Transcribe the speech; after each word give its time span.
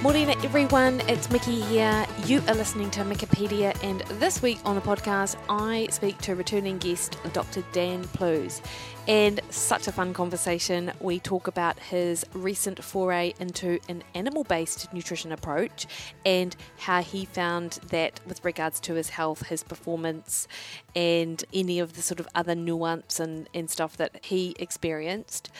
Morning, 0.00 0.30
everyone. 0.30 1.00
It's 1.08 1.28
Mikki 1.28 1.60
here. 1.60 2.06
You 2.24 2.40
are 2.46 2.54
listening 2.54 2.88
to 2.92 3.00
Mikkipedia, 3.00 3.76
and 3.82 4.00
this 4.20 4.40
week 4.40 4.60
on 4.64 4.76
the 4.76 4.80
podcast, 4.80 5.34
I 5.48 5.88
speak 5.90 6.18
to 6.18 6.36
returning 6.36 6.78
guest 6.78 7.18
Dr. 7.32 7.64
Dan 7.72 8.04
Plews. 8.04 8.62
And 9.08 9.40
such 9.50 9.88
a 9.88 9.92
fun 9.92 10.14
conversation. 10.14 10.92
We 11.00 11.18
talk 11.18 11.48
about 11.48 11.80
his 11.80 12.24
recent 12.32 12.84
foray 12.84 13.34
into 13.40 13.80
an 13.88 14.04
animal 14.14 14.44
based 14.44 14.92
nutrition 14.94 15.32
approach 15.32 15.88
and 16.24 16.54
how 16.78 17.02
he 17.02 17.24
found 17.24 17.80
that 17.88 18.20
with 18.24 18.44
regards 18.44 18.78
to 18.80 18.94
his 18.94 19.08
health, 19.08 19.48
his 19.48 19.64
performance, 19.64 20.46
and 20.94 21.44
any 21.52 21.80
of 21.80 21.94
the 21.94 22.02
sort 22.02 22.20
of 22.20 22.28
other 22.36 22.54
nuance 22.54 23.18
and, 23.18 23.48
and 23.52 23.68
stuff 23.68 23.96
that 23.96 24.24
he 24.24 24.54
experienced. 24.60 25.50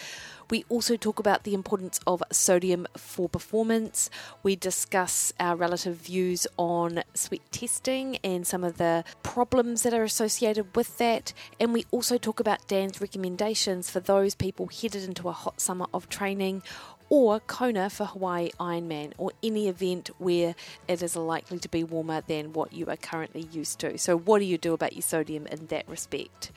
We 0.50 0.64
also 0.68 0.96
talk 0.96 1.18
about 1.18 1.44
the 1.44 1.54
importance 1.54 2.00
of 2.06 2.22
sodium 2.32 2.86
for 2.96 3.28
performance. 3.28 4.08
We 4.42 4.56
discuss 4.56 5.32
our 5.38 5.56
relative 5.56 5.96
views 5.96 6.46
on 6.56 7.02
sweat 7.12 7.40
testing 7.52 8.16
and 8.24 8.46
some 8.46 8.64
of 8.64 8.78
the 8.78 9.04
problems 9.22 9.82
that 9.82 9.92
are 9.92 10.04
associated 10.04 10.74
with 10.74 10.96
that. 10.98 11.34
And 11.60 11.74
we 11.74 11.84
also 11.90 12.16
talk 12.16 12.40
about 12.40 12.66
Dan's 12.66 13.00
recommendations 13.00 13.90
for 13.90 14.00
those 14.00 14.34
people 14.34 14.68
headed 14.68 15.04
into 15.04 15.28
a 15.28 15.32
hot 15.32 15.60
summer 15.60 15.86
of 15.92 16.08
training 16.08 16.62
or 17.10 17.40
Kona 17.40 17.88
for 17.88 18.04
Hawaii 18.04 18.50
Ironman, 18.60 19.12
or 19.16 19.32
any 19.42 19.68
event 19.68 20.10
where 20.18 20.54
it 20.86 21.02
is 21.02 21.16
likely 21.16 21.58
to 21.58 21.68
be 21.68 21.82
warmer 21.82 22.22
than 22.26 22.52
what 22.52 22.72
you 22.72 22.86
are 22.86 22.96
currently 22.96 23.48
used 23.50 23.78
to. 23.80 23.96
So, 23.98 24.16
what 24.16 24.40
do 24.40 24.44
you 24.44 24.58
do 24.58 24.74
about 24.74 24.92
your 24.92 25.02
sodium 25.02 25.46
in 25.46 25.66
that 25.68 25.88
respect? 25.88 26.52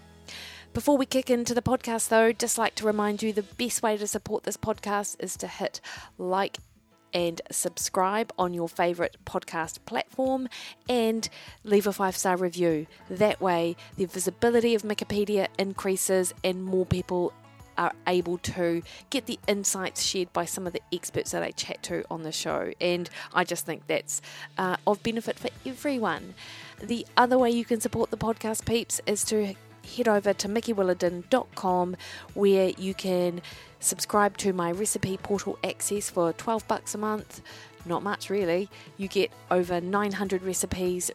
Before 0.73 0.97
we 0.97 1.05
kick 1.05 1.29
into 1.29 1.53
the 1.53 1.61
podcast, 1.61 2.09
though, 2.09 2.33
just 2.33 2.57
like 2.57 2.75
to 2.77 2.87
remind 2.87 3.23
you 3.23 3.35
the 3.35 3.43
best 3.43 3.83
way 3.83 3.99
to 3.99 4.07
support 4.07 4.45
this 4.45 4.57
podcast 4.57 5.17
is 5.21 5.37
to 5.37 5.47
hit 5.47 5.83
like 6.17 6.57
and 7.13 7.43
subscribe 7.51 8.33
on 8.39 8.55
your 8.55 8.71
favourite 8.71 9.19
podcast 9.27 9.81
platform 9.85 10.49
and 10.89 11.29
leave 11.63 11.87
a 11.87 11.93
five 11.93 12.17
star 12.17 12.39
review. 12.39 12.87
That 13.11 13.39
way, 13.39 13.77
the 13.97 14.07
visibility 14.07 14.75
of 14.75 14.81
Mikkipedia 14.81 15.49
increases 15.59 16.33
and 16.43 16.65
more 16.65 16.87
people 16.87 17.35
are 17.77 17.93
able 18.07 18.39
to 18.39 18.83
get 19.11 19.27
the 19.27 19.39
insights 19.47 20.03
shared 20.03 20.33
by 20.33 20.47
some 20.47 20.67
of 20.67 20.73
the 20.73 20.83
experts 20.91 21.33
that 21.33 21.43
I 21.43 21.51
chat 21.51 21.83
to 21.85 22.03
on 22.11 22.23
the 22.23 22.33
show. 22.33 22.73
And 22.81 23.11
I 23.35 23.45
just 23.45 23.67
think 23.67 23.87
that's 23.89 24.23
uh, 24.57 24.77
of 24.87 25.03
benefit 25.03 25.39
for 25.39 25.51
everyone. 25.67 26.33
The 26.83 27.07
other 27.19 27.37
way 27.37 27.51
you 27.51 27.67
can 27.67 27.83
support 27.83 28.11
the 28.11 28.17
podcast 28.17 28.65
peeps 28.65 29.03
is 29.07 29.23
to 29.25 29.55
head 29.97 30.09
over 30.09 30.33
to 30.33 30.49
mikkiwilliden.com 30.49 31.97
where 32.35 32.71
you 32.79 32.95
can 32.95 33.43
subscribe 33.81 34.37
to 34.39 34.53
my 34.53 34.71
recipe 34.71 35.17
portal 35.17 35.59
access 35.65 36.11
for 36.11 36.33
12 36.33 36.67
bucks 36.69 36.95
a 36.95 36.99
month. 36.99 37.41
Not 37.85 38.03
much 38.03 38.31
really. 38.31 38.69
You 38.97 39.09
get 39.09 39.31
over 39.51 39.81
900 39.81 40.43
recipes 40.43 41.11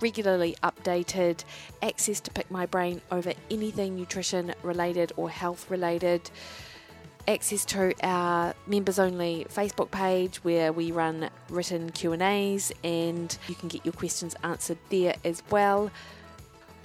regularly 0.00 0.56
updated, 0.62 1.44
access 1.82 2.20
to 2.20 2.30
pick 2.30 2.50
my 2.50 2.66
brain 2.66 3.00
over 3.10 3.32
anything 3.50 3.96
nutrition 3.96 4.54
related 4.62 5.12
or 5.16 5.28
health 5.28 5.70
related 5.70 6.30
access 7.28 7.64
to 7.64 7.94
our 8.02 8.54
members 8.66 8.98
only 8.98 9.46
Facebook 9.48 9.90
page 9.90 10.38
where 10.38 10.72
we 10.72 10.90
run 10.90 11.28
written 11.48 11.90
Q&As 11.90 12.72
and 12.82 13.36
you 13.46 13.54
can 13.54 13.68
get 13.68 13.84
your 13.84 13.92
questions 13.92 14.34
answered 14.42 14.78
there 14.88 15.14
as 15.24 15.42
well 15.50 15.90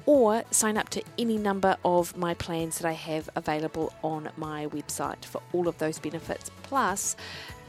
or 0.05 0.43
sign 0.51 0.77
up 0.77 0.89
to 0.89 1.03
any 1.17 1.37
number 1.37 1.77
of 1.83 2.15
my 2.17 2.33
plans 2.33 2.77
that 2.79 2.87
I 2.87 2.93
have 2.93 3.29
available 3.35 3.93
on 4.03 4.29
my 4.37 4.67
website 4.67 5.23
for 5.25 5.41
all 5.53 5.67
of 5.67 5.77
those 5.77 5.99
benefits, 5.99 6.51
plus 6.63 7.15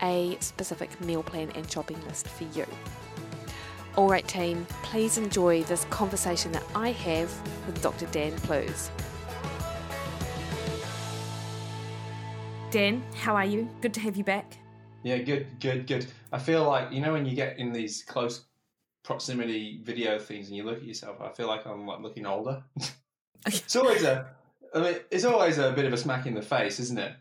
a 0.03 0.37
specific 0.41 1.01
meal 1.01 1.23
plan 1.23 1.50
and 1.55 1.71
shopping 1.71 2.00
list 2.06 2.29
for 2.29 2.44
you. 2.44 2.67
All 3.97 4.11
right, 4.11 4.27
team, 4.29 4.67
please 4.83 5.17
enjoy 5.17 5.62
this 5.62 5.87
conversation 5.87 6.53
that 6.53 6.65
I 6.75 6.93
have 6.93 7.33
with 7.67 7.81
Dr. 7.83 8.06
Dan 8.06 8.33
Plews. 8.41 8.91
Dan, 12.71 13.03
how 13.15 13.35
are 13.35 13.47
you? 13.47 13.71
Good 13.81 13.94
to 13.94 14.00
have 14.00 14.17
you 14.17 14.25
back. 14.25 14.59
Yeah, 15.03 15.19
good, 15.19 15.47
good, 15.61 15.87
good. 15.87 16.06
I 16.32 16.39
feel 16.39 16.65
like, 16.65 16.93
you 16.93 17.00
know, 17.00 17.12
when 17.12 17.25
you 17.25 17.35
get 17.35 17.59
in 17.59 17.73
these 17.73 18.03
close 18.03 18.44
proximity 19.06 19.81
video 19.82 20.19
things 20.19 20.49
and 20.49 20.56
you 20.56 20.64
look 20.64 20.79
at 20.79 20.85
yourself, 20.85 21.20
I 21.20 21.29
feel 21.31 21.47
like 21.47 21.64
I'm 21.64 21.87
like 21.87 22.00
looking 22.00 22.26
older. 22.26 22.62
it's 23.47 23.76
always 23.76 24.03
a, 24.03 24.26
I 24.75 24.81
mean, 24.81 24.97
it's 25.11 25.25
always 25.25 25.58
a 25.58 25.70
bit 25.70 25.87
of 25.87 25.93
a 25.93 25.97
smack 25.97 26.26
in 26.26 26.35
the 26.35 26.43
face, 26.43 26.81
isn't 26.81 26.99
it? 26.99 27.12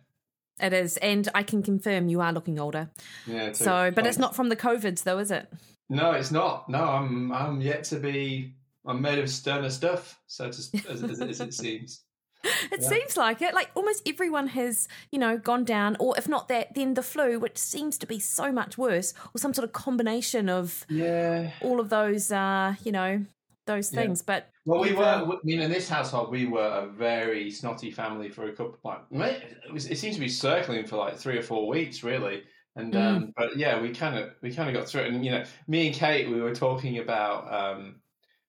It 0.59 0.73
is, 0.73 0.97
and 0.97 1.29
I 1.35 1.43
can 1.43 1.61
confirm 1.61 2.07
you 2.07 2.21
are 2.21 2.33
looking 2.33 2.59
older. 2.59 2.89
Yeah. 3.27 3.49
Too. 3.49 3.53
So, 3.55 3.91
but 3.93 4.07
it's 4.07 4.17
not 4.17 4.35
from 4.35 4.49
the 4.49 4.55
covids, 4.55 5.03
though, 5.03 5.19
is 5.19 5.29
it? 5.29 5.51
No, 5.89 6.11
it's 6.11 6.31
not. 6.31 6.69
No, 6.69 6.81
I'm 6.81 7.31
I'm 7.31 7.59
yet 7.59 7.83
to 7.85 7.97
be. 7.97 8.53
I'm 8.85 9.01
made 9.01 9.19
of 9.19 9.29
sterner 9.29 9.69
stuff, 9.69 10.17
so 10.27 10.45
to, 10.49 10.57
as, 10.89 11.03
as, 11.03 11.21
as 11.21 11.41
it 11.41 11.53
seems. 11.53 12.04
it 12.71 12.81
yeah. 12.81 12.87
seems 12.87 13.17
like 13.17 13.41
it. 13.41 13.53
Like 13.53 13.71
almost 13.75 14.07
everyone 14.07 14.47
has, 14.47 14.87
you 15.11 15.19
know, 15.19 15.37
gone 15.37 15.63
down, 15.63 15.97
or 15.99 16.17
if 16.17 16.27
not 16.27 16.47
that, 16.49 16.75
then 16.75 16.93
the 16.93 17.03
flu, 17.03 17.39
which 17.39 17.57
seems 17.57 17.97
to 17.99 18.05
be 18.05 18.19
so 18.19 18.51
much 18.51 18.77
worse, 18.77 19.13
or 19.33 19.39
some 19.39 19.53
sort 19.53 19.65
of 19.65 19.73
combination 19.73 20.49
of 20.49 20.85
yeah 20.89 21.51
all 21.61 21.79
of 21.79 21.89
those, 21.89 22.31
uh, 22.31 22.75
you 22.83 22.91
know, 22.91 23.25
those 23.65 23.89
things. 23.89 24.19
Yeah. 24.21 24.35
But 24.35 24.49
well, 24.65 24.81
we 24.81 24.93
were. 24.93 25.03
I 25.03 25.25
mean, 25.43 25.61
in 25.61 25.71
this 25.71 25.89
household, 25.89 26.31
we 26.31 26.45
were 26.45 26.61
a 26.61 26.87
very 26.87 27.49
snotty 27.51 27.91
family 27.91 28.29
for 28.29 28.47
a 28.47 28.51
couple. 28.51 28.77
Like, 29.11 29.43
it, 29.67 29.73
was, 29.73 29.87
it 29.87 29.97
seems 29.97 30.15
to 30.15 30.21
be 30.21 30.29
circling 30.29 30.85
for 30.85 30.97
like 30.97 31.17
three 31.17 31.37
or 31.37 31.43
four 31.43 31.67
weeks, 31.67 32.03
really. 32.03 32.43
And 32.75 32.93
mm. 32.93 33.01
um, 33.01 33.33
but 33.37 33.57
yeah, 33.57 33.79
we 33.79 33.91
kind 33.91 34.17
of 34.17 34.31
we 34.41 34.53
kind 34.53 34.69
of 34.69 34.75
got 34.75 34.87
through 34.87 35.01
it. 35.01 35.13
And 35.13 35.23
you 35.23 35.31
know, 35.31 35.43
me 35.67 35.87
and 35.87 35.95
Kate, 35.95 36.29
we 36.29 36.41
were 36.41 36.55
talking 36.55 36.99
about. 36.99 37.53
Um, 37.53 37.95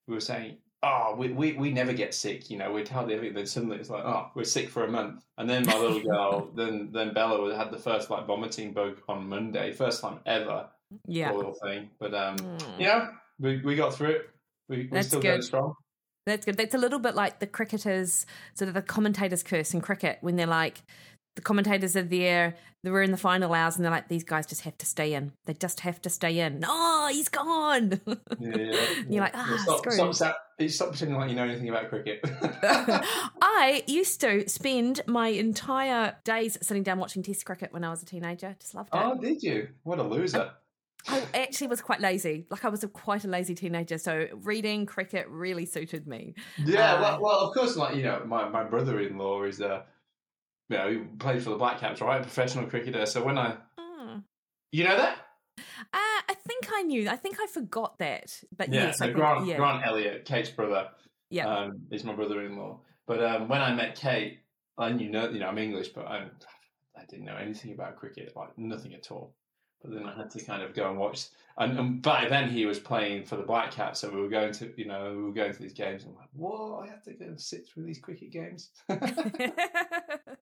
we 0.06 0.14
were 0.14 0.20
saying, 0.20 0.58
oh, 0.82 1.14
we, 1.16 1.28
we, 1.32 1.52
we 1.54 1.70
never 1.70 1.92
get 1.92 2.14
sick. 2.14 2.50
You 2.50 2.58
know, 2.58 2.72
we 2.72 2.82
tell 2.82 3.02
everything. 3.02 3.34
Then 3.34 3.46
suddenly 3.46 3.78
it's 3.78 3.90
like, 3.90 4.04
oh, 4.04 4.30
we're 4.34 4.44
sick 4.44 4.68
for 4.68 4.84
a 4.84 4.90
month. 4.90 5.24
And 5.38 5.48
then 5.48 5.66
my 5.66 5.78
little 5.78 6.00
girl, 6.00 6.50
then 6.54 6.90
then 6.92 7.12
Bella 7.12 7.56
had 7.56 7.70
the 7.70 7.78
first 7.78 8.10
like 8.10 8.26
vomiting 8.26 8.72
bug 8.72 8.98
on 9.08 9.28
Monday, 9.28 9.72
first 9.72 10.00
time 10.00 10.20
ever. 10.26 10.68
Yeah, 11.06 11.32
little 11.32 11.54
thing. 11.54 11.90
But 11.98 12.14
um, 12.14 12.36
mm. 12.36 12.78
know, 12.78 13.10
we 13.38 13.60
we 13.62 13.76
got 13.76 13.94
through 13.94 14.10
it. 14.10 14.30
We 14.68 14.88
we 14.90 15.02
still 15.02 15.20
good. 15.20 15.42
strong. 15.42 15.74
That's 16.26 16.44
good. 16.44 16.56
That's 16.56 16.74
a 16.74 16.78
little 16.78 16.98
bit 16.98 17.14
like 17.14 17.38
the 17.38 17.46
cricketers, 17.46 18.26
sort 18.54 18.66
of 18.68 18.74
the 18.74 18.82
commentators' 18.82 19.44
curse 19.44 19.72
in 19.74 19.80
cricket 19.80 20.18
when 20.22 20.34
they're 20.34 20.46
like, 20.46 20.82
the 21.36 21.42
commentators 21.42 21.96
are 21.96 22.02
there, 22.02 22.56
they 22.82 22.90
were 22.90 23.02
in 23.02 23.10
the 23.10 23.16
final 23.16 23.52
hours, 23.52 23.76
and 23.76 23.84
they're 23.84 23.92
like, 23.92 24.08
these 24.08 24.24
guys 24.24 24.46
just 24.46 24.62
have 24.62 24.76
to 24.78 24.86
stay 24.86 25.14
in. 25.14 25.32
They 25.44 25.54
just 25.54 25.80
have 25.80 26.00
to 26.02 26.10
stay 26.10 26.40
in. 26.40 26.64
Oh, 26.66 27.08
he's 27.12 27.28
gone. 27.28 28.00
Yeah, 28.38 28.56
yeah, 28.56 28.86
You're 29.08 29.20
like, 29.20 29.36
ah, 29.36 29.58
stop, 29.62 29.80
stop, 29.92 30.14
stop, 30.14 30.34
stop, 30.68 30.88
pretending 30.90 31.16
like 31.16 31.30
you 31.30 31.36
know 31.36 31.44
anything 31.44 31.68
about 31.68 31.88
cricket. 31.88 32.20
I 33.42 33.84
used 33.86 34.20
to 34.22 34.48
spend 34.48 35.02
my 35.06 35.28
entire 35.28 36.16
days 36.24 36.58
sitting 36.62 36.82
down 36.82 36.98
watching 36.98 37.22
Test 37.22 37.44
cricket 37.44 37.72
when 37.72 37.84
I 37.84 37.90
was 37.90 38.02
a 38.02 38.06
teenager. 38.06 38.56
Just 38.58 38.74
loved 38.74 38.94
it. 38.94 38.98
Oh, 38.98 39.18
did 39.20 39.42
you? 39.42 39.68
What 39.82 39.98
a 39.98 40.02
loser. 40.02 40.52
I 41.08 41.22
actually 41.34 41.68
was 41.68 41.80
quite 41.80 42.00
lazy. 42.00 42.46
Like 42.50 42.64
I 42.64 42.68
was 42.68 42.82
a, 42.82 42.88
quite 42.88 43.24
a 43.24 43.28
lazy 43.28 43.54
teenager, 43.54 43.98
so 43.98 44.26
reading 44.42 44.86
cricket 44.86 45.28
really 45.28 45.66
suited 45.66 46.06
me. 46.06 46.34
Yeah, 46.58 46.94
uh, 46.94 47.00
well, 47.00 47.20
well, 47.20 47.38
of 47.40 47.54
course, 47.54 47.76
like 47.76 47.94
you 47.94 48.02
know, 48.02 48.22
my, 48.26 48.48
my 48.48 48.64
brother-in-law 48.64 49.44
is 49.44 49.60
a 49.60 49.84
you 50.68 50.76
know, 50.76 50.90
he 50.90 50.98
played 51.18 51.42
for 51.42 51.50
the 51.50 51.56
Black 51.56 51.80
Caps, 51.80 52.00
right? 52.00 52.22
Professional 52.22 52.66
cricketer. 52.66 53.06
So 53.06 53.22
when 53.22 53.38
I, 53.38 53.56
mm. 53.78 54.22
you 54.72 54.84
know 54.84 54.96
that? 54.96 55.18
Uh, 55.58 55.62
I 55.92 56.34
think 56.46 56.68
I 56.74 56.82
knew. 56.82 57.08
I 57.08 57.16
think 57.16 57.38
I 57.40 57.46
forgot 57.46 57.98
that. 57.98 58.40
But 58.56 58.72
yeah, 58.72 58.86
yes, 58.86 58.98
so 58.98 59.12
Grant, 59.12 59.46
yeah. 59.46 59.56
Grant 59.56 59.86
Elliott, 59.86 60.24
Kate's 60.24 60.50
brother, 60.50 60.88
yeah, 61.30 61.46
um, 61.48 61.86
is 61.90 62.04
my 62.04 62.14
brother-in-law. 62.14 62.80
But 63.06 63.24
um, 63.24 63.48
when 63.48 63.60
I 63.60 63.72
met 63.74 63.94
Kate, 63.94 64.40
I 64.78 64.90
knew 64.90 65.08
no, 65.08 65.30
you 65.30 65.40
know, 65.40 65.48
I'm 65.48 65.58
English, 65.58 65.88
but 65.88 66.06
I, 66.06 66.26
I 66.96 67.04
didn't 67.08 67.24
know 67.24 67.36
anything 67.36 67.72
about 67.72 67.96
cricket, 67.96 68.32
like 68.36 68.56
nothing 68.58 68.94
at 68.94 69.10
all. 69.10 69.34
But 69.82 69.92
then 69.92 70.06
I 70.06 70.16
had 70.16 70.30
to 70.30 70.44
kind 70.44 70.62
of 70.62 70.74
go 70.74 70.90
and 70.90 70.98
watch. 70.98 71.26
And, 71.58 71.78
and 71.78 72.02
by 72.02 72.28
then 72.28 72.50
he 72.50 72.66
was 72.66 72.78
playing 72.78 73.24
for 73.24 73.36
the 73.36 73.42
Black 73.42 73.70
Caps, 73.70 74.00
so 74.00 74.10
we 74.10 74.20
were 74.20 74.28
going 74.28 74.52
to, 74.54 74.72
you 74.76 74.86
know, 74.86 75.14
we 75.16 75.22
were 75.22 75.32
going 75.32 75.52
to 75.52 75.62
these 75.62 75.72
games. 75.72 76.02
And 76.02 76.12
I'm 76.12 76.18
like, 76.18 76.28
whoa, 76.34 76.82
I 76.82 76.88
have 76.88 77.02
to 77.04 77.12
go 77.12 77.24
and 77.26 77.40
sit 77.40 77.66
through 77.66 77.84
these 77.84 77.98
cricket 77.98 78.30
games. 78.30 78.70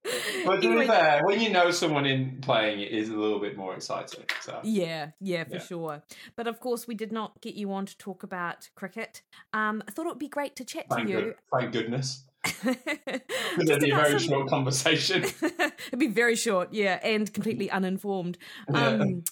but 0.46 0.60
to 0.60 0.80
be 0.80 0.86
fair, 0.86 1.22
when 1.24 1.40
you 1.40 1.50
know 1.50 1.70
someone 1.70 2.06
in 2.06 2.38
playing, 2.40 2.80
it 2.80 2.90
is 2.90 3.08
a 3.08 3.16
little 3.16 3.40
bit 3.40 3.56
more 3.56 3.74
exciting. 3.74 4.24
So 4.40 4.60
yeah, 4.62 5.10
yeah, 5.20 5.44
for 5.44 5.54
yeah. 5.54 5.60
sure. 5.60 6.02
But 6.36 6.46
of 6.46 6.60
course, 6.60 6.86
we 6.86 6.94
did 6.94 7.12
not 7.12 7.40
get 7.40 7.54
you 7.54 7.72
on 7.72 7.86
to 7.86 7.96
talk 7.96 8.22
about 8.22 8.68
cricket. 8.74 9.22
Um, 9.52 9.82
I 9.88 9.90
thought 9.90 10.06
it 10.06 10.10
would 10.10 10.18
be 10.18 10.28
great 10.28 10.56
to 10.56 10.64
chat 10.64 10.86
thank 10.90 11.06
to 11.06 11.12
you. 11.12 11.20
Good, 11.20 11.34
thank 11.58 11.72
goodness. 11.72 12.24
It'd 12.64 13.80
be 13.80 13.90
a 13.90 13.96
very 13.96 14.20
some... 14.20 14.28
short 14.28 14.48
conversation. 14.48 15.24
It'd 15.42 15.98
be 15.98 16.08
very 16.08 16.36
short, 16.36 16.74
yeah, 16.74 17.00
and 17.02 17.32
completely 17.32 17.70
uninformed. 17.70 18.36
Yeah. 18.70 18.86
Um, 18.86 19.24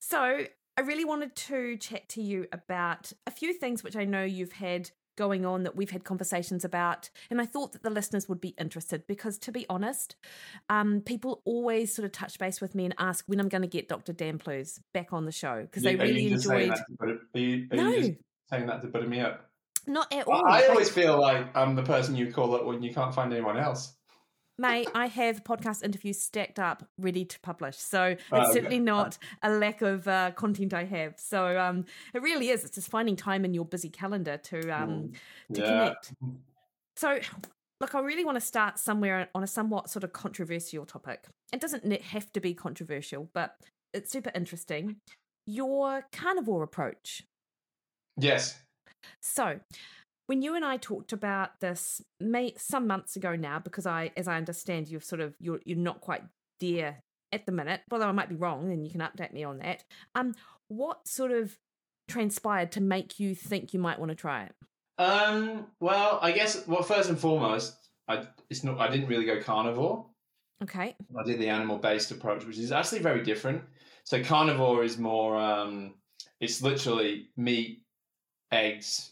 so 0.00 0.44
I 0.76 0.80
really 0.82 1.04
wanted 1.04 1.34
to 1.36 1.76
chat 1.78 2.08
to 2.10 2.22
you 2.22 2.46
about 2.52 3.12
a 3.26 3.30
few 3.30 3.52
things 3.52 3.82
which 3.82 3.96
I 3.96 4.04
know 4.04 4.24
you've 4.24 4.52
had 4.52 4.90
going 5.20 5.44
on 5.44 5.64
that 5.64 5.76
we've 5.76 5.90
had 5.90 6.02
conversations 6.02 6.64
about. 6.64 7.10
And 7.28 7.42
I 7.42 7.44
thought 7.44 7.72
that 7.72 7.82
the 7.82 7.90
listeners 7.90 8.26
would 8.26 8.40
be 8.40 8.54
interested 8.58 9.06
because, 9.06 9.36
to 9.40 9.52
be 9.52 9.66
honest, 9.68 10.16
um, 10.70 11.02
people 11.04 11.42
always 11.44 11.94
sort 11.94 12.06
of 12.06 12.12
touch 12.12 12.38
base 12.38 12.58
with 12.58 12.74
me 12.74 12.86
and 12.86 12.94
ask 12.98 13.26
when 13.26 13.38
I'm 13.38 13.50
going 13.50 13.60
to 13.60 13.68
get 13.68 13.86
Dr. 13.86 14.14
Dan 14.14 14.38
Plews 14.38 14.80
back 14.94 15.12
on 15.12 15.26
the 15.26 15.32
show 15.32 15.60
because 15.60 15.82
they 15.82 15.94
really 15.94 16.32
enjoyed. 16.32 16.72
Are 17.00 17.38
you, 17.38 17.68
are 17.70 17.76
no. 17.76 17.90
you 17.90 18.16
saying 18.48 18.66
that 18.66 18.80
to 18.80 18.88
butter 18.88 19.06
me 19.06 19.20
up? 19.20 19.50
Not 19.86 20.10
at 20.10 20.26
all. 20.26 20.46
I 20.46 20.66
always 20.68 20.88
feel 20.88 21.20
like 21.20 21.54
I'm 21.54 21.74
the 21.74 21.82
person 21.82 22.16
you 22.16 22.32
call 22.32 22.54
up 22.54 22.64
when 22.64 22.82
you 22.82 22.94
can't 22.94 23.14
find 23.14 23.30
anyone 23.30 23.58
else. 23.58 23.94
Mate, 24.60 24.90
I 24.94 25.06
have 25.06 25.42
podcast 25.42 25.82
interviews 25.82 26.20
stacked 26.20 26.58
up, 26.58 26.86
ready 26.98 27.24
to 27.24 27.40
publish. 27.40 27.78
So 27.78 28.04
it's 28.08 28.22
oh, 28.30 28.52
certainly 28.52 28.78
not 28.78 29.16
a 29.42 29.48
lack 29.48 29.80
of 29.80 30.06
uh, 30.06 30.32
content 30.32 30.74
I 30.74 30.84
have. 30.84 31.14
So 31.16 31.58
um, 31.58 31.86
it 32.12 32.20
really 32.20 32.50
is. 32.50 32.62
It's 32.62 32.74
just 32.74 32.90
finding 32.90 33.16
time 33.16 33.46
in 33.46 33.54
your 33.54 33.64
busy 33.64 33.88
calendar 33.88 34.36
to 34.36 34.70
um, 34.70 34.90
mm. 34.90 35.54
to 35.54 35.60
yeah. 35.62 35.66
connect. 35.66 36.12
So, 36.94 37.18
look, 37.80 37.94
I 37.94 38.00
really 38.00 38.22
want 38.22 38.36
to 38.36 38.42
start 38.42 38.78
somewhere 38.78 39.30
on 39.34 39.42
a 39.42 39.46
somewhat 39.46 39.88
sort 39.88 40.04
of 40.04 40.12
controversial 40.12 40.84
topic. 40.84 41.24
It 41.54 41.62
doesn't 41.62 41.90
have 42.02 42.30
to 42.34 42.40
be 42.40 42.52
controversial, 42.52 43.30
but 43.32 43.56
it's 43.94 44.12
super 44.12 44.30
interesting. 44.34 44.96
Your 45.46 46.04
carnivore 46.12 46.64
approach. 46.64 47.22
Yes. 48.18 48.58
So, 49.22 49.58
when 50.30 50.42
you 50.42 50.54
and 50.54 50.64
I 50.64 50.76
talked 50.76 51.12
about 51.12 51.58
this 51.58 52.00
may, 52.20 52.54
some 52.56 52.86
months 52.86 53.16
ago 53.16 53.34
now, 53.34 53.58
because 53.58 53.84
I, 53.84 54.12
as 54.16 54.28
I 54.28 54.36
understand, 54.36 54.86
you're 54.86 55.00
sort 55.00 55.20
of 55.20 55.34
you're 55.40 55.58
you're 55.64 55.76
not 55.76 56.00
quite 56.00 56.22
there 56.60 57.02
at 57.32 57.46
the 57.46 57.52
minute. 57.52 57.80
Although 57.90 58.06
I 58.06 58.12
might 58.12 58.28
be 58.28 58.36
wrong, 58.36 58.70
and 58.70 58.86
you 58.86 58.92
can 58.92 59.00
update 59.00 59.32
me 59.32 59.42
on 59.42 59.58
that. 59.58 59.82
Um, 60.14 60.36
what 60.68 61.08
sort 61.08 61.32
of 61.32 61.58
transpired 62.06 62.70
to 62.72 62.80
make 62.80 63.18
you 63.18 63.34
think 63.34 63.74
you 63.74 63.80
might 63.80 63.98
want 63.98 64.10
to 64.10 64.14
try 64.14 64.44
it? 64.44 64.54
Um, 65.02 65.66
well, 65.80 66.20
I 66.22 66.30
guess 66.30 66.64
well, 66.64 66.82
first 66.82 67.08
and 67.08 67.18
foremost, 67.18 67.74
I 68.06 68.28
it's 68.48 68.62
not 68.62 68.78
I 68.78 68.88
didn't 68.88 69.08
really 69.08 69.24
go 69.24 69.42
carnivore. 69.42 70.06
Okay. 70.62 70.94
I 71.18 71.24
did 71.24 71.40
the 71.40 71.48
animal 71.48 71.78
based 71.78 72.12
approach, 72.12 72.44
which 72.44 72.58
is 72.58 72.70
actually 72.70 73.00
very 73.00 73.24
different. 73.24 73.62
So 74.04 74.22
carnivore 74.22 74.84
is 74.84 74.96
more 74.96 75.36
um, 75.36 75.94
it's 76.38 76.62
literally 76.62 77.30
meat, 77.36 77.82
eggs, 78.52 79.10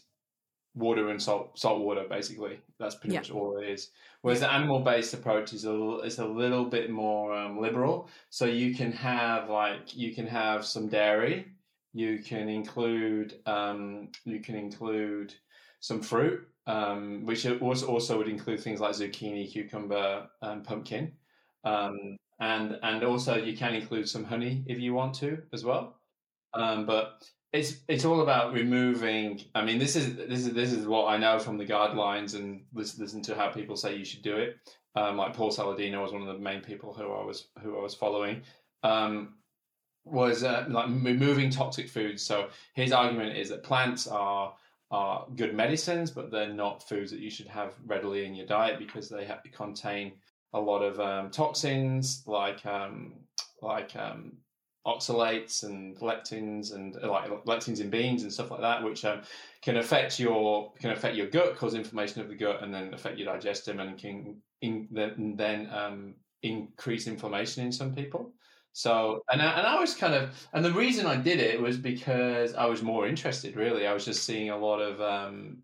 water 0.75 1.09
and 1.09 1.21
salt 1.21 1.57
salt 1.57 1.81
water 1.81 2.05
basically. 2.09 2.59
That's 2.79 2.95
pretty 2.95 3.13
yeah. 3.13 3.21
much 3.21 3.31
all 3.31 3.57
it 3.57 3.67
is. 3.67 3.91
Whereas 4.21 4.41
the 4.41 4.51
animal 4.51 4.79
based 4.79 5.13
approach 5.13 5.53
is 5.53 5.65
a 5.65 5.71
little, 5.71 6.01
is 6.01 6.19
a 6.19 6.25
little 6.25 6.65
bit 6.65 6.89
more 6.89 7.33
um, 7.35 7.59
liberal. 7.59 8.09
So 8.29 8.45
you 8.45 8.75
can 8.75 8.91
have 8.91 9.49
like 9.49 9.95
you 9.95 10.13
can 10.13 10.27
have 10.27 10.65
some 10.65 10.87
dairy. 10.87 11.47
You 11.93 12.19
can 12.19 12.49
include 12.49 13.39
um, 13.45 14.09
you 14.25 14.39
can 14.39 14.55
include 14.55 15.33
some 15.79 16.01
fruit, 16.01 16.47
um, 16.67 17.25
which 17.25 17.45
also 17.45 18.17
would 18.17 18.27
include 18.27 18.59
things 18.59 18.79
like 18.79 18.93
zucchini, 18.93 19.49
cucumber, 19.49 20.27
and 20.41 20.63
pumpkin. 20.63 21.13
Um, 21.63 22.17
and 22.39 22.77
and 22.83 23.03
also 23.03 23.35
you 23.35 23.57
can 23.57 23.73
include 23.73 24.07
some 24.07 24.23
honey 24.23 24.63
if 24.67 24.79
you 24.79 24.93
want 24.93 25.13
to 25.15 25.41
as 25.53 25.65
well. 25.65 25.95
Um, 26.53 26.85
but 26.85 27.29
it's 27.51 27.77
it's 27.87 28.05
all 28.05 28.21
about 28.21 28.53
removing. 28.53 29.41
I 29.55 29.63
mean, 29.63 29.79
this 29.79 29.95
is 29.95 30.15
this 30.15 30.45
is 30.45 30.53
this 30.53 30.71
is 30.71 30.85
what 30.85 31.07
I 31.07 31.17
know 31.17 31.39
from 31.39 31.57
the 31.57 31.65
guidelines 31.65 32.35
and 32.35 32.63
listen, 32.73 33.01
listen 33.01 33.21
to 33.23 33.35
how 33.35 33.49
people 33.49 33.75
say 33.75 33.95
you 33.95 34.05
should 34.05 34.21
do 34.21 34.37
it. 34.37 34.57
Um, 34.95 35.17
like 35.17 35.33
Paul 35.33 35.51
Saladino 35.51 36.01
was 36.01 36.11
one 36.11 36.21
of 36.21 36.27
the 36.27 36.37
main 36.37 36.61
people 36.61 36.93
who 36.93 37.11
I 37.11 37.23
was 37.23 37.47
who 37.61 37.77
I 37.77 37.81
was 37.81 37.95
following. 37.95 38.43
Um, 38.83 39.35
was 40.05 40.43
uh, 40.43 40.65
like 40.69 40.87
removing 40.87 41.49
toxic 41.49 41.89
foods. 41.89 42.23
So 42.23 42.49
his 42.73 42.91
argument 42.91 43.37
is 43.37 43.49
that 43.49 43.63
plants 43.63 44.07
are 44.07 44.53
are 44.91 45.27
good 45.35 45.55
medicines, 45.55 46.11
but 46.11 46.31
they're 46.31 46.53
not 46.53 46.87
foods 46.87 47.11
that 47.11 47.19
you 47.19 47.29
should 47.29 47.47
have 47.47 47.73
readily 47.85 48.25
in 48.25 48.33
your 48.33 48.47
diet 48.47 48.79
because 48.79 49.07
they 49.07 49.23
have, 49.25 49.41
contain 49.51 50.13
a 50.53 50.59
lot 50.59 50.81
of 50.81 50.99
um, 50.99 51.29
toxins 51.29 52.23
like 52.25 52.65
um, 52.65 53.13
like 53.61 53.95
um, 53.95 54.33
oxalates 54.89 55.63
and 55.63 55.97
lectins 55.99 56.73
and 56.73 56.97
uh, 57.03 57.09
like 57.09 57.29
lectins 57.45 57.79
in 57.79 57.89
beans 57.89 58.23
and 58.23 58.31
stuff 58.31 58.51
like 58.51 58.61
that, 58.61 58.83
which 58.83 59.05
um, 59.05 59.21
can 59.61 59.77
affect 59.77 60.19
your 60.19 60.73
can 60.81 60.91
affect 60.91 61.15
your 61.15 61.27
gut, 61.27 61.55
cause 61.55 61.73
inflammation 61.73 62.21
of 62.21 62.29
the 62.29 62.35
gut, 62.35 62.63
and 62.63 62.73
then 62.73 62.93
affect 62.93 63.17
your 63.17 63.31
digestion 63.33 63.79
and 63.79 63.97
can 63.97 64.41
in, 64.61 64.87
then, 64.91 65.35
then 65.37 65.69
um, 65.71 66.15
increase 66.43 67.07
inflammation 67.07 67.65
in 67.65 67.71
some 67.71 67.93
people. 67.93 68.33
So 68.73 69.21
and 69.31 69.41
I, 69.41 69.51
and 69.57 69.67
I 69.67 69.79
was 69.79 69.95
kind 69.95 70.13
of 70.13 70.29
and 70.53 70.63
the 70.63 70.71
reason 70.71 71.05
I 71.05 71.15
did 71.15 71.39
it 71.39 71.59
was 71.59 71.77
because 71.77 72.53
I 72.53 72.65
was 72.65 72.81
more 72.81 73.07
interested. 73.07 73.55
Really, 73.55 73.87
I 73.87 73.93
was 73.93 74.05
just 74.05 74.23
seeing 74.23 74.49
a 74.51 74.57
lot 74.57 74.79
of 74.79 75.01
um, 75.01 75.57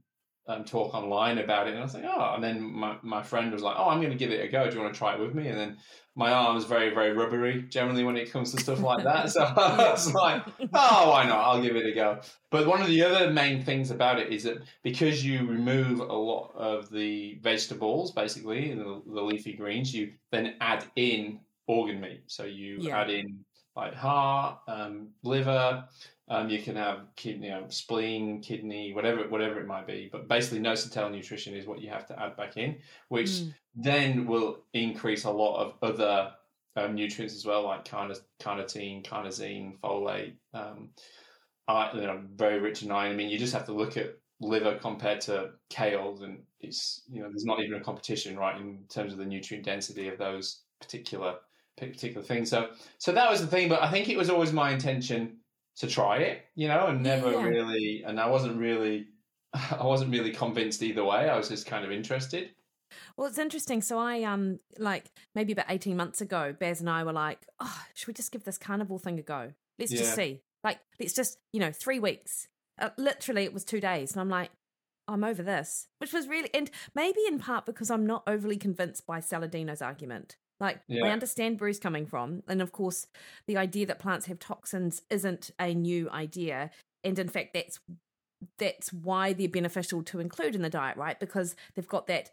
um, 0.48 0.64
talk 0.64 0.94
online 0.94 1.40
about 1.40 1.68
it, 1.68 1.72
and 1.72 1.80
I 1.80 1.84
was 1.84 1.94
like, 1.94 2.06
oh, 2.06 2.34
and 2.36 2.44
then 2.44 2.62
my, 2.62 2.98
my 3.02 3.24
friend 3.24 3.52
was 3.52 3.62
like, 3.62 3.75
oh, 3.78 3.90
I'm 3.90 4.00
going 4.00 4.12
to 4.12 4.18
give 4.18 4.32
it 4.32 4.44
a 4.44 4.48
go. 4.48 4.70
Do 4.70 4.75
you 4.75 4.82
want 4.82 4.94
to 4.94 4.98
try 4.98 5.16
it 5.16 5.20
with 5.20 5.34
me? 5.34 5.48
And 5.48 5.58
then 5.58 5.78
my 6.16 6.32
arm's 6.32 6.66
very 6.66 6.94
very 6.94 7.12
rubbery 7.12 7.64
generally 7.64 8.04
when 8.04 8.16
it 8.16 8.32
comes 8.32 8.54
to 8.54 8.62
stuff 8.62 8.82
like 8.82 9.04
that, 9.04 9.30
so 9.32 9.44
I 9.44 9.92
was 9.92 10.14
like, 10.14 10.44
oh, 10.74 11.10
why 11.10 11.25
not? 11.25 11.40
I'll 11.40 11.62
give 11.62 11.75
it 11.75 11.86
a 11.86 11.94
go. 11.94 12.20
But 12.52 12.68
one 12.68 12.82
of 12.82 12.88
the 12.88 13.04
other 13.04 13.32
main 13.32 13.64
things 13.64 13.92
about 13.92 14.20
it 14.20 14.32
is 14.32 14.44
that 14.44 14.60
because 14.84 15.25
you 15.25 15.48
remove 15.48 16.00
a 16.00 16.14
lot 16.14 16.52
of 16.56 16.90
the 16.90 17.40
vegetables, 17.42 18.12
basically 18.12 18.74
the, 18.74 19.02
the 19.06 19.22
leafy 19.22 19.54
greens, 19.54 19.94
you 19.94 20.14
then 20.32 20.56
add 20.62 20.86
in 20.96 21.40
organ 21.68 22.00
meat. 22.00 22.22
So 22.28 22.44
you 22.46 22.78
yeah. 22.80 23.02
add 23.02 23.10
in 23.10 23.44
like 23.75 23.94
heart, 23.94 24.60
um, 24.68 25.10
liver, 25.24 25.86
um, 26.27 26.50
you 26.50 26.62
can 26.62 26.75
have 26.75 27.01
kidney, 27.15 27.48
you 27.48 27.53
know, 27.53 27.65
spleen, 27.70 28.41
kidney, 28.41 28.94
whatever, 28.94 29.27
whatever 29.29 29.60
it 29.60 29.67
might 29.67 29.86
be. 29.86 30.10
But 30.12 30.27
basically, 30.27 30.60
nose-to-tail 30.60 31.10
nutrition 31.10 31.53
is 31.53 31.67
what 31.67 31.82
you 31.82 31.89
have 31.89 32.08
to 32.08 32.20
add 32.20 32.36
back 32.36 32.58
in, 32.58 32.77
which 33.10 33.29
mm. 33.29 33.53
then 33.75 34.25
will 34.25 34.63
increase 34.74 35.25
a 35.25 35.32
lot 35.32 35.58
of 35.58 35.74
other 35.84 36.32
um, 36.75 36.96
nutrients 36.96 37.36
as 37.36 37.46
well, 37.46 37.63
like 37.63 37.86
carnitine, 37.86 39.05
carnosine, 39.05 39.79
folate. 39.79 40.34
Um, 40.53 40.89
you 41.67 42.01
know, 42.01 42.22
very 42.36 42.60
rich 42.60 42.84
in 42.84 42.91
iron. 42.91 43.13
I 43.13 43.15
mean, 43.15 43.29
you 43.29 43.39
just 43.39 43.53
have 43.53 43.65
to 43.65 43.74
look 43.74 43.98
at 43.98 44.17
liver 44.39 44.77
compared 44.82 45.22
to 45.22 45.51
kale, 45.70 46.20
and 46.24 46.39
it's 46.60 47.03
you 47.10 47.22
know, 47.22 47.29
there's 47.29 47.46
not 47.46 47.60
even 47.60 47.79
a 47.79 47.84
competition, 47.84 48.38
right, 48.38 48.60
in 48.60 48.84
terms 48.89 49.13
of 49.13 49.20
the 49.20 49.25
nutrient 49.25 49.65
density 49.65 50.08
of 50.08 50.17
those 50.17 50.62
particular 50.79 51.36
particular 51.77 52.24
things. 52.24 52.50
So, 52.50 52.70
so 53.00 53.12
that 53.12 53.29
was 53.29 53.41
the 53.41 53.48
thing. 53.48 53.70
But 53.70 53.82
I 53.82 53.91
think 53.91 54.10
it 54.10 54.17
was 54.17 54.29
always 54.29 54.53
my 54.53 54.72
intention 54.72 55.38
to 55.77 55.88
try 55.88 56.17
it, 56.17 56.46
you 56.55 56.67
know, 56.67 56.88
and 56.88 57.03
never 57.03 57.32
yeah. 57.32 57.44
really, 57.44 58.03
and 58.05 58.20
I 58.20 58.27
wasn't 58.27 58.58
really, 58.58 59.08
I 59.53 59.86
wasn't 59.86 60.12
really 60.12 60.32
convinced 60.32 60.82
either 60.82 61.03
way. 61.03 61.29
I 61.29 61.38
was 61.38 61.50
just 61.50 61.65
kind 61.65 61.86
of 61.86 61.91
interested. 61.91 62.51
Well, 63.17 63.27
it's 63.27 63.38
interesting. 63.38 63.82
So 63.82 63.98
I 63.98 64.24
um 64.24 64.60
like 64.77 65.12
maybe 65.34 65.53
about 65.53 65.65
eighteen 65.70 65.98
months 65.98 66.22
ago, 66.22 66.55
Baz 66.58 66.79
and 66.79 66.89
I 66.89 67.03
were 67.03 67.13
like, 67.13 67.39
oh, 67.60 67.84
should 67.94 68.08
we 68.08 68.13
just 68.13 68.32
give 68.32 68.44
this 68.44 68.58
carnivore 68.58 69.00
thing 69.00 69.20
a 69.20 69.24
go? 69.24 69.53
Let's 69.79 69.91
yeah. 69.91 70.00
just 70.00 70.15
see. 70.15 70.41
Like, 70.63 70.79
let's 71.00 71.13
just 71.13 71.38
you 71.51 71.60
know, 71.60 71.72
three 71.72 72.00
weeks. 72.00 72.48
Uh, 72.79 72.89
literally, 72.98 73.44
it 73.44 73.53
was 73.53 73.63
two 73.63 73.79
days, 73.79 74.12
and 74.12 74.22
I'm 74.22 74.29
like, 74.29 74.51
I'm 75.08 75.24
over 75.24 75.44
this, 75.44 75.88
which 76.00 76.13
was 76.13 76.27
really, 76.27 76.50
and 76.53 76.70
maybe 76.94 77.20
in 77.27 77.39
part 77.39 77.65
because 77.65 77.91
I'm 77.91 78.05
not 78.05 78.24
overly 78.27 78.58
convinced 78.58 79.05
by 79.05 79.20
Saladino's 79.20 79.82
argument. 79.82 80.36
Like, 80.60 80.82
yeah. 80.88 81.06
I 81.06 81.10
understand 81.10 81.58
Bruce 81.58 81.80
coming 81.80 82.06
from. 82.06 82.44
And 82.48 82.62
of 82.62 82.72
course, 82.72 83.08
the 83.48 83.58
idea 83.58 83.86
that 83.88 84.00
plants 84.00 84.28
have 84.28 84.40
toxins 84.40 85.02
isn't 85.10 85.52
a 85.60 85.74
new 85.74 86.10
idea. 86.10 86.72
And 87.04 87.20
in 87.20 87.28
fact, 87.28 87.54
that's 87.54 87.80
that's 88.60 88.94
why 88.94 89.34
they're 89.34 89.48
beneficial 89.48 90.04
to 90.04 90.20
include 90.20 90.56
in 90.56 90.62
the 90.62 90.70
diet, 90.70 90.98
right? 90.98 91.20
Because 91.20 91.56
they've 91.74 91.88
got 91.88 92.08
that 92.08 92.32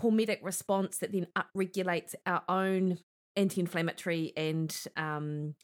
hormetic 0.00 0.38
response 0.42 0.98
that 0.98 1.12
then 1.12 1.26
upregulates 1.36 2.14
our 2.26 2.42
own 2.48 2.98
anti-inflammatory 3.36 4.32
and 4.36 4.84
um, 4.96 5.54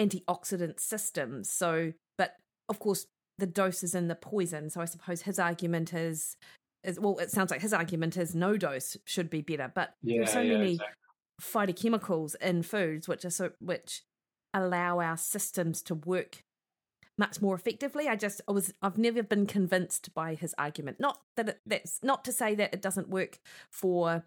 antioxidant 0.00 0.80
systems. 0.80 1.50
So, 1.50 1.92
but 2.16 2.36
of 2.68 2.78
course, 2.78 3.06
the 3.38 3.46
dose 3.46 3.82
is 3.82 3.94
in 3.94 4.08
the 4.08 4.14
poison. 4.14 4.70
So 4.70 4.80
I 4.80 4.84
suppose 4.84 5.22
his 5.22 5.38
argument 5.38 5.94
is, 5.94 6.36
is 6.84 6.98
well, 7.00 7.18
it 7.18 7.30
sounds 7.30 7.50
like 7.50 7.62
his 7.62 7.72
argument 7.72 8.16
is 8.16 8.34
no 8.34 8.56
dose 8.56 8.96
should 9.04 9.30
be 9.30 9.42
better. 9.42 9.70
But 9.74 9.94
yeah, 10.02 10.22
are 10.22 10.26
so 10.26 10.40
yeah, 10.40 10.58
many 10.58 10.72
exactly 10.72 11.07
phytochemicals 11.40 12.34
in 12.40 12.62
foods, 12.62 13.08
which 13.08 13.24
are 13.24 13.30
so 13.30 13.50
which 13.60 14.02
allow 14.54 15.00
our 15.00 15.16
systems 15.16 15.82
to 15.82 15.94
work 15.94 16.44
much 17.18 17.42
more 17.42 17.54
effectively. 17.54 18.08
I 18.08 18.16
just 18.16 18.40
I 18.48 18.52
was 18.52 18.72
I've 18.80 18.98
never 18.98 19.22
been 19.22 19.46
convinced 19.46 20.14
by 20.14 20.34
his 20.34 20.54
argument. 20.56 21.00
Not 21.00 21.18
that 21.36 21.48
it, 21.48 21.60
that's 21.66 22.00
not 22.02 22.24
to 22.24 22.32
say 22.32 22.54
that 22.54 22.72
it 22.72 22.80
doesn't 22.80 23.08
work 23.08 23.38
for 23.70 24.24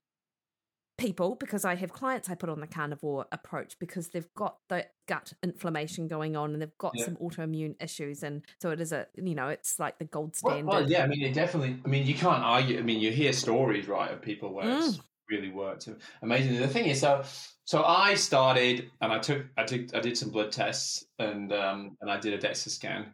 people 0.98 1.36
because 1.36 1.66
I 1.66 1.76
have 1.76 1.94
clients 1.94 2.30
I 2.30 2.36
put 2.36 2.50
on 2.50 2.60
the 2.60 2.68
carnivore 2.68 3.26
approach 3.32 3.80
because 3.80 4.10
they've 4.10 4.32
got 4.36 4.58
the 4.70 4.86
gut 5.08 5.34
inflammation 5.42 6.08
going 6.08 6.36
on 6.36 6.54
and 6.54 6.62
they've 6.62 6.78
got 6.78 6.92
yeah. 6.96 7.06
some 7.06 7.16
autoimmune 7.16 7.82
issues 7.82 8.22
and 8.22 8.44
so 8.62 8.70
it 8.70 8.80
is 8.80 8.92
a 8.92 9.08
you 9.16 9.34
know 9.34 9.48
it's 9.48 9.80
like 9.80 9.98
the 9.98 10.06
gold 10.06 10.36
standard. 10.36 10.66
Well, 10.66 10.82
well, 10.82 10.92
yeah, 10.92 11.04
I 11.04 11.08
mean 11.08 11.24
it 11.24 11.34
definitely. 11.34 11.78
I 11.84 11.88
mean 11.88 12.06
you 12.06 12.14
can't 12.14 12.44
argue. 12.44 12.78
I 12.78 12.82
mean 12.82 13.00
you 13.00 13.12
hear 13.12 13.34
stories 13.34 13.88
right 13.88 14.12
of 14.12 14.22
people 14.22 14.54
where 14.54 14.66
mm. 14.66 14.90
it's 14.90 15.00
really 15.32 15.50
worked 15.50 15.88
amazingly. 16.22 16.60
The 16.60 16.68
thing 16.68 16.86
is, 16.86 17.00
so 17.00 17.24
so 17.66 17.84
I 17.84 18.16
started 18.16 18.92
and 19.02 19.12
I 19.12 19.20
took 19.20 19.46
I 19.58 19.64
took 19.64 19.96
I 19.96 20.00
did 20.00 20.18
some 20.18 20.30
blood 20.30 20.52
tests 20.52 21.06
and 21.18 21.52
um, 21.54 21.98
and 22.02 22.12
I 22.12 22.20
did 22.20 22.34
a 22.34 22.38
DEXA 22.38 22.70
scan, 22.70 23.06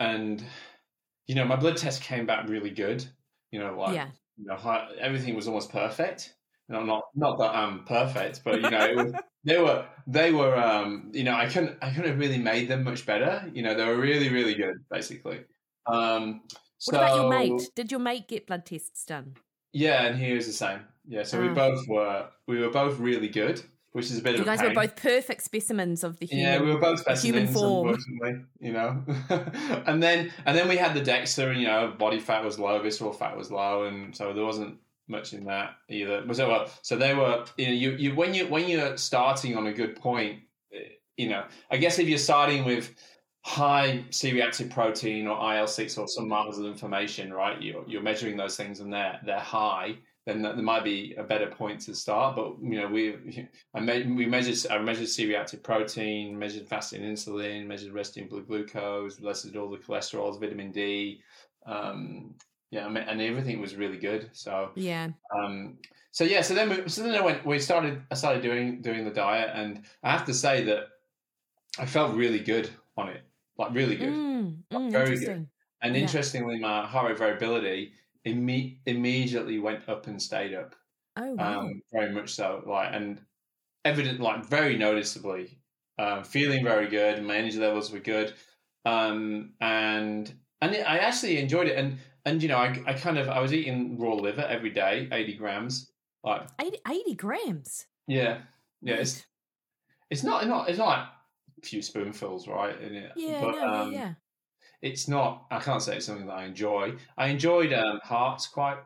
and 0.00 0.42
you 1.26 1.34
know 1.34 1.44
my 1.44 1.56
blood 1.56 1.76
test 1.76 2.02
came 2.02 2.26
back 2.26 2.48
really 2.48 2.70
good. 2.70 3.04
You 3.52 3.60
know, 3.60 3.78
like 3.78 3.94
yeah. 3.94 4.08
you 4.36 4.46
know 4.46 4.88
everything 4.98 5.36
was 5.36 5.46
almost 5.46 5.70
perfect. 5.70 6.34
And 6.68 6.76
I'm 6.76 6.86
not 6.86 7.04
not 7.14 7.38
that 7.38 7.54
I'm 7.54 7.84
perfect, 7.84 8.42
but 8.44 8.60
you 8.60 8.70
know 8.70 8.84
it 8.84 8.96
was, 8.96 9.12
they 9.44 9.58
were 9.58 9.86
they 10.06 10.32
were 10.32 10.56
um, 10.56 11.10
you 11.14 11.24
know 11.24 11.34
I 11.34 11.46
couldn't 11.46 11.78
I 11.80 11.90
couldn't 11.90 12.10
have 12.10 12.18
really 12.18 12.38
made 12.38 12.68
them 12.68 12.84
much 12.84 13.06
better. 13.06 13.50
You 13.54 13.62
know 13.62 13.74
they 13.74 13.84
were 13.84 13.96
really 13.96 14.28
really 14.28 14.54
good 14.54 14.76
basically. 14.90 15.44
Um, 15.86 16.42
what 16.86 16.96
about 16.96 17.16
your 17.16 17.30
mate? 17.30 17.70
Did 17.74 17.90
your 17.90 18.00
mate 18.00 18.28
get 18.28 18.46
blood 18.46 18.66
tests 18.66 19.04
done? 19.04 19.34
Yeah, 19.72 20.04
and 20.04 20.18
he 20.18 20.32
was 20.32 20.46
the 20.46 20.52
same. 20.52 20.80
Yeah, 21.08 21.22
so 21.22 21.40
we 21.40 21.48
ah. 21.48 21.54
both 21.54 21.88
were 21.88 22.28
we 22.46 22.60
were 22.60 22.68
both 22.68 22.98
really 22.98 23.28
good, 23.28 23.62
which 23.92 24.06
is 24.06 24.18
a 24.18 24.22
bit 24.22 24.34
you 24.34 24.34
of 24.34 24.40
you 24.40 24.44
guys 24.44 24.60
pain. 24.60 24.68
were 24.68 24.74
both 24.74 24.94
perfect 24.96 25.42
specimens 25.42 26.04
of 26.04 26.18
the 26.18 26.26
human. 26.26 26.44
Yeah, 26.44 26.60
we 26.60 26.70
were 26.70 26.78
both 26.78 27.00
specimens, 27.00 27.22
human 27.22 27.54
form. 27.54 27.88
unfortunately, 27.88 28.44
you 28.60 28.72
know. 28.72 29.02
and 29.86 30.02
then 30.02 30.30
and 30.44 30.56
then 30.56 30.68
we 30.68 30.76
had 30.76 30.94
the 30.94 31.00
DEXA, 31.00 31.50
and 31.50 31.60
you 31.60 31.66
know, 31.66 31.94
body 31.98 32.20
fat 32.20 32.44
was 32.44 32.58
low, 32.58 32.80
visceral 32.82 33.12
fat 33.12 33.36
was 33.36 33.50
low, 33.50 33.84
and 33.84 34.14
so 34.14 34.34
there 34.34 34.44
wasn't 34.44 34.76
much 35.08 35.32
in 35.32 35.46
that 35.46 35.76
either. 35.88 36.22
So 36.34 36.48
well, 36.48 36.70
so 36.82 36.96
they 36.96 37.14
were, 37.14 37.46
you 37.56 37.66
know, 37.66 37.72
you, 37.72 37.90
you 37.92 38.14
when 38.14 38.34
you 38.34 38.46
when 38.46 38.68
you're 38.68 38.98
starting 38.98 39.56
on 39.56 39.66
a 39.66 39.72
good 39.72 39.96
point, 39.96 40.40
eh, 40.74 40.80
you 41.16 41.30
know, 41.30 41.44
I 41.70 41.78
guess 41.78 41.98
if 41.98 42.06
you're 42.06 42.18
starting 42.18 42.66
with 42.66 42.94
high 43.42 44.04
C-reactive 44.10 44.68
protein 44.68 45.26
or 45.26 45.36
IL-6 45.54 45.96
or 45.96 46.06
some 46.06 46.28
markers 46.28 46.58
of 46.58 46.66
inflammation, 46.66 47.32
right? 47.32 47.62
You're, 47.62 47.82
you're 47.86 48.02
measuring 48.02 48.36
those 48.36 48.56
things 48.58 48.80
and 48.80 48.92
they're 48.92 49.18
they're 49.24 49.38
high 49.38 49.96
then 50.28 50.42
there 50.42 50.56
might 50.56 50.84
be 50.84 51.14
a 51.16 51.22
better 51.22 51.46
point 51.46 51.80
to 51.80 51.94
start. 51.94 52.36
But 52.36 52.56
you 52.60 52.78
know, 52.78 52.86
we 52.86 53.48
I 53.74 53.80
made, 53.80 54.14
we 54.14 54.26
measured 54.26 54.70
I 54.70 54.78
measured 54.78 55.08
C-reactive 55.08 55.62
protein, 55.62 56.38
measured 56.38 56.68
fasting 56.68 57.02
insulin, 57.02 57.66
measured 57.66 57.94
resting 57.94 58.28
blood 58.28 58.46
glucose, 58.46 59.20
measured 59.20 59.56
all 59.56 59.70
the 59.70 59.78
cholesterols, 59.78 60.38
vitamin 60.38 60.70
D. 60.70 61.22
Um, 61.66 62.34
yeah, 62.70 62.84
I 62.84 62.88
mean, 62.90 63.04
and 63.04 63.22
everything 63.22 63.60
was 63.60 63.74
really 63.76 63.96
good. 63.96 64.28
So 64.34 64.70
yeah. 64.74 65.08
Um, 65.34 65.78
so 66.10 66.24
yeah, 66.24 66.42
so 66.42 66.54
then 66.54 66.68
we, 66.68 66.88
so 66.88 67.02
then 67.02 67.14
I 67.14 67.22
went. 67.22 67.46
We 67.46 67.58
started. 67.58 68.02
I 68.10 68.14
started 68.14 68.42
doing 68.42 68.82
doing 68.82 69.04
the 69.04 69.10
diet, 69.10 69.50
and 69.54 69.82
I 70.02 70.10
have 70.10 70.26
to 70.26 70.34
say 70.34 70.64
that 70.64 70.88
I 71.78 71.86
felt 71.86 72.14
really 72.14 72.40
good 72.40 72.68
on 72.98 73.08
it. 73.08 73.22
Like 73.56 73.72
really 73.72 73.96
good, 73.96 74.10
mm, 74.10 74.56
mm, 74.70 74.90
very 74.92 75.18
good. 75.18 75.48
And 75.80 75.94
yeah. 75.94 76.02
interestingly, 76.02 76.58
my 76.58 76.86
heart 76.86 77.08
rate 77.08 77.18
variability 77.18 77.92
imme- 78.28 78.78
immediately 78.86 79.58
went 79.58 79.88
up 79.88 80.06
and 80.06 80.20
stayed 80.20 80.54
up. 80.54 80.74
Oh, 81.16 81.34
wow. 81.34 81.60
Um, 81.60 81.82
very 81.92 82.12
much 82.12 82.30
so. 82.34 82.62
Like, 82.66 82.90
and 82.92 83.20
evident, 83.84 84.20
like, 84.20 84.44
very 84.46 84.76
noticeably. 84.76 85.58
Um, 85.98 86.22
feeling 86.22 86.62
very 86.62 86.88
good. 86.88 87.22
My 87.24 87.36
energy 87.36 87.58
levels 87.58 87.90
were 87.90 87.98
good. 87.98 88.34
Um, 88.84 89.54
and 89.60 90.32
and 90.62 90.76
I 90.76 90.98
actually 90.98 91.38
enjoyed 91.38 91.66
it. 91.66 91.76
And 91.76 91.98
and 92.24 92.40
you 92.42 92.48
know, 92.48 92.58
I, 92.58 92.80
I 92.86 92.92
kind 92.92 93.18
of 93.18 93.28
I 93.28 93.40
was 93.40 93.52
eating 93.52 93.98
raw 93.98 94.14
liver 94.14 94.42
every 94.42 94.70
day, 94.70 95.08
eighty 95.10 95.34
grams. 95.34 95.90
Like 96.22 96.48
80, 96.60 96.78
80 96.88 97.14
grams. 97.14 97.86
Yeah, 98.06 98.42
yeah. 98.80 98.96
It's 98.96 99.24
it's 100.10 100.22
not 100.22 100.46
not 100.46 100.68
it's 100.68 100.78
not 100.78 100.86
like 100.86 101.08
a 101.62 101.66
few 101.66 101.82
spoonfuls, 101.82 102.46
right? 102.46 102.80
In 102.80 102.94
it. 102.94 103.12
Yeah, 103.16 103.40
but, 103.40 103.56
no, 103.56 103.66
um, 103.66 103.92
yeah 103.92 104.14
it's 104.82 105.08
not. 105.08 105.46
I 105.50 105.58
can't 105.58 105.82
say 105.82 105.96
it's 105.96 106.06
something 106.06 106.26
that 106.26 106.34
I 106.34 106.44
enjoy. 106.44 106.94
I 107.16 107.28
enjoyed 107.28 107.72
um, 107.72 108.00
hearts 108.02 108.46
quite. 108.46 108.78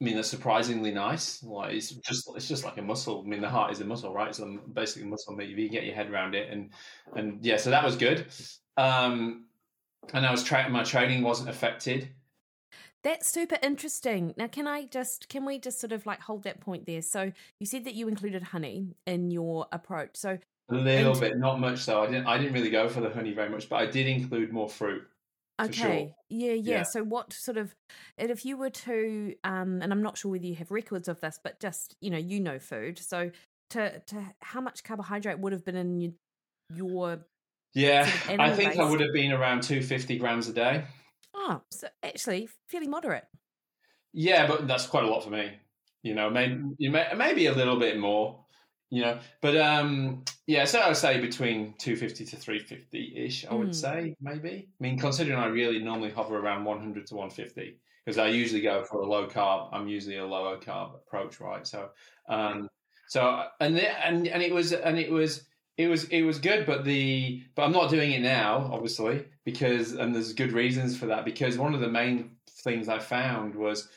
I 0.00 0.04
mean, 0.04 0.14
they're 0.14 0.22
surprisingly 0.22 0.92
nice. 0.92 1.42
Like 1.42 1.74
it's 1.74 1.90
just 1.90 2.30
it's 2.36 2.48
just 2.48 2.64
like 2.64 2.76
a 2.76 2.82
muscle. 2.82 3.22
I 3.24 3.28
mean, 3.28 3.40
the 3.40 3.48
heart 3.48 3.72
is 3.72 3.80
a 3.80 3.84
muscle, 3.84 4.12
right? 4.12 4.34
So 4.34 4.58
basically, 4.72 5.08
muscle 5.08 5.34
meat. 5.34 5.50
If 5.50 5.58
you 5.58 5.68
get 5.68 5.84
your 5.84 5.94
head 5.94 6.10
around 6.10 6.34
it, 6.34 6.50
and 6.50 6.70
and 7.14 7.44
yeah, 7.44 7.56
so 7.56 7.70
that 7.70 7.84
was 7.84 7.96
good. 7.96 8.26
Um, 8.76 9.46
and 10.12 10.26
I 10.26 10.30
was 10.30 10.42
training. 10.44 10.72
My 10.72 10.84
training 10.84 11.22
wasn't 11.22 11.48
affected. 11.48 12.08
That's 13.02 13.28
super 13.28 13.56
interesting. 13.62 14.34
Now, 14.36 14.48
can 14.48 14.66
I 14.66 14.84
just 14.86 15.28
can 15.28 15.44
we 15.44 15.58
just 15.58 15.80
sort 15.80 15.92
of 15.92 16.04
like 16.06 16.20
hold 16.20 16.44
that 16.44 16.60
point 16.60 16.86
there? 16.86 17.02
So 17.02 17.32
you 17.58 17.66
said 17.66 17.84
that 17.84 17.94
you 17.94 18.08
included 18.08 18.42
honey 18.42 18.96
in 19.06 19.30
your 19.30 19.66
approach. 19.72 20.10
So 20.14 20.38
a 20.68 20.74
little 20.74 21.12
and, 21.12 21.20
bit, 21.20 21.38
not 21.38 21.60
much. 21.60 21.78
So 21.78 22.02
I 22.02 22.06
didn't 22.06 22.26
I 22.26 22.36
didn't 22.36 22.52
really 22.52 22.70
go 22.70 22.88
for 22.88 23.00
the 23.00 23.10
honey 23.10 23.32
very 23.32 23.48
much, 23.48 23.68
but 23.68 23.76
I 23.76 23.86
did 23.86 24.06
include 24.06 24.52
more 24.52 24.68
fruit. 24.68 25.06
Okay. 25.60 25.72
Sure. 25.72 26.14
Yeah, 26.28 26.52
yeah, 26.52 26.74
yeah. 26.74 26.82
So 26.82 27.02
what 27.02 27.32
sort 27.32 27.56
of 27.56 27.74
and 28.18 28.30
if 28.30 28.44
you 28.44 28.56
were 28.56 28.70
to 28.70 29.34
um 29.44 29.80
and 29.82 29.92
I'm 29.92 30.02
not 30.02 30.18
sure 30.18 30.32
whether 30.32 30.44
you 30.46 30.54
have 30.56 30.70
records 30.70 31.08
of 31.08 31.20
this, 31.20 31.38
but 31.42 31.60
just, 31.60 31.96
you 32.00 32.10
know, 32.10 32.18
you 32.18 32.40
know 32.40 32.58
food. 32.58 32.98
So 32.98 33.30
to 33.70 34.00
to 34.00 34.34
how 34.42 34.60
much 34.60 34.84
carbohydrate 34.84 35.38
would 35.38 35.52
have 35.52 35.64
been 35.64 35.76
in 35.76 36.00
your, 36.00 36.12
your 36.70 37.26
Yeah. 37.74 38.06
Sort 38.06 38.14
of 38.16 38.22
I 38.38 38.50
think 38.50 38.76
I 38.78 38.88
would 38.88 39.00
have 39.00 39.12
been 39.12 39.32
around 39.32 39.62
250 39.62 40.18
grams 40.18 40.48
a 40.48 40.52
day. 40.52 40.86
Oh, 41.34 41.62
so 41.70 41.88
actually 42.02 42.48
fairly 42.68 42.88
moderate. 42.88 43.28
Yeah, 44.12 44.46
but 44.46 44.66
that's 44.66 44.86
quite 44.86 45.04
a 45.04 45.08
lot 45.08 45.24
for 45.24 45.30
me. 45.30 45.58
You 46.02 46.14
know, 46.14 46.30
maybe 46.30 46.62
you 46.78 46.90
may, 46.90 47.12
maybe 47.16 47.46
a 47.46 47.52
little 47.54 47.78
bit 47.78 47.98
more. 47.98 48.45
You 48.90 49.02
know, 49.02 49.18
but 49.40 49.56
um, 49.56 50.22
yeah. 50.46 50.64
So 50.64 50.78
I 50.80 50.86
would 50.88 50.96
say 50.96 51.20
between 51.20 51.74
two 51.78 51.96
fifty 51.96 52.24
to 52.24 52.36
three 52.36 52.60
fifty 52.60 53.12
ish. 53.16 53.44
I 53.44 53.54
would 53.54 53.70
Mm. 53.70 53.74
say 53.74 54.16
maybe. 54.20 54.68
I 54.68 54.82
mean, 54.82 54.98
considering 54.98 55.38
I 55.38 55.46
really 55.46 55.80
normally 55.80 56.10
hover 56.10 56.38
around 56.38 56.64
one 56.64 56.78
hundred 56.78 57.06
to 57.08 57.16
one 57.16 57.30
fifty 57.30 57.80
because 58.04 58.18
I 58.18 58.28
usually 58.28 58.60
go 58.60 58.84
for 58.84 59.00
a 59.00 59.06
low 59.06 59.26
carb. 59.26 59.70
I'm 59.72 59.88
usually 59.88 60.18
a 60.18 60.24
lower 60.26 60.56
carb 60.58 60.94
approach, 60.94 61.40
right? 61.40 61.66
So, 61.66 61.90
um, 62.28 62.68
so 63.08 63.46
and 63.60 63.76
the, 63.76 64.06
and 64.06 64.28
and 64.28 64.40
it 64.42 64.54
was 64.54 64.72
and 64.72 64.98
it 64.98 65.10
was 65.10 65.48
it 65.76 65.88
was 65.88 66.04
it 66.04 66.22
was 66.22 66.38
good, 66.38 66.64
but 66.64 66.84
the 66.84 67.42
but 67.56 67.64
I'm 67.64 67.72
not 67.72 67.90
doing 67.90 68.12
it 68.12 68.20
now, 68.22 68.70
obviously, 68.72 69.26
because 69.44 69.92
and 69.92 70.14
there's 70.14 70.32
good 70.32 70.52
reasons 70.52 70.96
for 70.96 71.06
that. 71.06 71.24
Because 71.24 71.58
one 71.58 71.74
of 71.74 71.80
the 71.80 71.88
main 71.88 72.36
things 72.48 72.88
I 72.88 73.00
found 73.00 73.56
was 73.56 73.88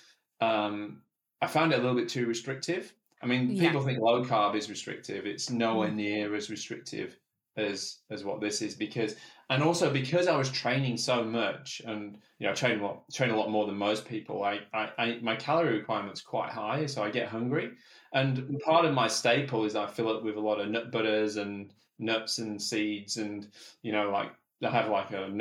um, 0.42 1.04
I 1.44 1.48
found 1.48 1.74
it 1.74 1.80
a 1.80 1.82
little 1.84 1.96
bit 1.96 2.10
too 2.10 2.26
restrictive. 2.26 2.92
I 3.22 3.26
mean, 3.26 3.52
Yeah. 3.52 3.68
people 3.68 3.82
think 3.82 4.00
low 4.00 4.24
carb 4.24 4.56
is 4.56 4.70
restrictive. 4.70 5.26
It's 5.26 5.50
nowhere 5.50 5.92
near 5.92 6.36
as 6.36 6.50
restrictive 6.50 7.18
as 7.58 8.00
as 8.10 8.24
what 8.24 8.40
this 8.40 8.62
is 8.62 8.76
because 8.76 9.16
and 9.50 9.62
also 9.62 9.92
because 9.92 10.28
I 10.28 10.38
was 10.38 10.50
training 10.52 10.98
so 10.98 11.24
much 11.24 11.82
and 11.86 12.18
you 12.38 12.46
know 12.46 12.52
I 12.52 12.56
train 12.56 12.80
a 12.80 12.84
lot 12.84 13.04
train 13.12 13.32
a 13.32 13.36
lot 13.36 13.50
more 13.50 13.66
than 13.66 13.76
most 13.76 14.06
people 14.06 14.44
I, 14.44 14.62
I, 14.74 14.92
I 14.98 15.20
my 15.22 15.36
calorie 15.36 15.78
requirement's 15.78 16.22
quite 16.22 16.52
high 16.52 16.86
so 16.86 17.04
I 17.04 17.10
get 17.10 17.28
hungry 17.28 17.72
and 18.14 18.60
part 18.60 18.86
of 18.86 18.94
my 18.94 19.08
staple 19.08 19.66
is 19.66 19.76
I 19.76 19.88
fill 19.88 20.16
it 20.18 20.24
with 20.24 20.38
a 20.38 20.40
lot 20.40 20.62
of 20.62 20.70
nut 20.70 20.92
butters 20.92 21.36
and 21.36 21.74
nuts 21.98 22.38
and 22.38 22.62
seeds 22.62 23.18
and 23.18 23.48
you 23.82 23.92
know 23.92 24.10
like 24.10 24.32
I 24.62 24.70
have 24.70 24.90
like 24.90 25.12
a 25.12 25.24
um, 25.24 25.38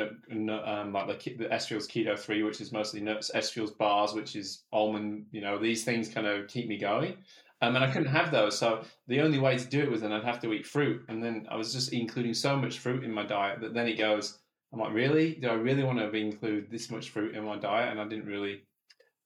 like 0.93 1.07
the, 1.07 1.33
the 1.33 1.45
Keto 1.49 2.17
Three, 2.17 2.41
which 2.43 2.61
is 2.61 2.71
mostly 2.71 3.01
nuts. 3.01 3.29
Estriel's 3.33 3.71
bars, 3.71 4.13
which 4.13 4.37
is 4.37 4.63
almond. 4.71 5.25
You 5.31 5.41
know, 5.41 5.59
these 5.59 5.83
things 5.83 6.07
kind 6.07 6.25
of 6.25 6.47
keep 6.47 6.69
me 6.69 6.77
going. 6.77 7.17
Um, 7.61 7.75
and 7.75 7.83
I 7.83 7.91
couldn't 7.91 8.07
have 8.07 8.31
those, 8.31 8.57
so 8.57 8.85
the 9.07 9.19
only 9.21 9.37
way 9.39 9.57
to 9.57 9.65
do 9.67 9.81
it 9.81 9.91
was 9.91 10.01
then 10.01 10.13
I'd 10.13 10.23
have 10.23 10.39
to 10.41 10.53
eat 10.53 10.65
fruit. 10.65 11.05
And 11.09 11.21
then 11.21 11.45
I 11.51 11.55
was 11.57 11.73
just 11.73 11.91
including 11.91 12.33
so 12.33 12.55
much 12.55 12.79
fruit 12.79 13.03
in 13.03 13.11
my 13.11 13.25
diet 13.25 13.59
that 13.61 13.73
then 13.73 13.87
it 13.87 13.97
goes. 13.97 14.39
I'm 14.71 14.79
like, 14.79 14.93
really? 14.93 15.35
Do 15.35 15.49
I 15.49 15.53
really 15.55 15.83
want 15.83 15.99
to 15.99 16.09
include 16.15 16.69
this 16.71 16.89
much 16.89 17.09
fruit 17.09 17.35
in 17.35 17.43
my 17.43 17.57
diet? 17.57 17.91
And 17.91 17.99
I 17.99 18.07
didn't 18.07 18.27
really, 18.27 18.61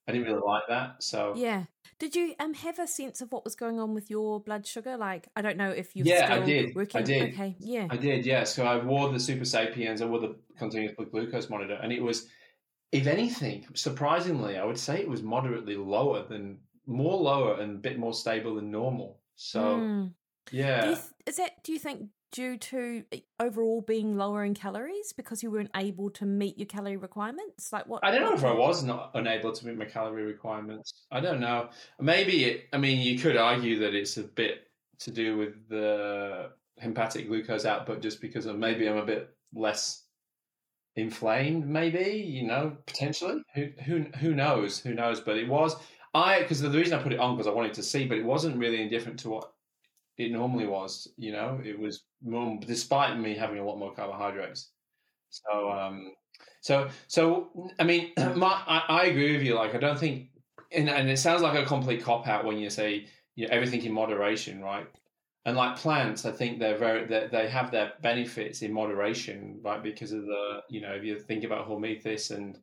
I 0.07 0.11
didn't 0.13 0.27
really 0.27 0.41
like 0.45 0.63
that. 0.69 1.03
So 1.03 1.33
Yeah. 1.35 1.65
Did 1.99 2.15
you 2.15 2.33
um 2.39 2.53
have 2.55 2.79
a 2.79 2.87
sense 2.87 3.21
of 3.21 3.31
what 3.31 3.43
was 3.45 3.55
going 3.55 3.79
on 3.79 3.93
with 3.93 4.09
your 4.09 4.39
blood 4.41 4.65
sugar? 4.65 4.97
Like, 4.97 5.27
I 5.35 5.41
don't 5.41 5.57
know 5.57 5.69
if 5.69 5.95
you're 5.95 6.07
Yeah, 6.07 6.33
I 6.33 6.39
did. 6.39 6.69
I 6.69 6.73
working. 6.75 7.03
did. 7.03 7.33
Okay. 7.33 7.55
Yeah. 7.59 7.87
I 7.89 7.97
did, 7.97 8.25
yeah. 8.25 8.43
So 8.45 8.65
I 8.65 8.83
wore 8.83 9.11
the 9.11 9.19
Super 9.19 9.45
Sapiens, 9.45 10.01
I 10.01 10.05
wore 10.05 10.19
the 10.19 10.35
continuous 10.57 10.95
blood 10.95 11.11
glucose 11.11 11.49
monitor, 11.49 11.75
and 11.81 11.93
it 11.93 12.01
was, 12.01 12.27
if 12.91 13.07
anything, 13.07 13.67
surprisingly, 13.75 14.57
I 14.57 14.65
would 14.65 14.79
say 14.79 14.99
it 14.99 15.09
was 15.09 15.21
moderately 15.23 15.75
lower 15.75 16.27
than, 16.27 16.61
more 16.85 17.17
lower 17.17 17.59
and 17.59 17.75
a 17.75 17.79
bit 17.79 17.97
more 17.97 18.13
stable 18.13 18.55
than 18.55 18.71
normal. 18.71 19.19
So, 19.35 19.61
Mm. 19.61 20.13
Do 20.47 20.57
yeah. 20.57 20.89
you 20.89 20.97
is 21.25 21.37
that? 21.37 21.63
Do 21.63 21.71
you 21.71 21.79
think 21.79 22.09
due 22.33 22.57
to 22.57 23.03
uh, 23.13 23.17
overall 23.39 23.81
being 23.81 24.17
lower 24.17 24.43
in 24.43 24.53
calories 24.53 25.13
because 25.13 25.41
you 25.41 25.49
weren't 25.49 25.71
able 25.75 26.09
to 26.09 26.25
meet 26.25 26.57
your 26.57 26.65
calorie 26.65 26.97
requirements? 26.97 27.71
Like 27.71 27.87
what? 27.87 28.03
I 28.03 28.11
don't 28.11 28.23
know 28.23 28.33
if 28.33 28.43
I 28.43 28.51
was 28.51 28.83
not 28.83 29.11
unable 29.13 29.53
to 29.53 29.65
meet 29.65 29.77
my 29.77 29.85
calorie 29.85 30.25
requirements. 30.25 31.05
I 31.11 31.21
don't 31.21 31.39
know. 31.39 31.69
Maybe 31.99 32.43
it, 32.43 32.65
I 32.73 32.77
mean, 32.77 32.99
you 32.99 33.17
could 33.17 33.37
argue 33.37 33.79
that 33.79 33.95
it's 33.95 34.17
a 34.17 34.23
bit 34.23 34.67
to 34.99 35.11
do 35.11 35.37
with 35.37 35.69
the 35.69 36.49
hepatic 36.77 37.27
glucose 37.27 37.65
output, 37.65 38.01
just 38.01 38.19
because 38.19 38.45
of 38.45 38.57
maybe 38.57 38.89
I'm 38.89 38.97
a 38.97 39.05
bit 39.05 39.29
less 39.53 40.03
inflamed. 40.95 41.67
Maybe 41.67 42.21
you 42.27 42.43
know, 42.45 42.77
potentially. 42.85 43.41
Who 43.55 43.69
who 43.85 44.05
who 44.19 44.35
knows? 44.35 44.79
Who 44.79 44.93
knows? 44.93 45.21
But 45.21 45.37
it 45.37 45.47
was 45.47 45.75
I 46.13 46.41
because 46.41 46.61
the 46.61 46.69
reason 46.69 46.97
I 46.97 47.03
put 47.03 47.13
it 47.13 47.19
on 47.19 47.35
because 47.35 47.47
I 47.47 47.53
wanted 47.53 47.73
to 47.75 47.83
see, 47.83 48.05
but 48.05 48.17
it 48.17 48.25
wasn't 48.25 48.57
really 48.57 48.81
indifferent 48.81 49.19
to 49.19 49.29
what 49.29 49.51
it 50.17 50.31
normally 50.31 50.67
was. 50.67 51.07
You 51.17 51.31
know, 51.31 51.59
it 51.63 51.77
was 51.77 52.03
more, 52.23 52.59
despite 52.65 53.17
me 53.19 53.35
having 53.35 53.59
a 53.59 53.65
lot 53.65 53.77
more 53.79 53.93
carbohydrates. 53.93 54.69
So 55.29 55.71
um, 55.71 56.13
so, 56.63 56.87
so 57.07 57.49
I 57.79 57.83
mean, 57.83 58.13
my, 58.35 58.61
I, 58.65 58.83
I 58.87 59.05
agree 59.05 59.33
with 59.33 59.43
you. 59.43 59.55
Like, 59.55 59.75
I 59.75 59.79
don't 59.79 59.99
think, 59.99 60.29
and, 60.71 60.89
and 60.89 61.09
it 61.09 61.17
sounds 61.17 61.41
like 61.41 61.61
a 61.61 61.65
complete 61.65 62.01
cop 62.01 62.27
out 62.27 62.45
when 62.45 62.57
you 62.57 62.69
say 62.69 63.07
you 63.35 63.47
know, 63.47 63.53
everything 63.53 63.83
in 63.83 63.91
moderation, 63.91 64.61
right? 64.61 64.87
And 65.45 65.57
like 65.57 65.75
plants, 65.75 66.25
I 66.25 66.31
think 66.31 66.57
they're 66.57 66.77
very 66.77 67.05
they 67.05 67.27
they 67.29 67.49
have 67.49 67.69
their 67.69 67.93
benefits 68.01 68.61
in 68.61 68.71
moderation, 68.71 69.59
right? 69.61 69.83
Because 69.83 70.13
of 70.13 70.25
the 70.25 70.61
you 70.69 70.79
know 70.79 70.93
if 70.93 71.03
you 71.03 71.19
think 71.19 71.43
about 71.43 71.67
hormesis 71.67 72.31
and 72.31 72.57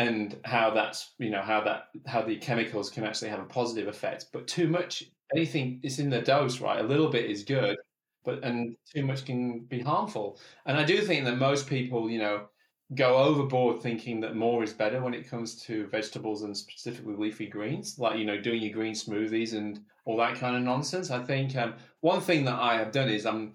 and 0.00 0.36
how 0.44 0.70
that's 0.70 1.12
you 1.18 1.30
know 1.30 1.42
how 1.42 1.60
that 1.60 1.88
how 2.06 2.22
the 2.22 2.36
chemicals 2.36 2.88
can 2.90 3.04
actually 3.04 3.28
have 3.28 3.40
a 3.40 3.44
positive 3.44 3.86
effect, 3.86 4.26
but 4.32 4.46
too 4.46 4.68
much 4.68 5.04
anything 5.34 5.80
is 5.82 5.98
in 5.98 6.10
the 6.10 6.22
dose, 6.22 6.60
right? 6.60 6.80
A 6.80 6.88
little 6.88 7.10
bit 7.10 7.30
is 7.30 7.44
good, 7.44 7.76
but 8.24 8.42
and 8.42 8.76
too 8.94 9.04
much 9.04 9.24
can 9.26 9.60
be 9.60 9.80
harmful. 9.80 10.38
And 10.64 10.78
I 10.78 10.84
do 10.84 11.02
think 11.02 11.24
that 11.26 11.36
most 11.36 11.66
people, 11.66 12.10
you 12.10 12.18
know, 12.18 12.46
go 12.94 13.18
overboard 13.18 13.82
thinking 13.82 14.20
that 14.20 14.34
more 14.34 14.64
is 14.64 14.72
better 14.72 15.02
when 15.02 15.14
it 15.14 15.28
comes 15.28 15.62
to 15.64 15.86
vegetables 15.88 16.42
and 16.42 16.56
specifically 16.56 17.14
leafy 17.14 17.46
greens, 17.46 17.98
like 17.98 18.18
you 18.18 18.24
know, 18.24 18.40
doing 18.40 18.62
your 18.62 18.72
green 18.72 18.94
smoothies 18.94 19.52
and 19.52 19.80
all 20.06 20.16
that 20.16 20.36
kind 20.36 20.56
of 20.56 20.62
nonsense. 20.62 21.10
I 21.10 21.22
think 21.22 21.54
um, 21.56 21.74
one 22.00 22.22
thing 22.22 22.46
that 22.46 22.58
I 22.58 22.78
have 22.78 22.90
done 22.90 23.10
is 23.10 23.26
I'm 23.26 23.52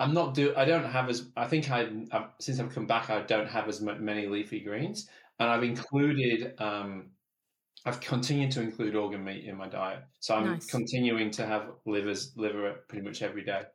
I'm 0.00 0.12
not 0.12 0.34
do 0.34 0.52
I 0.56 0.64
don't 0.64 0.84
have 0.84 1.08
as 1.08 1.28
I 1.36 1.46
think 1.46 1.70
I 1.70 1.88
I've, 2.10 2.30
since 2.40 2.58
I've 2.58 2.74
come 2.74 2.86
back 2.86 3.08
I 3.08 3.22
don't 3.22 3.48
have 3.48 3.68
as 3.68 3.80
many 3.80 4.26
leafy 4.26 4.60
greens, 4.60 5.08
and 5.38 5.50
I've 5.50 5.62
included. 5.64 6.60
Um, 6.60 7.12
I've 7.86 8.00
continued 8.00 8.50
to 8.52 8.62
include 8.62 8.96
organ 8.96 9.24
meat 9.24 9.44
in 9.44 9.56
my 9.56 9.68
diet, 9.68 10.04
so 10.20 10.36
I'm 10.36 10.58
Nice. 10.58 10.66
continuing 10.68 11.30
to 11.32 11.46
have 11.46 11.76
livers 11.86 12.36
liver 12.36 12.84
pretty 12.88 13.04
much 13.06 13.22
every 13.22 13.44
day. 13.44 13.66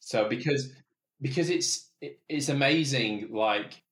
So 0.00 0.28
because 0.28 0.74
because 1.20 1.50
it's 1.50 1.92
it, 2.00 2.22
it's 2.28 2.50
amazing, 2.50 3.32
like 3.32 3.84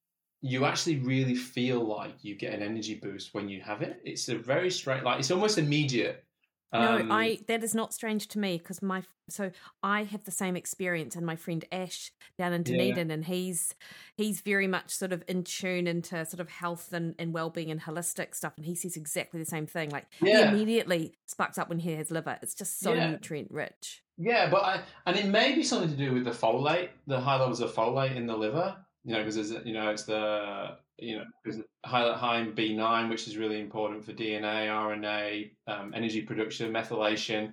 you 0.42 0.66
actually 0.66 0.98
really 1.00 1.36
feel 1.36 1.84
like 1.84 2.24
you 2.24 2.36
get 2.36 2.54
an 2.54 2.62
energy 2.62 2.96
boost 2.96 3.34
when 3.34 3.48
you 3.48 3.62
have 3.62 3.82
it. 3.82 4.00
It's 4.04 4.28
a 4.28 4.38
very 4.38 4.70
straight, 4.70 5.04
like 5.04 5.20
it's 5.20 5.32
almost 5.32 5.58
immediate. 5.58 6.25
Um, 6.72 7.08
no, 7.08 7.14
I 7.14 7.38
that 7.48 7.62
is 7.62 7.74
not 7.74 7.94
strange 7.94 8.28
to 8.28 8.38
me 8.38 8.58
because 8.58 8.82
my 8.82 9.02
so 9.28 9.50
I 9.82 10.04
have 10.04 10.24
the 10.24 10.30
same 10.30 10.56
experience, 10.56 11.16
and 11.16 11.24
my 11.26 11.36
friend 11.36 11.64
Ash 11.72 12.12
down 12.38 12.52
in 12.52 12.62
Yeah. 12.66 12.72
Dunedin, 12.78 13.10
and 13.10 13.24
he's 13.24 13.74
he's 14.16 14.40
very 14.40 14.66
much 14.66 14.90
sort 14.90 15.12
of 15.12 15.22
in 15.28 15.44
tune 15.44 15.86
into 15.86 16.24
sort 16.26 16.40
of 16.40 16.48
health 16.48 16.92
and, 16.92 17.14
and 17.18 17.32
well 17.32 17.50
being 17.50 17.70
and 17.70 17.80
holistic 17.80 18.34
stuff, 18.34 18.54
and 18.56 18.66
he 18.66 18.74
says 18.74 18.96
exactly 18.96 19.40
the 19.40 19.46
same 19.46 19.66
thing. 19.66 19.90
Like 19.90 20.06
Yeah. 20.20 20.50
he 20.50 20.56
immediately 20.56 21.14
sparks 21.26 21.58
up 21.58 21.68
when 21.68 21.78
he 21.78 21.92
has 21.94 22.10
liver. 22.10 22.38
It's 22.42 22.54
just 22.54 22.80
so 22.80 22.92
Yeah. 22.92 23.10
nutrient 23.12 23.50
rich. 23.50 24.02
Yeah, 24.18 24.48
but 24.48 24.62
I, 24.64 24.82
and 25.06 25.16
it 25.16 25.26
may 25.26 25.54
be 25.54 25.62
something 25.62 25.90
to 25.90 25.96
do 25.96 26.14
with 26.14 26.24
the 26.24 26.30
folate, 26.30 26.90
the 27.06 27.20
high 27.20 27.38
levels 27.38 27.60
of 27.60 27.72
folate 27.74 28.16
in 28.16 28.26
the 28.26 28.36
liver. 28.36 28.76
You 29.06 29.12
know, 29.12 29.24
because 29.24 29.52
you 29.64 29.72
know 29.72 29.90
it's 29.90 30.02
the 30.02 30.78
you 30.98 31.16
know 31.16 31.24
because 31.44 31.62
high 31.84 32.42
B 32.42 32.74
nine, 32.74 33.08
which 33.08 33.28
is 33.28 33.36
really 33.36 33.60
important 33.60 34.04
for 34.04 34.12
DNA, 34.12 34.66
RNA, 34.66 35.52
um, 35.68 35.94
energy 35.94 36.22
production, 36.22 36.72
methylation. 36.72 37.52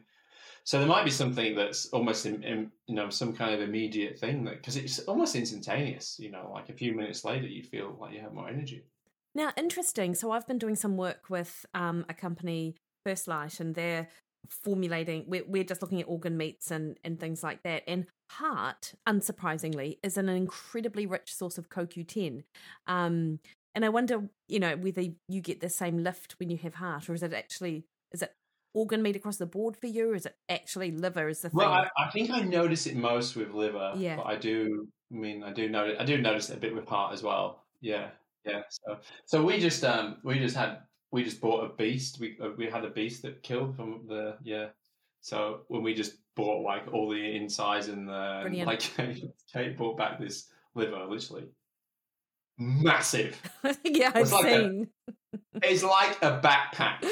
So 0.64 0.80
there 0.80 0.88
might 0.88 1.04
be 1.04 1.12
something 1.12 1.56
that's 1.56 1.88
almost 1.88 2.26
in, 2.26 2.44
in 2.44 2.72
you 2.88 2.96
know 2.96 3.12
some 3.12 3.34
kind 3.34 3.54
of 3.54 3.62
immediate 3.62 4.18
thing 4.18 4.46
that 4.46 4.58
because 4.58 4.78
it's 4.78 4.98
almost 5.02 5.36
instantaneous. 5.36 6.18
You 6.20 6.32
know, 6.32 6.50
like 6.52 6.70
a 6.70 6.74
few 6.74 6.96
minutes 6.96 7.24
later, 7.24 7.46
you 7.46 7.62
feel 7.62 7.96
like 8.02 8.14
you 8.14 8.22
have 8.22 8.34
more 8.34 8.50
energy. 8.50 8.86
Now, 9.36 9.52
interesting. 9.56 10.16
So 10.16 10.32
I've 10.32 10.48
been 10.48 10.58
doing 10.58 10.76
some 10.76 10.98
work 10.98 11.30
with 11.30 11.68
um, 11.76 12.04
a 12.10 12.16
company, 12.16 12.78
First 13.06 13.28
Light, 13.28 13.60
and 13.60 13.76
they're 13.76 14.08
formulating. 14.50 15.26
We're, 15.28 15.44
we're 15.48 15.64
just 15.64 15.84
looking 15.84 16.02
at 16.02 16.08
organ 16.08 16.36
meats 16.36 16.72
and 16.72 16.98
and 17.04 17.20
things 17.20 17.44
like 17.44 17.62
that. 17.62 17.84
And 17.88 18.08
heart, 18.38 18.94
unsurprisingly, 19.08 19.98
is 20.04 20.18
an 20.18 20.30
incredibly 20.30 21.06
rich 21.06 21.34
source 21.34 21.58
of 21.58 21.70
CoQ10. 21.70 22.44
Um, 22.88 23.40
and 23.76 23.84
I 23.86 23.90
wonder, 23.90 24.24
you 24.48 24.60
know, 24.60 24.76
whether 24.76 25.04
you 25.28 25.42
get 25.42 25.62
the 25.62 25.70
same 25.70 26.04
lift 26.04 26.36
when 26.40 26.50
you 26.50 26.58
have 26.58 26.76
heart, 26.76 27.10
or 27.10 27.14
is 27.14 27.24
it 27.24 27.34
actually 27.34 27.86
is 28.12 28.22
it 28.22 28.34
organ 28.74 29.02
meat 29.02 29.16
across 29.16 29.38
the 29.38 29.46
board 29.46 29.76
for 29.78 29.88
you, 29.88 30.12
or 30.12 30.16
is 30.16 30.26
it 30.26 30.36
actually 30.50 30.92
liver? 30.92 31.28
Is 31.28 31.42
the 31.42 31.50
thing? 31.50 31.58
Well, 31.58 31.72
I, 31.72 31.90
I 31.98 32.10
think 32.12 32.30
I 32.30 32.42
notice 32.42 32.86
it 32.86 32.96
most 32.96 33.36
with 33.36 33.52
liver. 33.52 33.94
Yeah. 33.96 34.18
But 34.18 34.28
I 34.28 34.36
do. 34.36 34.88
I 35.12 35.16
mean, 35.16 35.44
I 35.44 35.52
do 35.52 35.70
notice. 35.70 35.98
I 36.00 36.06
do 36.06 36.18
notice 36.20 36.50
it 36.50 36.58
a 36.58 36.60
bit 36.60 36.76
with 36.76 36.88
heart 36.88 37.14
as 37.14 37.24
well. 37.24 37.64
Yeah, 37.82 38.10
yeah. 38.46 38.62
So, 38.70 38.98
so 39.26 39.44
we 39.44 39.60
just 39.60 39.84
um 39.84 40.18
we 40.24 40.38
just 40.40 40.56
had 40.56 40.80
we 41.12 41.24
just 41.24 41.42
bought 41.42 41.66
a 41.66 41.70
beast. 41.76 42.20
We 42.20 42.38
uh, 42.42 42.50
we 42.58 42.68
had 42.68 42.86
a 42.86 42.90
beast 42.90 43.22
that 43.24 43.42
killed 43.44 43.76
from 43.76 44.02
the 44.08 44.38
yeah. 44.44 44.68
So 45.24 45.62
when 45.70 45.84
we 45.84 45.94
just 45.94 46.16
bought 46.36 46.64
like 46.64 46.94
all 46.94 47.10
the 47.10 47.36
insides 47.36 47.88
and 47.88 48.08
the 48.10 48.40
Brilliant. 48.44 48.68
like, 48.68 48.82
Kate 49.54 49.78
bought 49.78 49.98
back 49.98 50.20
this 50.20 50.50
liver, 50.76 51.06
literally 51.10 51.46
massive. 52.58 53.40
yeah, 53.84 54.12
I've 54.14 54.22
It's 54.24 54.32
like 54.32 54.46
a- 54.46 54.62
seen. 54.62 54.88
It's 55.64 55.84
like 55.84 56.18
a 56.22 56.42
backpack. 56.44 57.04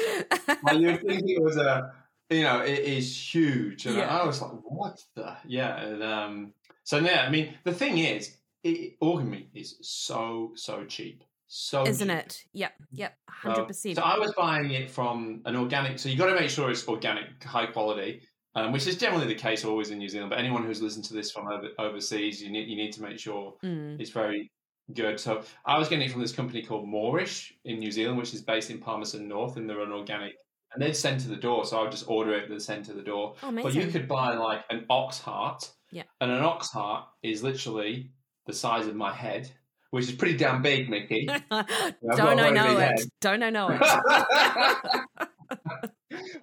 Like 0.62 0.78
you'd 0.78 1.00
think 1.00 1.22
it 1.26 1.42
was 1.42 1.56
a, 1.56 1.92
you 2.28 2.42
know, 2.42 2.60
it 2.60 2.80
is 2.80 3.16
huge, 3.34 3.86
and 3.86 3.96
Yeah. 3.96 4.18
I 4.18 4.26
was 4.26 4.42
like, 4.42 4.50
what 4.64 5.02
the, 5.14 5.36
yeah. 5.46 5.80
And, 5.80 6.02
um, 6.02 6.52
so 6.84 6.98
yeah, 6.98 7.24
I 7.26 7.30
mean, 7.30 7.54
the 7.64 7.72
thing 7.72 7.98
is, 7.98 8.36
it, 8.62 8.96
organ 9.00 9.30
meat 9.30 9.48
is 9.54 9.78
so 9.80 10.52
so 10.54 10.84
cheap, 10.84 11.24
so 11.54 11.86
Isn't 11.86 12.08
cheap. 12.08 12.16
it? 12.16 12.42
Yep, 12.54 12.72
yep, 12.92 13.14
hundred 13.28 13.66
percent. 13.66 13.96
So 13.96 14.02
I 14.02 14.18
was 14.18 14.32
buying 14.32 14.70
it 14.70 14.90
from 14.90 15.42
an 15.44 15.54
organic. 15.54 15.98
So 15.98 16.08
you 16.08 16.16
got 16.16 16.26
to 16.26 16.34
make 16.34 16.48
sure 16.48 16.70
it's 16.70 16.88
organic, 16.88 17.44
high 17.44 17.66
quality, 17.66 18.22
um, 18.54 18.72
which 18.72 18.86
is 18.86 18.96
generally 18.96 19.26
the 19.26 19.34
case 19.34 19.62
always 19.64 19.90
in 19.90 19.98
New 19.98 20.08
Zealand. 20.08 20.30
But 20.30 20.38
anyone 20.38 20.64
who's 20.64 20.80
listened 20.80 21.04
to 21.06 21.14
this 21.14 21.30
from 21.30 21.48
over, 21.48 21.68
overseas, 21.78 22.42
you 22.42 22.50
need 22.50 22.68
you 22.68 22.76
need 22.76 22.92
to 22.94 23.02
make 23.02 23.18
sure 23.18 23.54
Mm. 23.62 24.00
it's 24.00 24.08
very 24.10 24.50
good. 24.94 25.20
So 25.20 25.42
I 25.66 25.78
was 25.78 25.88
getting 25.90 26.06
it 26.06 26.10
from 26.10 26.22
this 26.22 26.32
company 26.32 26.62
called 26.62 26.88
Moorish 26.88 27.52
in 27.66 27.78
New 27.78 27.90
Zealand, 27.90 28.16
which 28.16 28.32
is 28.32 28.40
based 28.40 28.70
in 28.70 28.78
Palmerston 28.78 29.28
North, 29.28 29.56
and 29.58 29.68
they're 29.68 29.82
an 29.82 29.92
organic. 29.92 30.32
And 30.72 30.82
they'd 30.82 30.96
send 30.96 31.20
to 31.20 31.28
the 31.28 31.36
door, 31.36 31.66
so 31.66 31.78
I 31.78 31.82
would 31.82 31.90
just 31.92 32.08
order 32.08 32.32
it. 32.32 32.48
They'd 32.48 32.62
send 32.62 32.86
to 32.86 32.94
the 32.94 33.02
door. 33.02 33.34
Oh, 33.42 33.52
But 33.52 33.74
you 33.74 33.88
could 33.88 34.08
buy 34.08 34.32
like 34.36 34.64
an 34.70 34.86
ox 34.88 35.18
heart. 35.20 35.70
Yeah. 35.90 36.04
And 36.22 36.30
an 36.30 36.40
ox 36.40 36.70
heart 36.70 37.04
is 37.22 37.42
literally 37.42 38.10
the 38.46 38.54
size 38.54 38.86
of 38.86 38.96
my 38.96 39.12
head, 39.12 39.52
which 39.92 40.06
is 40.06 40.12
pretty 40.12 40.38
damn 40.38 40.62
big, 40.62 40.88
Mikki. 40.88 41.26
Don't 41.50 42.40
I 42.40 42.48
know 42.48 42.78
it? 42.78 42.80
head. 42.80 43.00
Don't 43.20 43.42
I 43.42 43.50
know 43.50 43.68
it? 43.68 43.80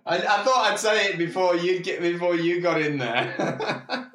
I, 0.06 0.18
I 0.18 0.44
thought 0.44 0.72
I'd 0.72 0.78
say 0.78 1.08
it 1.08 1.18
before 1.18 1.56
you 1.56 1.80
get 1.80 2.00
before 2.00 2.36
you 2.36 2.62
got 2.62 2.80
in 2.80 3.00
there. 3.00 4.08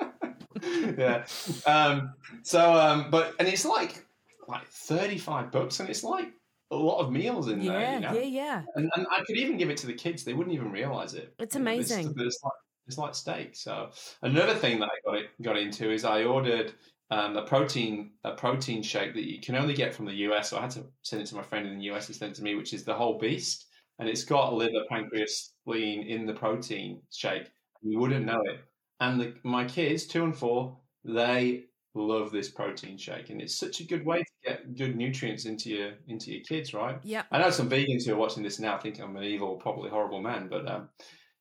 yeah. 0.96 1.26
Um, 1.66 2.14
so, 2.44 2.74
um, 2.74 3.10
but 3.10 3.34
and 3.40 3.48
it's 3.48 3.64
like 3.64 4.06
like 4.46 4.68
thirty 4.68 5.18
five 5.18 5.50
bucks, 5.50 5.80
and 5.80 5.88
it's 5.88 6.04
like 6.04 6.32
a 6.70 6.76
lot 6.76 7.00
of 7.00 7.10
meals 7.10 7.48
in 7.48 7.58
there. 7.58 7.80
yeah, 7.80 7.94
You 7.94 8.00
know? 8.00 8.12
yeah, 8.14 8.20
yeah. 8.22 8.62
And, 8.76 8.88
and 8.94 9.04
I 9.10 9.24
could 9.24 9.36
even 9.36 9.56
give 9.56 9.68
it 9.68 9.78
to 9.78 9.88
the 9.88 9.94
kids; 9.94 10.22
they 10.22 10.32
wouldn't 10.34 10.54
even 10.54 10.70
realize 10.70 11.14
it. 11.14 11.34
It's 11.40 11.56
amazing. 11.56 12.06
It's, 12.06 12.20
it's 12.20 12.40
like 12.44 12.52
it's 12.86 12.98
like 12.98 13.16
steak. 13.16 13.56
So 13.56 13.90
another 14.22 14.54
thing 14.54 14.78
that 14.78 14.86
I 14.86 15.00
got 15.04 15.18
it, 15.18 15.30
got 15.42 15.56
into 15.58 15.90
is 15.90 16.04
I 16.04 16.22
ordered 16.22 16.72
um, 17.14 17.36
a 17.36 17.42
protein 17.42 18.10
a 18.24 18.32
protein 18.32 18.82
shake 18.82 19.14
that 19.14 19.30
you 19.30 19.40
can 19.40 19.54
only 19.54 19.74
get 19.74 19.94
from 19.94 20.06
the 20.06 20.14
US. 20.28 20.50
So 20.50 20.58
I 20.58 20.62
had 20.62 20.70
to 20.72 20.84
send 21.02 21.22
it 21.22 21.26
to 21.26 21.36
my 21.36 21.42
friend 21.42 21.66
in 21.66 21.78
the 21.78 21.84
US. 21.92 22.08
He 22.08 22.12
sent 22.12 22.32
it 22.32 22.34
to 22.36 22.42
me, 22.42 22.56
which 22.56 22.72
is 22.72 22.84
the 22.84 22.94
whole 22.94 23.18
beast, 23.18 23.66
and 23.98 24.08
it's 24.08 24.24
got 24.24 24.54
liver, 24.54 24.84
pancreas, 24.90 25.52
spleen 25.60 26.02
in 26.02 26.26
the 26.26 26.34
protein 26.34 27.02
shake. 27.12 27.46
You 27.82 28.00
wouldn't 28.00 28.26
know 28.26 28.42
it. 28.46 28.60
And 29.00 29.20
the, 29.20 29.34
my 29.44 29.64
kids, 29.64 30.06
two 30.06 30.24
and 30.24 30.36
four, 30.36 30.76
they 31.04 31.66
love 31.94 32.32
this 32.32 32.50
protein 32.50 32.98
shake, 32.98 33.30
and 33.30 33.40
it's 33.40 33.56
such 33.56 33.78
a 33.78 33.86
good 33.86 34.04
way 34.04 34.18
to 34.18 34.48
get 34.48 34.76
good 34.76 34.96
nutrients 34.96 35.44
into 35.44 35.70
your 35.70 35.92
into 36.08 36.32
your 36.32 36.42
kids, 36.42 36.74
right? 36.74 36.98
Yep. 37.04 37.26
I 37.30 37.38
know 37.38 37.50
some 37.50 37.70
vegans 37.70 38.06
who 38.06 38.14
are 38.14 38.16
watching 38.16 38.42
this 38.42 38.58
now 38.58 38.76
think 38.76 38.98
I'm 38.98 39.16
an 39.16 39.22
evil, 39.22 39.54
probably 39.54 39.88
horrible 39.88 40.20
man, 40.20 40.48
but 40.50 40.68
um, 40.68 40.88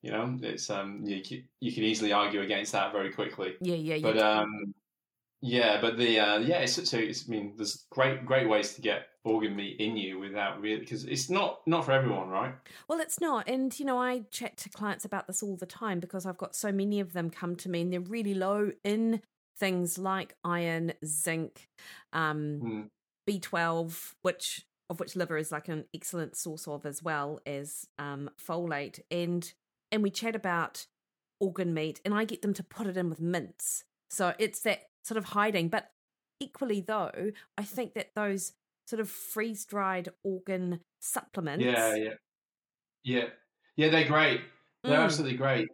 you 0.03 0.11
know, 0.11 0.37
it's 0.43 0.69
um, 0.69 1.01
you 1.03 1.23
can, 1.23 1.43
you 1.61 1.71
can 1.71 1.83
easily 1.83 2.13
argue 2.13 2.41
against 2.41 2.73
that 2.73 2.91
very 2.91 3.11
quickly. 3.11 3.53
Yeah, 3.59 3.75
yeah, 3.75 3.95
yeah. 3.95 4.03
But 4.03 4.17
um, 4.19 4.73
yeah, 5.43 5.81
but 5.81 5.97
the 5.97 6.19
uh, 6.19 6.37
yeah, 6.37 6.59
it's, 6.59 6.89
so 6.89 6.97
it's, 6.97 7.25
I 7.27 7.31
mean, 7.31 7.53
there's 7.57 7.85
great 7.91 8.25
great 8.25 8.47
ways 8.47 8.75
to 8.75 8.81
get 8.81 9.07
organ 9.25 9.55
meat 9.57 9.75
in 9.77 9.97
you 9.97 10.17
without 10.17 10.61
really 10.61 10.79
because 10.79 11.03
it's 11.03 11.29
not 11.29 11.59
not 11.67 11.83
for 11.83 11.91
everyone, 11.91 12.29
right? 12.29 12.53
Well, 12.87 13.01
it's 13.01 13.19
not. 13.19 13.49
And, 13.49 13.77
you 13.77 13.85
know, 13.85 13.97
I 13.97 14.21
chat 14.31 14.55
to 14.57 14.69
clients 14.69 15.03
about 15.03 15.27
this 15.27 15.43
all 15.43 15.57
the 15.57 15.65
time 15.65 15.99
because 15.99 16.25
I've 16.25 16.37
got 16.37 16.55
so 16.55 16.71
many 16.71 17.01
of 17.01 17.11
them 17.11 17.29
come 17.29 17.57
to 17.57 17.69
me 17.69 17.81
and 17.81 17.91
they're 17.91 17.99
really 17.99 18.33
low 18.33 18.71
in 18.85 19.21
things 19.59 19.97
like 19.97 20.35
iron, 20.45 20.93
zinc, 21.05 21.67
um, 22.13 22.61
Mm. 22.63 22.89
B12, 23.29 24.13
which 24.21 24.65
of 24.89 25.01
which 25.01 25.17
liver 25.17 25.37
is 25.37 25.51
like 25.51 25.67
an 25.67 25.85
excellent 25.93 26.37
source 26.37 26.67
of 26.69 26.85
as 26.85 27.03
well 27.03 27.41
as 27.45 27.85
um, 27.99 28.29
folate. 28.41 29.01
And 29.11 29.51
and 29.91 30.03
we 30.03 30.09
chat 30.09 30.37
about 30.37 30.87
organ 31.41 31.73
meat 31.73 31.99
and 32.05 32.13
I 32.13 32.23
get 32.23 32.41
them 32.41 32.53
to 32.53 32.63
put 32.63 32.87
it 32.87 32.95
in 32.95 33.09
with 33.09 33.19
mince. 33.19 33.83
So 34.09 34.33
it's 34.39 34.61
that 34.61 34.83
sort 35.03 35.17
of 35.17 35.25
hiding. 35.25 35.69
But 35.69 35.91
equally 36.39 36.81
though, 36.81 37.31
I 37.57 37.63
think 37.63 37.93
that 37.93 38.09
those 38.15 38.53
sort 38.87 38.99
of 38.99 39.09
freeze 39.09 39.65
dried 39.65 40.09
organ 40.23 40.81
supplements 40.99 41.63
Yeah, 41.63 41.95
yeah, 41.95 42.13
yeah, 43.03 43.27
yeah. 43.75 43.89
They're 43.89 44.07
great. 44.07 44.41
They're 44.83 44.99
Mm. 44.99 45.03
absolutely 45.05 45.37
great. 45.37 45.67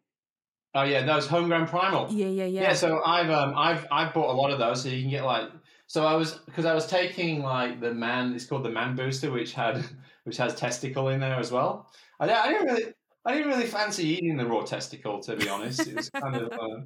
Oh 0.76 0.84
yeah, 0.84 1.04
those 1.04 1.28
homegrown 1.28 1.68
primal. 1.68 2.12
Yeah, 2.12 2.28
yeah, 2.28 2.46
yeah. 2.46 2.62
Yeah, 2.62 2.74
so 2.74 3.02
I've 3.04 3.30
um 3.30 3.56
I've 3.58 3.88
I've 3.92 4.14
bought 4.14 4.30
a 4.32 4.38
lot 4.38 4.52
of 4.52 4.60
those, 4.60 4.84
so 4.84 4.90
you 4.90 5.02
can 5.02 5.10
get 5.10 5.26
like 5.26 5.50
so 5.88 6.06
I 6.06 6.14
was 6.16 6.34
because 6.46 6.66
I 6.66 6.76
was 6.76 6.86
taking 6.86 7.42
like 7.42 7.80
the 7.82 7.94
man 7.94 8.34
it's 8.34 8.46
called 8.46 8.64
the 8.66 8.70
man 8.70 8.96
booster, 8.96 9.32
which 9.32 9.54
had 9.54 9.84
which 10.26 10.38
has 10.38 10.54
testicle 10.56 11.10
in 11.10 11.20
there 11.20 11.36
as 11.40 11.52
well. 11.52 11.92
I, 12.20 12.32
I 12.32 12.48
didn't 12.50 12.68
really 12.68 12.94
I 13.26 13.34
didn't 13.34 13.50
really 13.50 13.66
fancy 13.66 14.08
eating 14.08 14.38
the 14.38 14.46
raw 14.46 14.62
testicle 14.64 15.20
to 15.22 15.36
be 15.36 15.50
honest. 15.50 15.88
It 15.88 15.96
was 15.96 16.10
kind 16.12 16.36
of 16.36 16.52
uh, 16.52 16.82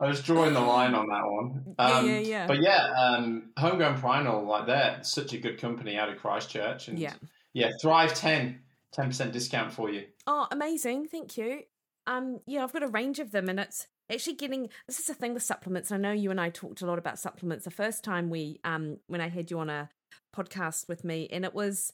I 0.00 0.08
was 0.08 0.22
drawing 0.22 0.52
the 0.54 0.60
line 0.60 0.94
on 0.94 1.06
that 1.08 1.24
one. 1.24 1.74
Yeah, 1.78 1.98
Um, 1.98 2.06
yeah, 2.08 2.18
yeah. 2.18 2.46
But 2.46 2.60
yeah, 2.60 2.88
um, 2.92 3.52
homegrown 3.56 3.98
primal 4.00 4.44
like 4.44 4.66
they're 4.66 4.98
such 5.02 5.32
a 5.32 5.38
good 5.38 5.60
company 5.60 5.96
out 5.96 6.08
of 6.08 6.18
Christchurch, 6.18 6.88
and 6.88 6.98
Yeah. 6.98 7.14
yeah, 7.52 7.70
Thrive 7.80 8.14
10 8.14 8.60
10 8.92 9.06
percent 9.06 9.32
discount 9.32 9.72
for 9.72 9.90
you. 9.90 10.06
Oh, 10.26 10.46
amazing. 10.50 11.06
Thank 11.06 11.36
you. 11.38 11.62
Um, 12.06 12.40
yeah, 12.46 12.62
I've 12.64 12.72
got 12.72 12.82
a 12.82 12.88
range 12.88 13.20
of 13.20 13.30
them 13.30 13.48
and 13.48 13.60
it's 13.60 13.86
actually 14.10 14.34
getting 14.34 14.68
this 14.86 14.98
is 14.98 15.06
the 15.06 15.14
thing 15.14 15.34
with 15.34 15.42
supplements. 15.44 15.92
I 15.92 15.96
know 15.96 16.12
you 16.12 16.30
and 16.30 16.40
I 16.40 16.50
talked 16.50 16.82
a 16.82 16.86
lot 16.86 16.98
about 16.98 17.18
supplements 17.18 17.64
the 17.64 17.70
first 17.70 18.02
time 18.04 18.28
we 18.28 18.60
um 18.64 18.98
when 19.06 19.20
I 19.20 19.28
had 19.28 19.50
you 19.50 19.60
on 19.60 19.70
a 19.70 19.88
podcast 20.36 20.88
with 20.88 21.04
me 21.04 21.28
and 21.30 21.44
it 21.44 21.54
was 21.54 21.92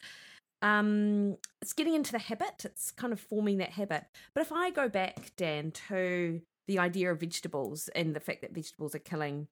um 0.62 1.36
it's 1.62 1.72
getting 1.72 1.94
into 1.94 2.12
the 2.12 2.18
habit. 2.18 2.64
It's 2.64 2.90
kind 2.90 3.12
of 3.12 3.20
forming 3.20 3.58
that 3.58 3.70
habit. 3.70 4.04
But 4.34 4.40
if 4.40 4.50
I 4.50 4.70
go 4.70 4.88
back, 4.88 5.32
Dan, 5.36 5.70
to 5.88 6.40
the 6.68 6.78
idea 6.78 7.10
of 7.10 7.20
vegetables 7.20 7.88
and 7.96 8.14
the 8.14 8.20
fact 8.20 8.42
that 8.42 8.54
vegetables 8.54 8.94
are 8.94 9.00
killing 9.00 9.48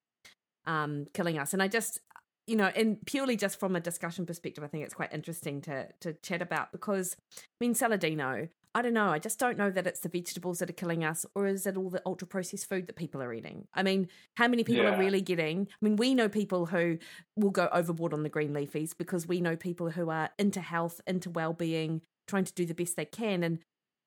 um 0.66 1.06
killing 1.14 1.38
us 1.38 1.52
and 1.52 1.62
I 1.62 1.68
just 1.68 2.00
you 2.46 2.54
know, 2.54 2.70
and 2.76 3.04
purely 3.06 3.36
just 3.36 3.58
from 3.58 3.74
a 3.74 3.80
discussion 3.80 4.24
perspective, 4.24 4.62
I 4.62 4.68
think 4.68 4.84
it's 4.84 4.94
quite 4.94 5.12
interesting 5.12 5.60
to 5.62 5.88
to 6.00 6.12
chat 6.22 6.40
about 6.42 6.70
because 6.70 7.16
I 7.36 7.42
mean 7.58 7.74
Saladino, 7.74 8.48
I 8.72 8.82
don't 8.82 8.94
know, 8.94 9.08
I 9.08 9.18
just 9.18 9.38
don't 9.40 9.58
know 9.58 9.70
that 9.70 9.86
it's 9.86 10.00
the 10.00 10.08
vegetables 10.08 10.60
that 10.60 10.70
are 10.70 10.74
killing 10.74 11.02
us, 11.02 11.26
or 11.34 11.46
is 11.48 11.66
it 11.66 11.76
all 11.76 11.90
the 11.90 12.02
ultra 12.06 12.28
processed 12.28 12.68
food 12.68 12.86
that 12.86 12.94
people 12.94 13.20
are 13.20 13.32
eating? 13.32 13.66
I 13.74 13.82
mean, 13.82 14.08
how 14.36 14.46
many 14.46 14.62
people 14.62 14.84
Yeah. 14.84 14.90
are 14.90 14.96
really 14.98 15.20
getting? 15.22 15.66
I 15.70 15.76
mean, 15.84 15.96
we 15.96 16.14
know 16.14 16.28
people 16.28 16.66
who 16.66 16.98
will 17.36 17.50
go 17.50 17.68
overboard 17.72 18.12
on 18.12 18.22
the 18.22 18.28
green 18.28 18.52
leafies 18.52 18.96
because 18.96 19.26
we 19.26 19.40
know 19.40 19.56
people 19.56 19.90
who 19.90 20.10
are 20.10 20.30
into 20.38 20.60
health, 20.60 21.00
into 21.06 21.30
well 21.30 21.52
being, 21.52 22.02
trying 22.28 22.44
to 22.44 22.54
do 22.54 22.64
the 22.64 22.74
best 22.74 22.94
they 22.96 23.06
can. 23.06 23.42
And 23.42 23.58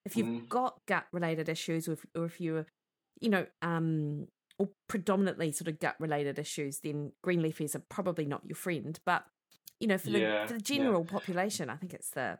if 0.05 0.15
you've 0.15 0.27
Mm. 0.27 0.47
got 0.47 0.79
gut 0.85 1.07
related 1.11 1.49
issues, 1.49 1.89
or 1.89 1.93
if, 1.93 2.05
or 2.15 2.25
if 2.25 2.39
you're, 2.39 2.67
you 3.19 3.29
know, 3.29 3.45
um, 3.61 4.27
or 4.57 4.69
predominantly 4.87 5.51
sort 5.51 5.67
of 5.67 5.79
gut 5.79 5.95
related 5.99 6.37
issues, 6.37 6.79
then 6.79 7.13
green 7.21 7.41
leafies 7.41 7.75
are 7.75 7.83
probably 7.89 8.25
not 8.25 8.45
your 8.45 8.55
friend. 8.55 8.99
But 9.05 9.23
you 9.79 9.87
know, 9.87 9.97
for 9.97 10.09
the 10.09 10.43
for 10.47 10.53
the 10.53 10.59
yeah. 10.59 10.61
general 10.61 11.05
population, 11.05 11.69
I 11.69 11.75
think 11.75 11.93
it's 11.93 12.11
the 12.11 12.39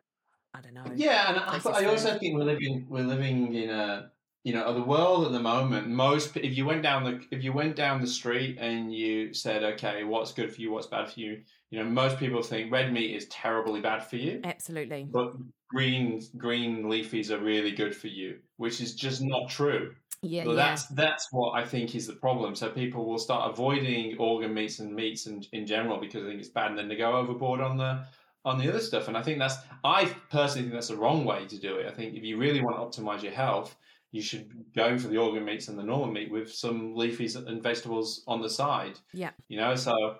I 0.54 0.62
don't 0.62 0.74
know. 0.74 0.84
Yeah, 0.96 1.30
and 1.30 1.40
I, 1.40 1.82
I 1.82 1.86
also 1.86 2.18
think 2.18 2.38
we're 2.38 2.44
living 2.44 2.86
we're 2.90 3.04
living 3.04 3.54
in 3.56 3.70
a 3.70 4.12
you 4.44 4.54
know 4.54 4.74
the 4.74 4.84
world 4.84 5.26
at 5.26 5.32
the 5.32 5.40
moment. 5.40 5.88
Most 5.88 6.36
if 6.38 6.58
you 6.58 6.66
went 6.66 6.84
down 6.84 7.04
the 7.04 7.22
if 7.32 7.44
you 7.44 7.54
went 7.54 7.76
down 7.76 8.02
the 8.02 8.08
street 8.08 8.58
and 8.60 8.94
you 8.94 9.34
said, 9.34 9.64
okay, 9.64 10.04
what's 10.04 10.34
good 10.34 10.54
for 10.54 10.62
you, 10.62 10.72
what's 10.72 10.88
bad 10.88 11.10
for 11.10 11.20
you, 11.20 11.42
you 11.70 11.80
know, 11.80 11.86
most 11.86 12.18
people 12.18 12.42
think 12.42 12.72
red 12.72 12.92
meat 12.92 13.16
is 13.16 13.28
terribly 13.28 13.80
bad 13.80 14.04
for 14.04 14.16
you, 14.16 14.42
Absolutely. 14.44 15.08
but 15.10 15.34
green 15.70 16.22
green 16.38 16.84
leafies 16.86 17.30
are 17.30 17.40
really 17.40 17.72
good 17.72 17.96
for 17.96 18.08
you, 18.08 18.40
which 18.58 18.82
is 18.82 18.96
just 18.96 19.22
not 19.22 19.50
true. 19.50 19.94
Yeah, 20.22 20.44
So 20.44 20.52
yeah. 20.52 20.56
that's 20.56 20.86
that's 20.88 21.28
what 21.32 21.52
I 21.52 21.66
think 21.66 21.96
is 21.96 22.08
the 22.08 22.14
problem. 22.14 22.56
So 22.56 22.70
people 22.70 23.06
will 23.06 23.18
start 23.18 23.50
avoiding 23.50 24.18
organ 24.18 24.54
meats 24.54 24.80
and 24.80 24.94
meats 24.94 25.28
in, 25.28 25.44
in 25.54 25.66
general 25.66 25.98
because 25.98 26.24
they 26.24 26.30
think 26.30 26.42
it's 26.42 26.50
bad, 26.50 26.72
and 26.72 26.78
then 26.78 26.88
they 26.90 26.96
go 26.96 27.14
overboard 27.14 27.62
on 27.62 27.78
the 27.78 28.04
on 28.44 28.58
the 28.58 28.68
other 28.68 28.80
stuff. 28.82 29.08
And 29.08 29.18
I 29.18 29.22
think 29.22 29.40
that's 29.40 29.56
I 29.84 30.06
personally 30.30 30.64
think 30.64 30.74
that's 30.74 30.90
the 30.90 30.98
wrong 30.98 31.24
way 31.24 31.46
to 31.46 31.58
do 31.58 31.78
it. 31.78 31.88
I 31.88 31.92
think 31.92 32.16
if 32.16 32.24
you 32.24 32.38
really 32.38 32.62
want 32.62 32.94
to 32.94 33.02
optimize 33.02 33.24
your 33.24 33.32
health, 33.32 33.78
you 34.12 34.22
should 34.22 34.52
go 34.76 34.98
for 34.98 35.08
the 35.08 35.18
organ 35.18 35.46
meats 35.46 35.70
and 35.70 35.80
the 35.80 35.84
normal 35.84 36.12
meat 36.12 36.32
with 36.32 36.52
some 36.52 36.96
leafies 36.96 37.36
and 37.36 37.64
vegetables 37.64 38.24
on 38.28 38.42
the 38.42 38.50
side. 38.50 39.00
Yeah. 39.14 39.32
You 39.48 39.58
know, 39.58 39.76
so 39.76 40.18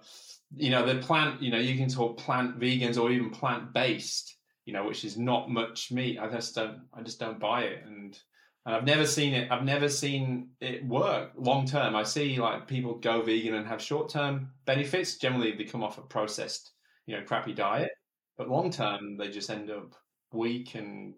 you 0.56 0.70
know 0.70 0.86
the 0.86 1.02
plant. 1.02 1.42
You 1.42 1.52
know, 1.52 1.60
you 1.60 1.76
can 1.76 1.90
talk 1.90 2.18
plant 2.18 2.58
vegans 2.58 2.98
or 2.98 3.12
even 3.12 3.32
plant 3.32 3.74
based. 3.74 4.36
You 4.66 4.74
know, 4.74 4.86
which 4.86 5.04
is 5.04 5.18
not 5.18 5.50
much 5.50 5.92
meat. 5.92 6.20
I 6.20 6.30
just 6.30 6.56
don't. 6.56 6.84
I 6.94 7.02
just 7.02 7.20
don't 7.20 7.40
buy 7.40 7.64
it 7.64 7.84
and. 7.86 8.18
And 8.66 8.76
I've 8.76 8.84
never 8.84 9.06
seen 9.06 9.34
it. 9.34 9.52
I've 9.52 9.64
never 9.64 9.90
seen 9.90 10.50
it 10.62 10.86
work 10.86 11.32
long 11.38 11.66
term. 11.66 11.96
I 11.96 12.04
see 12.04 12.40
like 12.40 12.68
people 12.68 12.96
go 12.96 13.22
vegan 13.22 13.56
and 13.56 13.68
have 13.68 13.82
short 13.82 14.10
term 14.10 14.52
benefits. 14.66 15.18
Generally, 15.18 15.56
they 15.56 15.64
come 15.64 15.84
off 15.84 15.98
a 15.98 16.02
processed, 16.02 16.72
you 17.06 17.16
know, 17.16 17.24
crappy 17.24 17.54
diet. 17.54 17.92
But 18.38 18.50
long 18.50 18.72
term, 18.72 19.18
they 19.18 19.30
just 19.30 19.50
end 19.50 19.70
up 19.70 19.96
weak 20.32 20.76
and, 20.76 21.16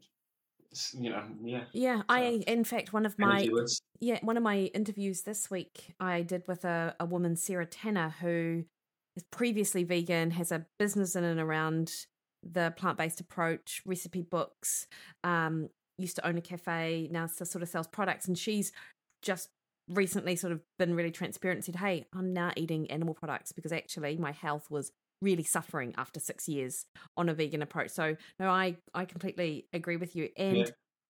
you 0.93 1.09
know, 1.09 1.23
yeah. 1.43 1.63
Yeah, 1.73 2.01
I 2.09 2.43
in 2.47 2.63
fact 2.63 2.93
one 2.93 3.05
of 3.05 3.17
my 3.19 3.49
yeah 3.99 4.19
one 4.21 4.37
of 4.37 4.43
my 4.43 4.71
interviews 4.73 5.21
this 5.23 5.51
week 5.51 5.93
I 5.99 6.21
did 6.21 6.43
with 6.47 6.63
a, 6.63 6.95
a 6.99 7.05
woman 7.05 7.35
Sarah 7.35 7.65
Tanner 7.65 8.15
who 8.21 8.63
is 9.15 9.23
previously 9.31 9.83
vegan, 9.83 10.31
has 10.31 10.51
a 10.51 10.65
business 10.79 11.15
in 11.15 11.23
and 11.23 11.39
around 11.39 11.91
the 12.43 12.73
plant 12.77 12.97
based 12.97 13.19
approach, 13.19 13.81
recipe 13.85 14.21
books, 14.21 14.87
um, 15.23 15.69
used 16.01 16.15
to 16.17 16.27
own 16.27 16.37
a 16.37 16.41
cafe, 16.41 17.07
now 17.11 17.27
sort 17.27 17.61
of 17.61 17.69
sells 17.69 17.87
products, 17.87 18.27
and 18.27 18.37
she's 18.37 18.71
just 19.21 19.49
recently 19.89 20.35
sort 20.35 20.53
of 20.53 20.61
been 20.77 20.95
really 20.95 21.11
transparent 21.11 21.57
and 21.57 21.65
said, 21.65 21.75
Hey, 21.75 22.05
I'm 22.13 22.33
now 22.33 22.51
eating 22.55 22.89
animal 22.89 23.13
products 23.13 23.51
because 23.51 23.71
actually 23.71 24.17
my 24.17 24.31
health 24.31 24.69
was 24.69 24.91
really 25.21 25.43
suffering 25.43 25.93
after 25.97 26.19
six 26.19 26.47
years 26.47 26.85
on 27.15 27.29
a 27.29 27.33
vegan 27.33 27.61
approach. 27.61 27.91
So 27.91 28.15
no, 28.39 28.49
I 28.49 28.77
I 28.93 29.05
completely 29.05 29.67
agree 29.73 29.97
with 29.97 30.15
you. 30.15 30.29
And 30.37 30.57
yeah. 30.57 30.65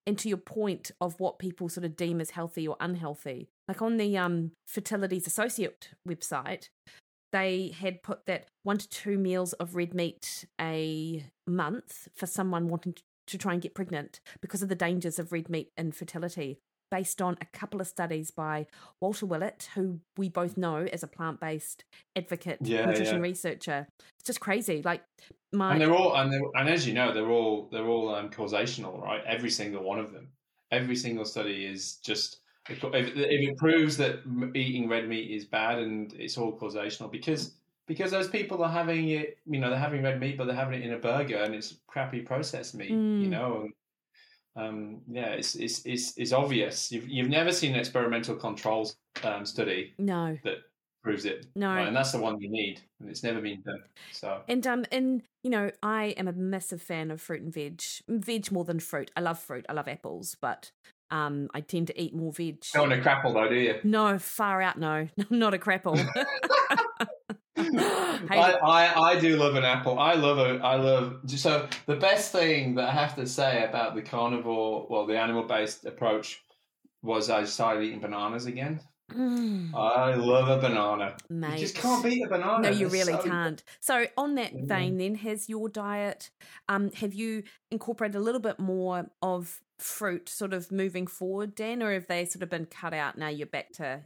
and 0.05 0.17
to 0.19 0.29
your 0.29 0.37
point 0.37 0.91
of 0.99 1.19
what 1.19 1.39
people 1.39 1.69
sort 1.69 1.85
of 1.85 1.95
deem 1.95 2.19
as 2.21 2.31
healthy 2.31 2.67
or 2.67 2.75
unhealthy, 2.79 3.49
like 3.67 3.81
on 3.81 3.97
the 3.97 4.17
um 4.17 4.51
Fertility 4.67 5.17
Associates 5.17 5.89
website, 6.07 6.69
they 7.31 7.73
had 7.79 8.03
put 8.03 8.25
that 8.25 8.47
one 8.63 8.77
to 8.77 8.89
two 8.89 9.17
meals 9.17 9.53
of 9.53 9.75
red 9.75 9.93
meat 9.93 10.45
a 10.59 11.25
month 11.47 12.09
for 12.15 12.25
someone 12.25 12.67
wanting 12.67 12.93
to 12.93 13.03
try 13.25 13.53
and 13.53 13.61
get 13.61 13.75
pregnant 13.75 14.19
because 14.41 14.61
of 14.61 14.69
the 14.69 14.75
dangers 14.75 15.19
of 15.19 15.31
red 15.31 15.49
meat 15.49 15.71
infertility 15.77 16.59
based 16.91 17.21
on 17.21 17.37
a 17.41 17.45
couple 17.57 17.79
of 17.79 17.87
studies 17.87 18.29
by 18.29 18.67
Walter 18.99 19.25
Willett, 19.25 19.69
who 19.75 20.01
we 20.17 20.27
both 20.29 20.57
know 20.57 20.87
as 20.91 21.01
a 21.01 21.07
plant 21.07 21.39
based 21.39 21.85
advocate, 22.15 22.59
yeah, 22.61 22.85
nutrition 22.85 23.15
yeah. 23.15 23.21
researcher. 23.21 23.87
It's 24.19 24.27
just 24.27 24.41
crazy. 24.41 24.81
Like 24.83 25.01
my 25.53 25.71
and 25.71 25.81
they're 25.81 25.93
all 25.93 26.15
and 26.15 26.31
they're, 26.31 26.41
and 26.55 26.69
as 26.69 26.85
you 26.85 26.93
know, 26.93 27.13
they're 27.13 27.29
all 27.29 27.69
they're 27.71 27.87
all 27.87 28.13
um, 28.13 28.29
causational, 28.29 29.01
right? 29.01 29.23
Every 29.25 29.49
single 29.49 29.83
one 29.83 29.99
of 29.99 30.11
them. 30.11 30.27
Every 30.71 30.95
single 30.95 31.25
study 31.25 31.65
is 31.65 31.95
just 31.97 32.37
if, 32.69 32.83
if 32.83 33.15
it 33.15 33.57
proves 33.57 33.97
that 33.97 34.19
eating 34.53 34.87
red 34.87 35.07
meat 35.07 35.31
is 35.31 35.45
bad 35.45 35.79
and 35.79 36.13
it's 36.13 36.37
all 36.37 36.57
causational 36.57 37.11
because 37.11 37.55
because 37.87 38.11
those 38.11 38.27
people 38.27 38.63
are 38.63 38.71
having 38.71 39.09
it, 39.09 39.37
you 39.45 39.59
know, 39.59 39.69
they're 39.69 39.79
having 39.79 40.03
red 40.03 40.19
meat, 40.19 40.37
but 40.37 40.45
they're 40.45 40.55
having 40.55 40.81
it 40.81 40.85
in 40.85 40.93
a 40.93 40.97
burger 40.97 41.37
and 41.37 41.53
it's 41.53 41.75
crappy 41.87 42.21
processed 42.21 42.75
meat, 42.75 42.91
mm. 42.91 43.21
you 43.21 43.29
know, 43.29 43.61
and 43.61 43.73
um, 44.55 45.01
yeah, 45.09 45.29
it's, 45.29 45.55
it's 45.55 45.85
it's 45.85 46.17
it's 46.17 46.33
obvious. 46.33 46.91
You've 46.91 47.07
you've 47.07 47.29
never 47.29 47.51
seen 47.51 47.73
an 47.73 47.79
experimental 47.79 48.35
controls 48.35 48.97
um, 49.23 49.45
study. 49.45 49.93
No. 49.97 50.37
That 50.43 50.57
proves 51.03 51.25
it. 51.25 51.47
No. 51.55 51.73
Right? 51.73 51.87
And 51.87 51.95
that's 51.95 52.11
the 52.11 52.19
one 52.19 52.39
you 52.39 52.49
need, 52.49 52.81
and 52.99 53.09
it's 53.09 53.23
never 53.23 53.39
been 53.39 53.61
done. 53.61 53.81
So. 54.11 54.41
And 54.47 54.65
um, 54.67 54.85
and 54.91 55.23
you 55.43 55.49
know, 55.49 55.71
I 55.81 56.07
am 56.17 56.27
a 56.27 56.33
massive 56.33 56.81
fan 56.81 57.11
of 57.11 57.21
fruit 57.21 57.41
and 57.41 57.53
veg. 57.53 57.81
Veg 58.09 58.51
more 58.51 58.65
than 58.65 58.79
fruit. 58.79 59.09
I 59.15 59.21
love 59.21 59.39
fruit. 59.39 59.65
I 59.69 59.73
love 59.73 59.87
apples, 59.87 60.35
but 60.41 60.71
um, 61.11 61.49
I 61.53 61.61
tend 61.61 61.87
to 61.87 62.01
eat 62.01 62.13
more 62.13 62.33
veg. 62.33 62.63
Not 62.75 62.91
a 62.91 62.97
crapple 62.97 63.33
though, 63.33 63.47
do 63.47 63.55
you? 63.55 63.79
No, 63.83 64.19
far 64.19 64.61
out. 64.61 64.77
No, 64.77 65.07
not 65.29 65.53
a 65.53 65.57
crapple. 65.57 65.97
I, 68.29 68.57
I, 68.63 69.11
I 69.11 69.19
do 69.19 69.37
love 69.37 69.55
an 69.55 69.63
apple. 69.63 69.99
I 69.99 70.13
love 70.13 70.37
a 70.37 70.63
I 70.63 70.75
love 70.75 71.19
so 71.27 71.67
the 71.85 71.95
best 71.95 72.31
thing 72.31 72.75
that 72.75 72.89
I 72.89 72.91
have 72.91 73.15
to 73.15 73.27
say 73.27 73.65
about 73.65 73.95
the 73.95 74.01
carnivore, 74.01 74.87
well, 74.89 75.05
the 75.05 75.17
animal 75.17 75.43
based 75.43 75.85
approach, 75.85 76.43
was 77.01 77.29
I 77.29 77.45
started 77.45 77.83
eating 77.83 77.99
bananas 77.99 78.45
again. 78.45 78.81
Mm. 79.13 79.73
I 79.73 80.15
love 80.15 80.47
a 80.47 80.61
banana. 80.61 81.17
Mate. 81.29 81.53
You 81.53 81.59
just 81.59 81.75
can't 81.75 82.03
beat 82.03 82.23
a 82.23 82.29
banana. 82.29 82.61
No, 82.61 82.69
you 82.69 82.85
it's 82.85 82.93
really 82.93 83.13
so... 83.13 83.23
can't. 83.23 83.63
So, 83.79 84.05
on 84.17 84.35
that 84.35 84.53
mm. 84.53 84.67
vein, 84.67 84.97
then, 84.97 85.15
has 85.15 85.49
your 85.49 85.67
diet, 85.67 86.29
um, 86.69 86.91
have 86.93 87.13
you 87.13 87.43
incorporated 87.71 88.15
a 88.15 88.21
little 88.21 88.39
bit 88.39 88.59
more 88.59 89.09
of 89.21 89.59
fruit 89.81 90.29
sort 90.29 90.53
of 90.53 90.71
moving 90.71 91.07
forward, 91.07 91.55
Dan, 91.55 91.83
or 91.83 91.91
have 91.91 92.07
they 92.07 92.25
sort 92.25 92.43
of 92.43 92.49
been 92.49 92.65
cut 92.65 92.93
out 92.93 93.17
now 93.17 93.27
you're 93.27 93.47
back 93.47 93.71
to 93.73 94.03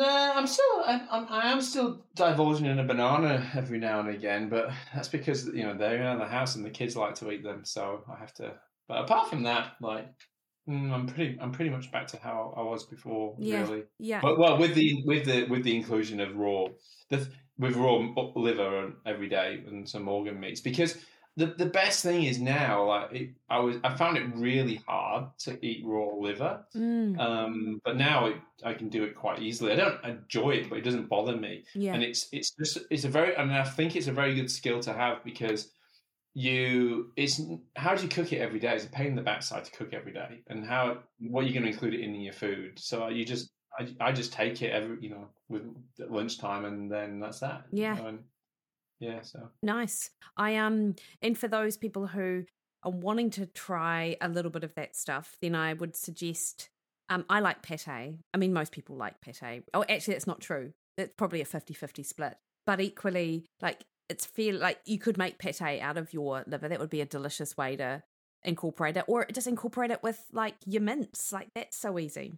no, 0.00 0.32
I'm 0.34 0.46
still 0.46 0.82
I'm, 0.86 1.02
I'm 1.10 1.26
I 1.28 1.52
am 1.52 1.60
still 1.60 2.06
divulging 2.14 2.66
in 2.66 2.78
a 2.78 2.84
banana 2.84 3.46
every 3.54 3.78
now 3.78 4.00
and 4.00 4.08
again, 4.08 4.48
but 4.48 4.70
that's 4.94 5.08
because 5.08 5.46
you 5.46 5.62
know 5.62 5.76
they're 5.76 6.02
in 6.02 6.18
the 6.18 6.24
house 6.24 6.56
and 6.56 6.64
the 6.64 6.70
kids 6.70 6.96
like 6.96 7.14
to 7.16 7.30
eat 7.30 7.44
them, 7.44 7.64
so 7.64 8.02
I 8.10 8.18
have 8.18 8.32
to. 8.34 8.54
But 8.88 9.04
apart 9.04 9.28
from 9.28 9.42
that, 9.42 9.72
like 9.82 10.08
mm, 10.66 10.90
I'm 10.90 11.06
pretty 11.06 11.38
I'm 11.38 11.52
pretty 11.52 11.70
much 11.70 11.92
back 11.92 12.06
to 12.08 12.16
how 12.16 12.54
I 12.56 12.62
was 12.62 12.84
before, 12.84 13.36
yeah, 13.38 13.60
really. 13.60 13.82
Yeah. 13.98 14.20
But 14.22 14.38
well, 14.38 14.56
with 14.56 14.74
the 14.74 15.02
with 15.04 15.26
the 15.26 15.44
with 15.44 15.64
the 15.64 15.76
inclusion 15.76 16.20
of 16.20 16.34
raw, 16.34 16.68
the 17.10 17.28
with 17.58 17.76
raw 17.76 17.96
liver 18.36 18.94
every 19.04 19.28
day 19.28 19.62
and 19.66 19.86
some 19.86 20.08
organ 20.08 20.40
meats 20.40 20.62
because 20.62 20.96
the 21.40 21.46
the 21.46 21.66
best 21.66 22.02
thing 22.02 22.24
is 22.24 22.38
now 22.38 22.84
like 22.84 23.12
it, 23.12 23.30
I 23.48 23.58
was 23.60 23.76
I 23.82 23.96
found 23.96 24.18
it 24.18 24.24
really 24.34 24.82
hard 24.86 25.24
to 25.40 25.58
eat 25.64 25.82
raw 25.84 26.14
liver, 26.14 26.64
mm. 26.76 27.18
um, 27.18 27.80
but 27.82 27.96
now 27.96 28.26
it, 28.26 28.36
I 28.62 28.74
can 28.74 28.90
do 28.90 29.04
it 29.04 29.16
quite 29.16 29.40
easily. 29.40 29.72
I 29.72 29.76
don't 29.76 30.04
enjoy 30.04 30.50
it, 30.50 30.68
but 30.68 30.76
it 30.76 30.84
doesn't 30.84 31.08
bother 31.08 31.34
me. 31.36 31.64
Yeah. 31.74 31.94
and 31.94 32.02
it's 32.02 32.28
it's 32.30 32.50
just 32.50 32.78
it's 32.90 33.04
a 33.04 33.08
very 33.08 33.34
and 33.34 33.52
I 33.52 33.64
think 33.64 33.96
it's 33.96 34.06
a 34.06 34.12
very 34.12 34.34
good 34.34 34.50
skill 34.50 34.80
to 34.80 34.92
have 34.92 35.24
because 35.24 35.72
you 36.34 37.10
it's 37.16 37.40
how 37.74 37.94
do 37.94 38.02
you 38.02 38.08
cook 38.08 38.32
it 38.34 38.38
every 38.38 38.58
day? 38.58 38.74
It's 38.74 38.84
a 38.84 38.90
pain 38.90 39.06
in 39.06 39.16
the 39.16 39.22
backside 39.22 39.64
to 39.64 39.70
cook 39.70 39.94
every 39.94 40.12
day, 40.12 40.42
and 40.48 40.64
how 40.64 40.98
what 41.20 41.46
you're 41.46 41.54
going 41.54 41.64
to 41.64 41.72
include 41.72 41.94
it 41.94 42.00
in 42.00 42.14
your 42.14 42.34
food. 42.34 42.78
So 42.78 43.08
you 43.08 43.24
just 43.24 43.50
I, 43.78 43.88
I 43.98 44.12
just 44.12 44.32
take 44.34 44.60
it 44.60 44.72
every 44.72 44.98
you 45.00 45.08
know 45.08 45.28
with 45.48 45.62
lunchtime, 45.98 46.66
and 46.66 46.92
then 46.92 47.18
that's 47.18 47.40
that. 47.40 47.64
Yeah. 47.72 47.96
You 47.96 48.02
know, 48.02 48.08
and, 48.08 48.18
yeah, 49.00 49.22
so 49.22 49.48
nice. 49.62 50.10
I 50.36 50.56
um, 50.56 50.94
and 51.22 51.36
for 51.36 51.48
those 51.48 51.76
people 51.76 52.06
who 52.06 52.44
are 52.82 52.92
wanting 52.92 53.30
to 53.30 53.46
try 53.46 54.16
a 54.20 54.28
little 54.28 54.50
bit 54.50 54.62
of 54.62 54.74
that 54.74 54.94
stuff, 54.94 55.36
then 55.42 55.54
I 55.54 55.72
would 55.72 55.96
suggest. 55.96 56.68
Um, 57.08 57.24
I 57.28 57.40
like 57.40 57.62
pate. 57.62 57.88
I 57.88 58.36
mean, 58.36 58.52
most 58.52 58.70
people 58.70 58.94
like 58.94 59.20
pate. 59.20 59.64
Oh, 59.74 59.84
actually, 59.88 60.14
that's 60.14 60.28
not 60.28 60.40
true. 60.40 60.72
It's 60.96 61.12
probably 61.16 61.40
a 61.40 61.44
50-50 61.44 62.06
split. 62.06 62.36
But 62.66 62.80
equally, 62.80 63.46
like 63.60 63.84
it's 64.08 64.26
feel 64.26 64.56
like 64.56 64.78
you 64.84 64.98
could 64.98 65.18
make 65.18 65.38
pate 65.38 65.60
out 65.62 65.96
of 65.96 66.12
your 66.12 66.44
liver. 66.46 66.68
That 66.68 66.78
would 66.78 66.90
be 66.90 67.00
a 67.00 67.06
delicious 67.06 67.56
way 67.56 67.74
to 67.76 68.02
incorporate 68.44 68.96
it, 68.96 69.04
or 69.08 69.26
just 69.32 69.46
incorporate 69.46 69.90
it 69.90 70.02
with 70.02 70.22
like 70.32 70.54
your 70.66 70.82
mince 70.82 71.32
Like 71.32 71.48
that's 71.54 71.76
so 71.76 71.98
easy. 71.98 72.34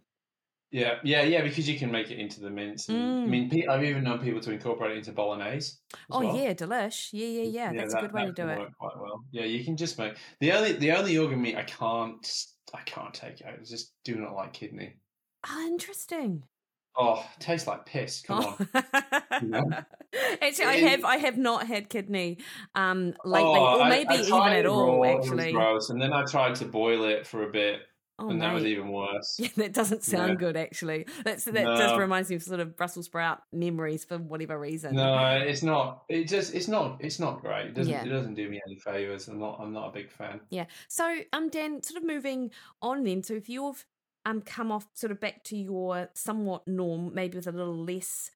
Yeah, 0.73 0.95
yeah, 1.03 1.21
yeah, 1.21 1.43
because 1.43 1.69
you 1.69 1.77
can 1.77 1.91
make 1.91 2.09
it 2.09 2.17
into 2.17 2.41
the 2.41 2.49
mince. 2.49 2.89
And, 2.89 2.97
mm. 2.97 3.23
I 3.23 3.27
mean, 3.27 3.69
I've 3.69 3.83
even 3.83 4.03
known 4.03 4.17
people 4.17 4.41
to 4.41 4.51
incorporate 4.51 4.93
it 4.93 4.97
into 4.97 5.11
bolognese. 5.11 5.75
Oh 6.09 6.21
well. 6.21 6.35
yeah, 6.35 6.53
delish. 6.53 7.09
Yeah, 7.13 7.27
yeah, 7.27 7.43
yeah. 7.43 7.71
yeah 7.71 7.79
That's 7.79 7.93
that, 7.93 8.03
a 8.03 8.07
good 8.07 8.13
way 8.13 8.25
to 8.25 8.31
do 8.31 8.47
it. 8.47 8.69
quite 8.79 8.99
well. 8.99 9.23
Yeah, 9.31 9.45
you 9.45 9.63
can 9.63 9.77
just 9.77 9.99
make 9.99 10.15
the 10.39 10.51
only 10.51 10.73
the 10.73 10.91
only 10.93 11.15
organ 11.15 11.39
meat 11.39 11.55
I 11.55 11.61
can't 11.61 12.27
I 12.73 12.81
can't 12.85 13.13
take 13.13 13.43
out. 13.45 13.53
I 13.53 13.63
just 13.63 13.93
do 14.03 14.15
not 14.15 14.33
like 14.33 14.53
kidney. 14.53 14.95
Oh, 15.47 15.63
interesting. 15.67 16.41
Oh, 16.95 17.23
tastes 17.37 17.67
like 17.67 17.85
piss. 17.85 18.21
Come 18.21 18.43
oh. 18.43 18.67
on. 18.73 19.43
you 19.43 19.49
know? 19.49 19.63
Actually, 20.41 20.65
I 20.65 20.77
have 20.77 21.05
I 21.05 21.17
have 21.17 21.37
not 21.37 21.67
had 21.67 21.87
kidney 21.87 22.39
um 22.73 23.13
lately, 23.23 23.47
oh, 23.47 23.79
or 23.79 23.89
maybe 23.89 24.09
I, 24.09 24.15
I 24.15 24.21
even 24.21 24.53
at 24.53 24.65
all. 24.65 25.05
Actually, 25.05 25.51
gross. 25.51 25.91
And 25.91 26.01
then 26.01 26.13
I 26.13 26.25
tried 26.25 26.55
to 26.55 26.65
boil 26.65 27.03
it 27.03 27.27
for 27.27 27.43
a 27.43 27.51
bit 27.51 27.81
Oh, 28.19 28.29
and 28.29 28.39
mate. 28.39 28.45
that 28.45 28.53
was 28.53 28.65
even 28.65 28.89
worse. 28.89 29.39
Yeah, 29.39 29.49
that 29.57 29.73
doesn't 29.73 30.03
sound 30.03 30.33
yeah. 30.33 30.35
good 30.35 30.57
actually. 30.57 31.07
That's 31.23 31.45
that 31.45 31.53
no. 31.53 31.75
just 31.75 31.97
reminds 31.97 32.29
me 32.29 32.35
of 32.35 32.43
sort 32.43 32.59
of 32.59 32.77
Brussels 32.77 33.07
sprout 33.07 33.41
memories 33.51 34.05
for 34.05 34.17
whatever 34.17 34.59
reason. 34.59 34.95
No, 34.95 35.41
it's 35.45 35.63
not. 35.63 36.03
It 36.09 36.27
just 36.27 36.53
it's 36.53 36.67
not 36.67 36.97
it's 36.99 37.19
not 37.19 37.41
great. 37.41 37.67
It 37.67 37.73
doesn't 37.73 37.91
yeah. 37.91 38.03
it 38.03 38.09
doesn't 38.09 38.35
do 38.35 38.49
me 38.49 38.61
any 38.67 38.77
favors. 38.77 39.27
I'm 39.27 39.39
not 39.39 39.59
I'm 39.59 39.73
not 39.73 39.89
a 39.89 39.91
big 39.91 40.11
fan. 40.11 40.41
Yeah. 40.51 40.65
So 40.87 41.19
um 41.33 41.49
Dan, 41.49 41.81
sort 41.81 42.01
of 42.01 42.07
moving 42.07 42.51
on 42.81 43.03
then. 43.03 43.23
So 43.23 43.33
if 43.33 43.49
you've 43.49 43.83
um 44.25 44.41
come 44.41 44.71
off 44.71 44.87
sort 44.93 45.11
of 45.11 45.19
back 45.19 45.43
to 45.45 45.57
your 45.57 46.09
somewhat 46.13 46.67
norm, 46.67 47.13
maybe 47.15 47.37
with 47.37 47.47
a 47.47 47.51
little 47.51 47.77
less 47.77 48.29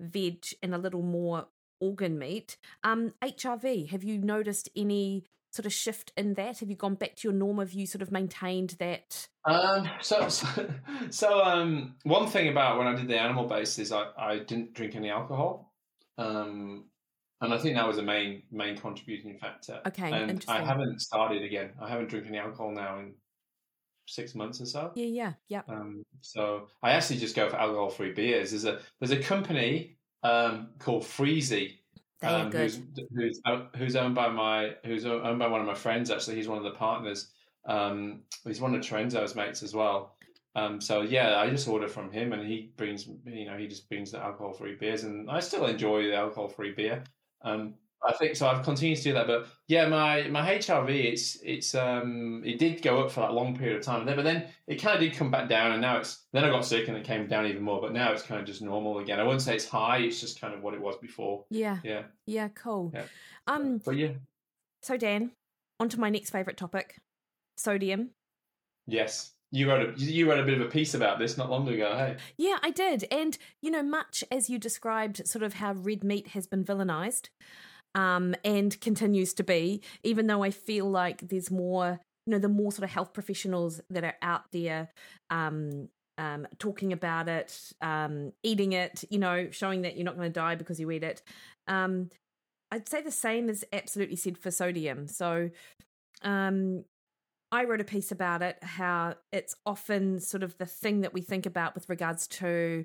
veg 0.00 0.44
and 0.62 0.74
a 0.74 0.78
little 0.78 1.02
more 1.02 1.46
organ 1.80 2.18
meat, 2.18 2.56
um 2.82 3.12
HRV, 3.22 3.90
have 3.90 4.02
you 4.02 4.18
noticed 4.18 4.68
any 4.74 5.24
sort 5.50 5.66
of 5.66 5.72
shift 5.72 6.12
in 6.16 6.34
that? 6.34 6.58
Have 6.58 6.70
you 6.70 6.76
gone 6.76 6.94
back 6.94 7.16
to 7.16 7.28
your 7.28 7.36
norm? 7.36 7.58
Have 7.58 7.72
you 7.72 7.86
sort 7.86 8.02
of 8.02 8.12
maintained 8.12 8.76
that? 8.78 9.28
Um, 9.44 9.88
so, 10.00 10.28
so, 10.28 10.70
so 11.10 11.42
um, 11.42 11.96
one 12.04 12.26
thing 12.28 12.48
about 12.48 12.78
when 12.78 12.86
I 12.86 12.94
did 12.94 13.08
the 13.08 13.18
animal 13.18 13.46
based 13.46 13.78
is 13.78 13.92
I, 13.92 14.06
I 14.18 14.38
didn't 14.38 14.74
drink 14.74 14.94
any 14.96 15.10
alcohol. 15.10 15.72
Um, 16.18 16.84
and 17.40 17.54
I 17.54 17.58
think 17.58 17.76
that 17.76 17.86
was 17.86 17.98
a 17.98 18.02
main 18.02 18.42
main 18.50 18.76
contributing 18.76 19.38
factor. 19.38 19.80
Okay, 19.86 20.12
and 20.12 20.44
I 20.46 20.60
haven't 20.60 21.00
started 21.00 21.42
again. 21.42 21.70
I 21.80 21.88
haven't 21.88 22.10
drank 22.10 22.26
any 22.26 22.38
alcohol 22.38 22.70
now 22.70 22.98
in 22.98 23.14
six 24.06 24.34
months 24.34 24.60
or 24.60 24.66
so. 24.66 24.92
Yeah, 24.94 25.06
yeah, 25.06 25.32
yeah. 25.48 25.62
Um, 25.68 26.04
so 26.20 26.68
I 26.82 26.92
actually 26.92 27.18
just 27.18 27.34
go 27.34 27.48
for 27.48 27.56
alcohol 27.56 27.88
free 27.88 28.12
beers. 28.12 28.50
There's 28.50 28.66
a 28.66 28.80
there's 29.00 29.12
a 29.12 29.22
company 29.22 29.96
um, 30.22 30.70
called 30.78 31.02
Freezy 31.02 31.78
um, 32.22 32.52
who's, 32.52 32.80
who's, 33.14 33.40
who's 33.76 33.96
owned 33.96 34.14
by 34.14 34.28
my 34.28 34.74
who's 34.84 35.06
owned 35.06 35.38
by 35.38 35.46
one 35.46 35.60
of 35.60 35.66
my 35.66 35.74
friends. 35.74 36.10
Actually, 36.10 36.36
he's 36.36 36.48
one 36.48 36.58
of 36.58 36.64
the 36.64 36.72
partners. 36.72 37.30
Um, 37.66 38.22
he's 38.44 38.60
one 38.60 38.74
of 38.74 38.80
Terenzo's 38.80 39.34
mates 39.34 39.62
as 39.62 39.74
well. 39.74 40.16
Um, 40.56 40.80
so 40.80 41.02
yeah, 41.02 41.38
I 41.38 41.48
just 41.48 41.68
order 41.68 41.88
from 41.88 42.10
him, 42.10 42.32
and 42.32 42.46
he 42.46 42.72
brings 42.76 43.06
you 43.24 43.46
know 43.46 43.56
he 43.56 43.68
just 43.68 43.88
brings 43.88 44.10
the 44.10 44.18
alcohol 44.18 44.52
free 44.52 44.74
beers, 44.74 45.04
and 45.04 45.30
I 45.30 45.40
still 45.40 45.66
enjoy 45.66 46.04
the 46.04 46.16
alcohol 46.16 46.48
free 46.48 46.72
beer. 46.72 47.04
Um, 47.42 47.74
I 48.02 48.12
think 48.14 48.34
so. 48.34 48.48
I've 48.48 48.64
continued 48.64 48.96
to 48.98 49.02
do 49.02 49.12
that, 49.12 49.26
but 49.26 49.46
yeah, 49.66 49.86
my 49.86 50.28
my 50.28 50.56
HRV 50.56 51.12
it's 51.12 51.36
it's 51.42 51.74
um 51.74 52.42
it 52.44 52.58
did 52.58 52.80
go 52.80 53.04
up 53.04 53.10
for 53.10 53.20
that 53.20 53.34
long 53.34 53.56
period 53.56 53.76
of 53.76 53.84
time 53.84 54.06
there, 54.06 54.16
but 54.16 54.24
then 54.24 54.46
it 54.66 54.76
kind 54.76 54.94
of 54.94 55.00
did 55.00 55.14
come 55.14 55.30
back 55.30 55.48
down, 55.48 55.72
and 55.72 55.82
now 55.82 55.98
it's 55.98 56.24
then 56.32 56.44
I 56.44 56.48
got 56.48 56.64
sick 56.64 56.88
and 56.88 56.96
it 56.96 57.04
came 57.04 57.26
down 57.26 57.46
even 57.46 57.62
more, 57.62 57.80
but 57.80 57.92
now 57.92 58.12
it's 58.12 58.22
kind 58.22 58.40
of 58.40 58.46
just 58.46 58.62
normal 58.62 58.98
again. 59.00 59.20
I 59.20 59.22
wouldn't 59.22 59.42
say 59.42 59.54
it's 59.54 59.68
high; 59.68 59.98
it's 59.98 60.20
just 60.20 60.40
kind 60.40 60.54
of 60.54 60.62
what 60.62 60.72
it 60.72 60.80
was 60.80 60.96
before. 60.96 61.44
Yeah, 61.50 61.78
yeah, 61.84 62.04
yeah. 62.26 62.48
Cool. 62.48 62.90
Yeah. 62.94 63.04
Um, 63.46 63.78
but 63.84 63.96
yeah. 63.96 64.12
So 64.82 64.96
Dan, 64.96 65.32
on 65.78 65.90
to 65.90 66.00
my 66.00 66.08
next 66.08 66.30
favorite 66.30 66.56
topic: 66.56 66.96
sodium. 67.58 68.10
Yes. 68.86 69.32
You 69.52 69.68
wrote 69.68 69.98
a 69.98 70.00
you 70.00 70.30
wrote 70.30 70.38
a 70.38 70.44
bit 70.44 70.60
of 70.60 70.66
a 70.66 70.70
piece 70.70 70.94
about 70.94 71.18
this 71.18 71.36
not 71.36 71.50
long 71.50 71.68
ago, 71.68 71.96
hey? 71.96 72.16
Yeah, 72.38 72.58
I 72.62 72.70
did. 72.70 73.04
And 73.10 73.36
you 73.60 73.70
know, 73.70 73.82
much 73.82 74.22
as 74.30 74.48
you 74.48 74.58
described 74.58 75.26
sort 75.26 75.42
of 75.42 75.54
how 75.54 75.72
red 75.72 76.04
meat 76.04 76.28
has 76.28 76.46
been 76.46 76.64
villainized, 76.64 77.30
um, 77.94 78.34
and 78.44 78.80
continues 78.80 79.34
to 79.34 79.44
be, 79.44 79.82
even 80.02 80.26
though 80.26 80.42
I 80.42 80.50
feel 80.50 80.88
like 80.88 81.28
there's 81.28 81.50
more, 81.50 82.00
you 82.26 82.30
know, 82.32 82.38
the 82.38 82.48
more 82.48 82.72
sort 82.72 82.84
of 82.84 82.90
health 82.90 83.12
professionals 83.12 83.80
that 83.90 84.04
are 84.04 84.16
out 84.22 84.44
there 84.52 84.90
um, 85.30 85.88
um, 86.18 86.46
talking 86.58 86.92
about 86.92 87.28
it, 87.28 87.72
um, 87.80 88.32
eating 88.42 88.72
it, 88.72 89.04
you 89.10 89.18
know, 89.18 89.48
showing 89.50 89.82
that 89.82 89.96
you're 89.96 90.04
not 90.04 90.16
going 90.16 90.30
to 90.30 90.40
die 90.40 90.54
because 90.54 90.78
you 90.78 90.90
eat 90.90 91.02
it. 91.02 91.22
Um, 91.66 92.10
I'd 92.70 92.88
say 92.88 93.02
the 93.02 93.10
same 93.10 93.48
is 93.48 93.64
absolutely 93.72 94.16
said 94.16 94.38
for 94.38 94.50
sodium. 94.50 95.08
So, 95.08 95.50
um, 96.22 96.84
I 97.52 97.64
wrote 97.64 97.80
a 97.80 97.84
piece 97.84 98.12
about 98.12 98.42
it, 98.42 98.58
how 98.62 99.14
it's 99.32 99.56
often 99.66 100.20
sort 100.20 100.44
of 100.44 100.56
the 100.58 100.66
thing 100.66 101.00
that 101.00 101.12
we 101.12 101.20
think 101.20 101.46
about 101.46 101.74
with 101.74 101.88
regards 101.88 102.28
to 102.28 102.84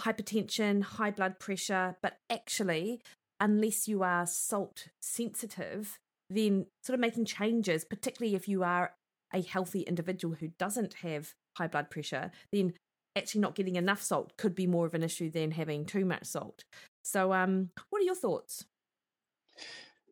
hypertension, 0.00 0.82
high 0.82 1.10
blood 1.10 1.40
pressure, 1.40 1.96
but 2.00 2.18
actually, 2.30 3.00
unless 3.40 3.88
you 3.88 4.02
are 4.02 4.26
salt 4.26 4.88
sensitive, 5.00 5.98
then 6.30 6.66
sort 6.82 6.94
of 6.94 7.00
making 7.00 7.24
changes, 7.24 7.84
particularly 7.84 8.34
if 8.34 8.48
you 8.48 8.62
are 8.62 8.92
a 9.32 9.42
healthy 9.42 9.82
individual 9.82 10.34
who 10.34 10.48
doesn't 10.58 10.94
have 10.94 11.34
high 11.56 11.68
blood 11.68 11.90
pressure, 11.90 12.30
then 12.52 12.72
actually 13.16 13.40
not 13.40 13.54
getting 13.54 13.76
enough 13.76 14.02
salt 14.02 14.36
could 14.36 14.54
be 14.54 14.66
more 14.66 14.86
of 14.86 14.94
an 14.94 15.02
issue 15.02 15.30
than 15.30 15.50
having 15.50 15.84
too 15.84 16.04
much 16.04 16.24
salt. 16.24 16.64
So, 17.02 17.32
um, 17.32 17.70
what 17.90 18.00
are 18.00 18.04
your 18.04 18.14
thoughts? 18.14 18.64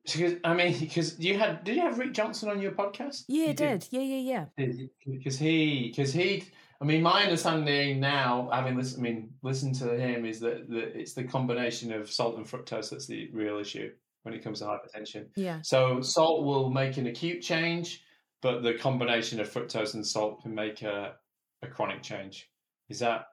Because 0.05 0.35
I 0.45 0.55
mean, 0.55 0.79
because 0.79 1.19
you 1.19 1.39
had 1.39 1.65
did 1.65 1.77
you 1.77 1.83
have 1.83 1.99
Rick 1.99 2.12
Johnson 2.12 2.49
on 2.49 2.61
your 2.61 2.73
podcast? 2.73 3.25
Yeah, 3.29 3.53
did. 3.53 3.81
did. 3.81 3.89
Yeah, 3.91 4.01
yeah, 4.01 4.47
yeah. 4.57 4.77
Because 5.05 5.39
he, 5.39 5.89
because 5.89 6.12
he, 6.12 6.45
I 6.81 6.85
mean, 6.85 7.03
my 7.03 7.23
understanding 7.23 8.01
now, 8.01 8.51
having 8.53 8.77
listened, 8.77 9.07
I 9.07 9.11
mean, 9.11 9.31
listened 9.43 9.75
to 9.77 9.99
him, 9.99 10.25
is 10.27 10.41
that, 10.41 10.69
that 10.69 10.99
it's 10.99 11.15
the 11.15 11.25
combination 11.25 11.93
of 11.93 12.11
salt 12.11 12.37
and 12.37 12.47
fructose 12.47 12.91
that's 12.91 13.07
the 13.07 13.31
real 13.33 13.59
issue 13.59 13.91
when 14.23 14.35
it 14.35 14.43
comes 14.43 14.59
to 14.59 14.67
hypertension. 14.67 15.27
Yeah. 15.37 15.61
So 15.62 16.01
salt 16.01 16.45
will 16.45 16.71
make 16.71 16.97
an 16.97 17.07
acute 17.07 17.43
change, 17.43 18.03
but 18.43 18.62
the 18.62 18.75
combination 18.75 19.41
of 19.41 19.51
fructose 19.51 19.95
and 19.95 20.07
salt 20.07 20.43
can 20.43 20.55
make 20.55 20.83
a, 20.83 21.15
a 21.62 21.67
chronic 21.69 22.03
change. 22.03 22.51
Is 22.89 22.99
that 22.99 23.27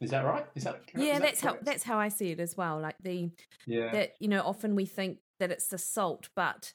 is 0.00 0.10
that 0.10 0.26
right? 0.26 0.46
Is 0.54 0.64
that 0.64 0.82
yeah? 0.94 1.14
Is 1.14 1.20
that's 1.20 1.40
that 1.40 1.48
how 1.48 1.58
that's 1.62 1.82
how 1.82 1.98
I 1.98 2.08
see 2.08 2.30
it 2.30 2.40
as 2.40 2.56
well. 2.56 2.78
Like 2.80 2.96
the 3.02 3.30
yeah 3.66 3.90
that 3.92 4.12
you 4.20 4.28
know 4.28 4.42
often 4.42 4.74
we 4.74 4.84
think 4.84 5.18
that 5.40 5.50
it's 5.50 5.68
the 5.68 5.78
salt, 5.78 6.28
but 6.36 6.72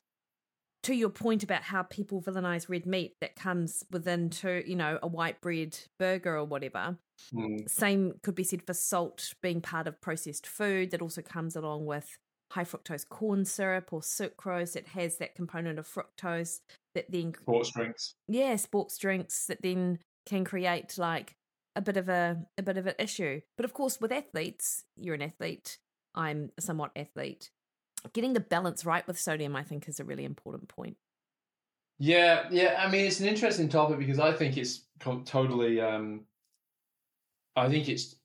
to 0.83 0.95
your 0.95 1.09
point 1.09 1.43
about 1.43 1.63
how 1.63 1.83
people 1.83 2.21
villainize 2.21 2.69
red 2.69 2.85
meat 2.85 3.15
that 3.21 3.35
comes 3.35 3.83
within 3.91 4.29
to 4.29 4.63
you 4.67 4.75
know 4.75 4.99
a 5.01 5.07
white 5.07 5.41
bread 5.41 5.77
burger 5.99 6.37
or 6.37 6.45
whatever. 6.45 6.97
Mm. 7.33 7.69
Same 7.69 8.13
could 8.23 8.35
be 8.35 8.43
said 8.43 8.63
for 8.65 8.73
salt 8.73 9.33
being 9.41 9.61
part 9.61 9.87
of 9.87 10.01
processed 10.01 10.47
food 10.47 10.91
that 10.91 11.01
also 11.01 11.21
comes 11.21 11.55
along 11.55 11.85
with 11.85 12.17
high 12.51 12.65
fructose 12.65 13.07
corn 13.07 13.45
syrup 13.45 13.93
or 13.93 14.01
sucrose 14.01 14.73
that 14.73 14.87
has 14.87 15.17
that 15.17 15.35
component 15.35 15.79
of 15.79 15.87
fructose 15.87 16.59
that 16.95 17.09
then 17.09 17.33
sports 17.33 17.71
drinks. 17.71 18.15
Yeah, 18.27 18.55
sports 18.57 18.97
drinks 18.97 19.45
that 19.47 19.61
then 19.61 19.99
can 20.25 20.43
create 20.43 20.97
like 20.97 21.35
a 21.75 21.81
bit 21.81 21.97
of 21.97 22.09
a 22.09 22.45
a 22.57 22.63
bit 22.63 22.77
of 22.77 22.87
an 22.87 22.95
issue. 22.99 23.41
But 23.55 23.65
of 23.65 23.73
course, 23.73 23.99
with 24.01 24.11
athletes, 24.11 24.83
you're 24.95 25.15
an 25.15 25.21
athlete. 25.21 25.77
I'm 26.13 26.51
a 26.57 26.61
somewhat 26.61 26.91
athlete. 26.95 27.51
Getting 28.13 28.33
the 28.33 28.39
balance 28.39 28.85
right 28.85 29.05
with 29.07 29.19
sodium, 29.19 29.55
I 29.55 29.63
think, 29.63 29.87
is 29.87 29.99
a 29.99 30.03
really 30.03 30.25
important 30.25 30.69
point. 30.69 30.97
Yeah, 31.99 32.47
yeah. 32.49 32.83
I 32.83 32.89
mean, 32.89 33.05
it's 33.05 33.19
an 33.19 33.27
interesting 33.27 33.69
topic 33.69 33.99
because 33.99 34.19
I 34.19 34.31
think 34.33 34.57
it's 34.57 34.87
totally. 34.99 35.79
Um, 35.79 36.21
I 37.55 37.69
think 37.69 37.89
it's 37.89 38.15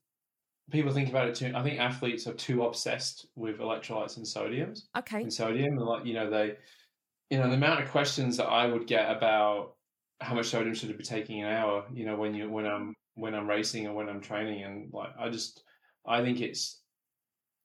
people 0.70 0.92
think 0.92 1.08
about 1.08 1.28
it 1.28 1.34
too. 1.34 1.52
I 1.54 1.62
think 1.62 1.78
athletes 1.78 2.26
are 2.26 2.34
too 2.34 2.64
obsessed 2.64 3.26
with 3.36 3.58
electrolytes 3.58 4.16
and 4.16 4.26
sodiums. 4.26 4.82
Okay. 4.96 5.22
And 5.22 5.32
sodium, 5.32 5.76
and 5.76 5.86
like 5.86 6.06
you 6.06 6.14
know, 6.14 6.30
they, 6.30 6.56
you 7.30 7.38
know, 7.38 7.48
the 7.48 7.54
amount 7.54 7.82
of 7.82 7.90
questions 7.90 8.36
that 8.38 8.46
I 8.46 8.66
would 8.66 8.86
get 8.86 9.14
about 9.14 9.74
how 10.20 10.34
much 10.34 10.46
sodium 10.46 10.74
should 10.74 10.90
I 10.90 10.94
be 10.94 11.04
taking 11.04 11.42
an 11.42 11.52
hour, 11.52 11.84
you 11.92 12.06
know, 12.06 12.16
when 12.16 12.34
you 12.34 12.48
when 12.48 12.66
I'm 12.66 12.94
when 13.14 13.34
I'm 13.34 13.48
racing 13.48 13.86
or 13.86 13.94
when 13.94 14.08
I'm 14.08 14.20
training. 14.20 14.62
And 14.62 14.92
like, 14.92 15.10
I 15.18 15.28
just, 15.28 15.62
I 16.06 16.22
think 16.22 16.40
it's, 16.40 16.80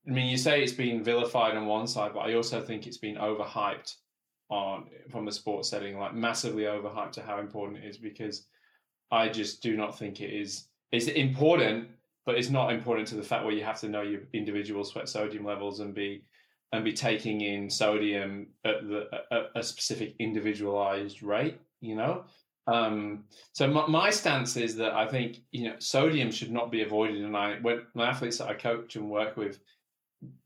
I 0.08 0.12
mean, 0.12 0.28
you 0.28 0.38
say 0.38 0.64
it's 0.64 0.74
been 0.74 1.04
vilified 1.04 1.56
on 1.56 1.68
one 1.68 1.88
side, 1.88 2.14
but 2.14 2.22
I 2.22 2.34
also 2.34 2.62
think 2.62 2.88
it's 2.88 2.98
been 2.98 3.18
overhyped 3.18 3.96
on 4.50 4.86
from 5.10 5.26
the 5.26 5.32
sports 5.32 5.70
setting, 5.70 5.98
like 5.98 6.14
massively 6.14 6.64
overhyped 6.64 7.14
to 7.14 7.22
how 7.22 7.40
important 7.40 7.84
it 7.84 7.88
is 7.88 7.98
because 7.98 8.48
I 9.12 9.30
just 9.30 9.62
do 9.62 9.78
not 9.78 9.98
think 9.98 10.22
it 10.22 10.32
is. 10.34 10.68
It's 10.92 11.08
important, 11.08 11.90
but 12.26 12.36
it's 12.36 12.50
not 12.50 12.74
important 12.74 13.08
to 13.10 13.16
the 13.16 13.24
fact 13.24 13.46
where 13.46 13.54
you 13.54 13.64
have 13.64 13.80
to 13.82 13.90
know 13.90 14.02
your 14.02 14.22
individual 14.34 14.84
sweat 14.84 15.08
sodium 15.08 15.46
levels 15.46 15.80
and 15.80 15.94
be 15.94 16.24
and 16.74 16.86
be 16.86 16.94
taking 16.94 17.42
in 17.42 17.70
sodium 17.70 18.48
at 18.66 18.88
the 18.88 19.08
at 19.32 19.50
a 19.56 19.64
specific 19.64 20.16
individualized 20.20 21.22
rate. 21.22 21.60
You 21.80 21.96
know, 21.96 22.24
um, 22.68 23.26
so 23.54 23.68
my, 23.68 23.88
my, 23.88 24.10
stance 24.10 24.56
is 24.56 24.76
that 24.76 24.94
I 24.94 25.08
think 25.08 25.40
you 25.52 25.70
know 25.70 25.76
sodium 25.80 26.32
should 26.32 26.52
not 26.52 26.72
be 26.72 26.84
avoided, 26.84 27.24
and 27.24 27.36
I 27.36 27.58
when 27.62 27.82
my 27.94 28.10
athletes 28.10 28.38
that 28.38 28.48
I 28.48 28.54
coach 28.54 28.96
and 28.96 29.10
work 29.10 29.36
with, 29.36 29.60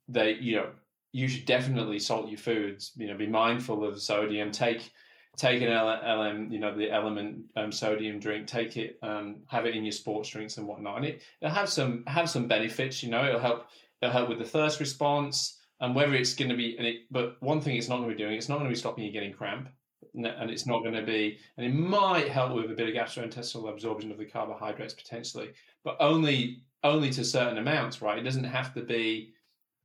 they 0.08 0.34
you 0.34 0.56
know 0.58 0.70
you 1.12 1.28
should 1.28 1.46
definitely 1.46 2.00
salt 2.00 2.30
your 2.30 2.38
foods. 2.38 2.92
You 2.96 3.08
know, 3.08 3.18
be 3.18 3.28
mindful 3.28 3.86
of 3.86 4.02
sodium. 4.02 4.52
Take 4.52 4.92
take 5.38 5.62
an 5.62 5.70
LM, 5.70 6.52
you 6.52 6.60
know, 6.60 6.76
the 6.76 6.92
element 6.92 7.46
um, 7.56 7.72
sodium 7.72 8.20
drink. 8.20 8.48
Take 8.48 8.78
it, 8.78 8.98
um, 9.02 9.38
have 9.48 9.66
it 9.66 9.76
in 9.76 9.84
your 9.84 9.92
sports 9.92 10.30
drinks 10.30 10.58
and 10.58 10.68
whatnot, 10.68 10.98
and 10.98 11.06
it, 11.06 11.22
it'll 11.42 11.54
have 11.54 11.70
some 11.70 12.04
have 12.08 12.30
some 12.30 12.48
benefits. 12.48 13.02
You 13.02 13.10
know, 13.10 13.26
it'll 13.26 13.40
help 13.40 13.68
it'll 14.02 14.14
help 14.14 14.30
with 14.30 14.40
the 14.40 14.46
thirst 14.46 14.80
response, 14.80 15.58
and 15.80 15.96
whether 15.96 16.14
it's 16.14 16.34
going 16.34 16.50
to 16.50 16.58
be. 16.58 16.78
And 16.78 16.86
it, 16.86 16.96
but 17.10 17.38
one 17.42 17.62
thing 17.62 17.78
it's 17.78 17.90
not 17.90 17.98
going 17.98 18.10
to 18.10 18.16
be 18.16 18.22
doing, 18.22 18.38
it's 18.38 18.50
not 18.50 18.56
going 18.56 18.70
to 18.70 18.74
be 18.74 18.80
stopping 18.80 19.06
you 19.06 19.12
getting 19.12 19.34
cramp 19.34 19.70
and 20.14 20.50
it's 20.50 20.66
not 20.66 20.82
going 20.82 20.94
to 20.94 21.04
be, 21.04 21.38
and 21.58 21.66
it 21.66 21.74
might 21.74 22.30
help 22.30 22.54
with 22.54 22.72
a 22.72 22.74
bit 22.74 22.88
of 22.88 22.96
gastrointestinal 22.96 23.70
absorption 23.70 24.12
of 24.12 24.18
the 24.18 24.26
carbohydrates 24.26 24.94
potentially, 24.94 25.50
but 25.84 25.98
only 26.00 26.62
only 26.84 27.10
to 27.10 27.24
certain 27.24 27.58
amounts, 27.58 28.02
right? 28.02 28.20
It 28.20 28.24
doesn't 28.24 28.44
have 28.44 28.74
to 28.76 28.82
be 28.82 29.34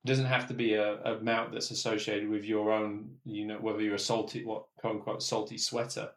doesn't 0.07 0.27
have 0.27 0.49
to 0.49 0.55
be 0.55 0.75
a, 0.75 0.95
a 1.03 1.17
amount 1.17 1.53
that's 1.53 1.71
associated 1.71 2.29
with 2.29 2.45
your 2.45 2.73
own, 2.73 3.11
you 3.25 3.47
know, 3.47 3.59
whether 3.59 3.81
you're 3.81 3.97
a 3.97 3.99
salty, 3.99 4.45
what 4.45 4.65
quote 4.79 4.97
unquote 4.97 5.23
salty 5.23 5.59
sweater. 5.59 6.11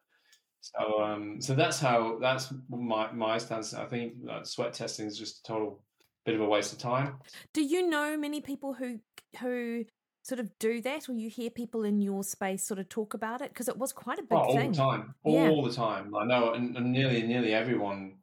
So, 0.61 1.03
um, 1.03 1.41
so 1.41 1.55
that's 1.55 1.79
how 1.79 2.17
that's 2.21 2.53
my 2.69 3.11
my 3.11 3.37
stance. 3.37 3.73
I 3.73 3.85
think 3.85 4.13
sweat 4.43 4.73
testing 4.73 5.07
is 5.07 5.17
just 5.17 5.39
a 5.39 5.43
total 5.43 5.83
bit 6.25 6.35
of 6.35 6.41
a 6.41 6.45
waste 6.45 6.71
of 6.71 6.79
time. 6.79 7.15
Do 7.53 7.61
you 7.61 7.89
know 7.89 8.17
many 8.17 8.39
people 8.39 8.73
who 8.73 8.99
who 9.41 9.83
sort 10.23 10.39
of 10.39 10.57
do 10.57 10.81
that 10.81 11.09
or 11.09 11.13
you 11.13 11.29
hear 11.29 11.49
people 11.49 11.83
in 11.83 12.01
your 12.01 12.23
space 12.23 12.65
sort 12.65 12.79
of 12.79 12.87
talk 12.89 13.13
about 13.13 13.41
it 13.41 13.49
because 13.49 13.67
it 13.67 13.77
was 13.77 13.91
quite 13.91 14.17
a 14.17 14.23
big 14.23 14.31
oh, 14.31 14.37
all 14.37 14.55
thing 14.55 14.67
all 14.67 14.71
the 14.71 14.77
time 14.77 15.13
all 15.23 15.57
yeah. 15.57 15.67
the 15.67 15.73
time 15.73 16.15
i 16.15 16.25
know 16.25 16.53
and, 16.53 16.77
and, 16.77 16.91
nearly 16.91 17.21
nearly 17.23 17.53
everyone 17.53 18.15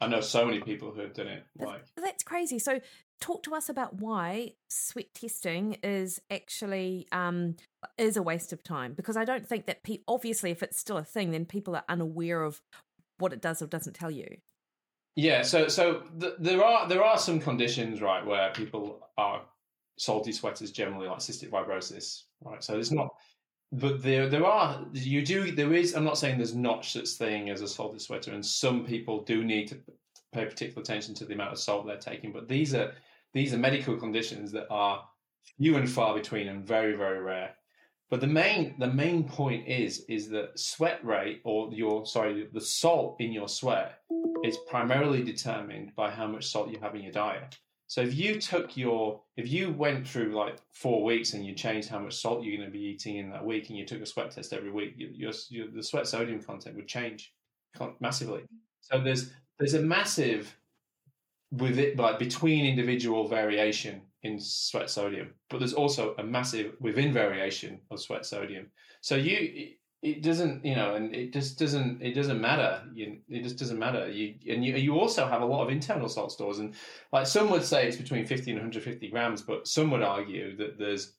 i 0.00 0.06
know 0.08 0.20
so 0.20 0.44
many 0.44 0.60
people 0.60 0.90
who 0.90 1.00
have 1.00 1.14
done 1.14 1.28
it 1.28 1.44
like 1.60 1.84
that's 1.96 2.24
crazy 2.24 2.58
so 2.58 2.80
talk 3.20 3.42
to 3.42 3.54
us 3.54 3.68
about 3.68 4.00
why 4.00 4.52
sweat 4.68 5.14
testing 5.14 5.76
is 5.82 6.20
actually 6.30 7.06
um 7.12 7.56
is 7.96 8.16
a 8.16 8.22
waste 8.22 8.52
of 8.52 8.62
time 8.62 8.92
because 8.92 9.16
i 9.16 9.24
don't 9.24 9.46
think 9.46 9.66
that 9.66 9.82
pe- 9.82 10.02
obviously 10.08 10.50
if 10.50 10.62
it's 10.62 10.78
still 10.78 10.96
a 10.96 11.04
thing 11.04 11.30
then 11.30 11.44
people 11.44 11.74
are 11.74 11.84
unaware 11.88 12.42
of 12.42 12.60
what 13.18 13.32
it 13.32 13.40
does 13.40 13.62
or 13.62 13.66
doesn't 13.66 13.94
tell 13.94 14.10
you 14.10 14.26
yeah 15.16 15.42
so 15.42 15.68
so 15.68 16.02
th- 16.20 16.34
there 16.38 16.62
are 16.62 16.88
there 16.88 17.02
are 17.02 17.18
some 17.18 17.40
conditions 17.40 18.00
right 18.02 18.26
where 18.26 18.50
people 18.52 19.08
are 19.16 19.42
salty 19.96 20.32
sweaters 20.32 20.70
generally 20.70 21.08
like 21.08 21.18
cystic 21.18 21.50
fibrosis, 21.50 22.24
right? 22.42 22.62
So 22.62 22.78
it's 22.78 22.90
not, 22.90 23.14
but 23.72 24.02
there 24.02 24.28
there 24.28 24.44
are 24.44 24.84
you 24.92 25.24
do 25.24 25.52
there 25.52 25.72
is. 25.72 25.94
I'm 25.94 26.04
not 26.04 26.18
saying 26.18 26.38
there's 26.38 26.54
not 26.54 26.84
such 26.84 27.04
a 27.04 27.06
thing 27.06 27.50
as 27.50 27.60
a 27.60 27.68
salty 27.68 27.98
sweater, 27.98 28.32
and 28.32 28.44
some 28.44 28.84
people 28.84 29.22
do 29.22 29.44
need 29.44 29.68
to 29.68 29.78
pay 30.34 30.44
particular 30.44 30.82
attention 30.82 31.14
to 31.14 31.24
the 31.24 31.34
amount 31.34 31.52
of 31.52 31.58
salt 31.58 31.86
they're 31.86 31.96
taking. 31.96 32.32
But 32.32 32.48
these 32.48 32.74
are 32.74 32.92
these 33.32 33.54
are 33.54 33.58
medical 33.58 33.96
conditions 33.96 34.52
that 34.52 34.66
are 34.70 35.04
few 35.56 35.76
and 35.76 35.90
far 35.90 36.14
between 36.14 36.48
and 36.48 36.66
very 36.66 36.94
very 36.96 37.20
rare. 37.20 37.54
But 38.10 38.20
the 38.20 38.26
main 38.26 38.74
the 38.78 38.92
main 38.92 39.24
point 39.24 39.66
is 39.66 40.04
is 40.08 40.28
that 40.30 40.58
sweat 40.58 41.04
rate 41.04 41.40
or 41.44 41.72
your 41.72 42.06
sorry 42.06 42.48
the 42.52 42.60
salt 42.60 43.16
in 43.20 43.32
your 43.32 43.48
sweat 43.48 44.00
is 44.44 44.58
primarily 44.68 45.22
determined 45.22 45.94
by 45.96 46.10
how 46.10 46.26
much 46.26 46.46
salt 46.46 46.70
you 46.70 46.78
have 46.80 46.94
in 46.94 47.02
your 47.02 47.12
diet. 47.12 47.58
So 47.86 48.00
if 48.00 48.14
you 48.14 48.40
took 48.40 48.76
your, 48.76 49.20
if 49.36 49.48
you 49.48 49.70
went 49.70 50.08
through 50.08 50.34
like 50.34 50.58
four 50.72 51.04
weeks 51.04 51.34
and 51.34 51.44
you 51.44 51.54
changed 51.54 51.88
how 51.88 51.98
much 51.98 52.16
salt 52.20 52.42
you're 52.42 52.56
going 52.56 52.68
to 52.68 52.72
be 52.72 52.84
eating 52.84 53.16
in 53.16 53.30
that 53.30 53.44
week, 53.44 53.68
and 53.68 53.78
you 53.78 53.84
took 53.84 54.00
a 54.00 54.06
sweat 54.06 54.30
test 54.30 54.52
every 54.52 54.70
week, 54.70 54.94
your, 54.96 55.32
your 55.50 55.68
the 55.68 55.82
sweat 55.82 56.06
sodium 56.06 56.42
content 56.42 56.76
would 56.76 56.88
change 56.88 57.32
massively. 58.00 58.42
So 58.80 59.00
there's 59.00 59.30
there's 59.58 59.74
a 59.74 59.82
massive 59.82 60.56
with 61.50 61.78
it 61.78 61.96
like 61.96 62.18
between 62.18 62.66
individual 62.66 63.28
variation 63.28 64.02
in 64.22 64.40
sweat 64.40 64.90
sodium, 64.90 65.34
but 65.50 65.58
there's 65.58 65.74
also 65.74 66.14
a 66.18 66.24
massive 66.24 66.74
within 66.80 67.12
variation 67.12 67.80
of 67.90 68.00
sweat 68.00 68.26
sodium. 68.26 68.66
So 69.00 69.16
you 69.16 69.74
it 70.02 70.22
doesn't 70.22 70.64
you 70.64 70.74
know 70.74 70.94
and 70.96 71.14
it 71.14 71.32
just 71.32 71.58
doesn't 71.58 72.02
it 72.02 72.12
doesn't 72.14 72.40
matter 72.40 72.82
you, 72.92 73.18
it 73.28 73.42
just 73.42 73.58
doesn't 73.58 73.78
matter 73.78 74.10
you 74.10 74.34
and 74.52 74.62
you, 74.62 74.74
you 74.76 74.98
also 74.98 75.26
have 75.26 75.40
a 75.40 75.46
lot 75.46 75.64
of 75.64 75.70
internal 75.70 76.10
salt 76.10 76.30
stores 76.30 76.58
and 76.58 76.74
like 77.10 77.26
some 77.26 77.48
would 77.48 77.64
say 77.64 77.88
it's 77.88 77.96
between 77.96 78.26
50 78.26 78.50
and 78.50 78.58
150 78.58 79.08
grams 79.08 79.40
but 79.40 79.66
some 79.66 79.90
would 79.90 80.02
argue 80.02 80.58
that 80.58 80.78
there's 80.78 81.14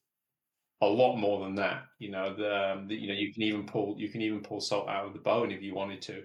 a 0.82 0.88
lot 0.88 1.16
more 1.16 1.44
than 1.44 1.56
that. 1.56 1.84
You 2.00 2.12
know, 2.12 2.36
the, 2.36 2.56
um, 2.56 2.88
the, 2.88 2.96
you 2.96 3.08
know 3.08 3.14
you 3.14 3.34
can 3.34 3.44
even 3.44 3.66
pull 3.66 3.96
you 3.98 4.10
can 4.10 4.22
even 4.22 4.42
pull 4.42 4.60
salt 4.60 4.90
out 4.90 5.06
of 5.06 5.14
the 5.14 5.20
bone 5.20 5.52
if 5.52 5.62
you 5.62 5.74
wanted 5.74 6.02
to. 6.04 6.24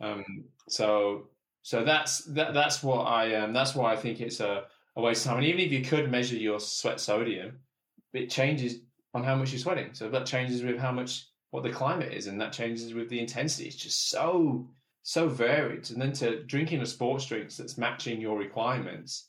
Um, 0.00 0.24
so 0.68 1.28
so 1.62 1.84
that's 1.84 2.24
that, 2.26 2.54
that's 2.54 2.82
what 2.82 3.02
I 3.02 3.34
um, 3.36 3.52
that's 3.52 3.74
why 3.74 3.92
I 3.92 3.96
think 3.96 4.20
it's 4.20 4.40
a, 4.40 4.64
a 4.96 5.00
waste 5.00 5.24
of 5.24 5.30
time. 5.30 5.38
And 5.38 5.46
even 5.46 5.60
if 5.60 5.72
you 5.72 5.82
could 5.82 6.10
measure 6.10 6.36
your 6.36 6.60
sweat 6.60 7.00
sodium, 7.00 7.58
it 8.12 8.30
changes 8.30 8.80
on 9.14 9.22
how 9.22 9.36
much 9.36 9.52
you're 9.52 9.60
sweating. 9.60 9.90
So 9.92 10.08
that 10.08 10.26
changes 10.26 10.62
with 10.62 10.78
how 10.78 10.92
much 10.92 11.26
what 11.50 11.62
the 11.62 11.70
climate 11.70 12.12
is, 12.12 12.26
and 12.26 12.40
that 12.40 12.52
changes 12.52 12.94
with 12.94 13.08
the 13.08 13.20
intensity. 13.20 13.68
It's 13.68 13.76
just 13.76 14.10
so 14.10 14.68
so 15.02 15.28
varied. 15.28 15.90
And 15.90 16.00
then 16.00 16.12
to 16.14 16.42
drinking 16.44 16.80
a 16.80 16.86
sports 16.86 17.26
drink 17.26 17.54
that's 17.54 17.78
matching 17.78 18.20
your 18.20 18.38
requirements, 18.38 19.28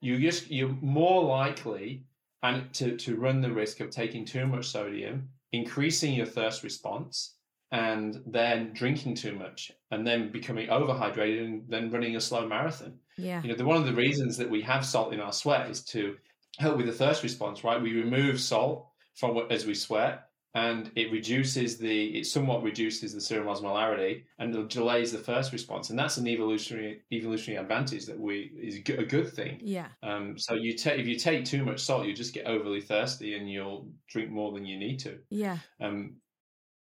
you 0.00 0.18
just 0.18 0.50
you're 0.50 0.76
more 0.80 1.22
likely 1.22 2.04
and 2.42 2.72
to, 2.74 2.94
to 2.98 3.16
run 3.16 3.40
the 3.40 3.50
risk 3.50 3.80
of 3.80 3.88
taking 3.88 4.24
too 4.24 4.46
much 4.46 4.68
sodium, 4.68 5.28
increasing 5.52 6.12
your 6.12 6.26
thirst 6.26 6.62
response, 6.62 7.36
and 7.74 8.22
then 8.24 8.72
drinking 8.72 9.16
too 9.16 9.34
much, 9.34 9.72
and 9.90 10.06
then 10.06 10.30
becoming 10.30 10.68
overhydrated, 10.68 11.44
and 11.44 11.64
then 11.68 11.90
running 11.90 12.14
a 12.14 12.20
slow 12.20 12.46
marathon. 12.46 13.00
Yeah. 13.16 13.42
You 13.42 13.48
know, 13.48 13.56
the, 13.56 13.64
one 13.64 13.76
of 13.76 13.84
the 13.84 13.92
reasons 13.92 14.36
that 14.36 14.48
we 14.48 14.62
have 14.62 14.86
salt 14.86 15.12
in 15.12 15.18
our 15.18 15.32
sweat 15.32 15.68
is 15.68 15.82
to 15.86 16.16
help 16.58 16.76
with 16.76 16.86
the 16.86 16.92
thirst 16.92 17.24
response, 17.24 17.64
right? 17.64 17.82
We 17.82 17.92
remove 17.92 18.40
salt 18.40 18.86
from 19.16 19.36
as 19.50 19.66
we 19.66 19.74
sweat, 19.74 20.28
and 20.54 20.92
it 20.94 21.10
reduces 21.10 21.76
the 21.76 22.18
it 22.18 22.26
somewhat 22.26 22.62
reduces 22.62 23.12
the 23.12 23.20
serum 23.20 23.48
osmolarity 23.48 24.22
and 24.38 24.54
it 24.54 24.68
delays 24.68 25.10
the 25.10 25.18
first 25.18 25.52
response 25.52 25.90
and 25.90 25.98
that's 25.98 26.16
an 26.16 26.28
evolutionary 26.28 27.00
evolutionary 27.12 27.60
advantage 27.60 28.06
that 28.06 28.18
we 28.18 28.52
is 28.62 28.76
a 28.76 29.04
good 29.04 29.32
thing 29.32 29.58
yeah 29.60 29.88
um 30.04 30.38
so 30.38 30.54
you 30.54 30.76
take 30.76 31.00
if 31.00 31.08
you 31.08 31.18
take 31.18 31.44
too 31.44 31.64
much 31.64 31.80
salt 31.80 32.06
you 32.06 32.14
just 32.14 32.34
get 32.34 32.46
overly 32.46 32.80
thirsty 32.80 33.34
and 33.34 33.50
you'll 33.50 33.88
drink 34.08 34.30
more 34.30 34.52
than 34.52 34.64
you 34.64 34.78
need 34.78 34.98
to 34.98 35.18
yeah 35.28 35.58
um 35.80 36.14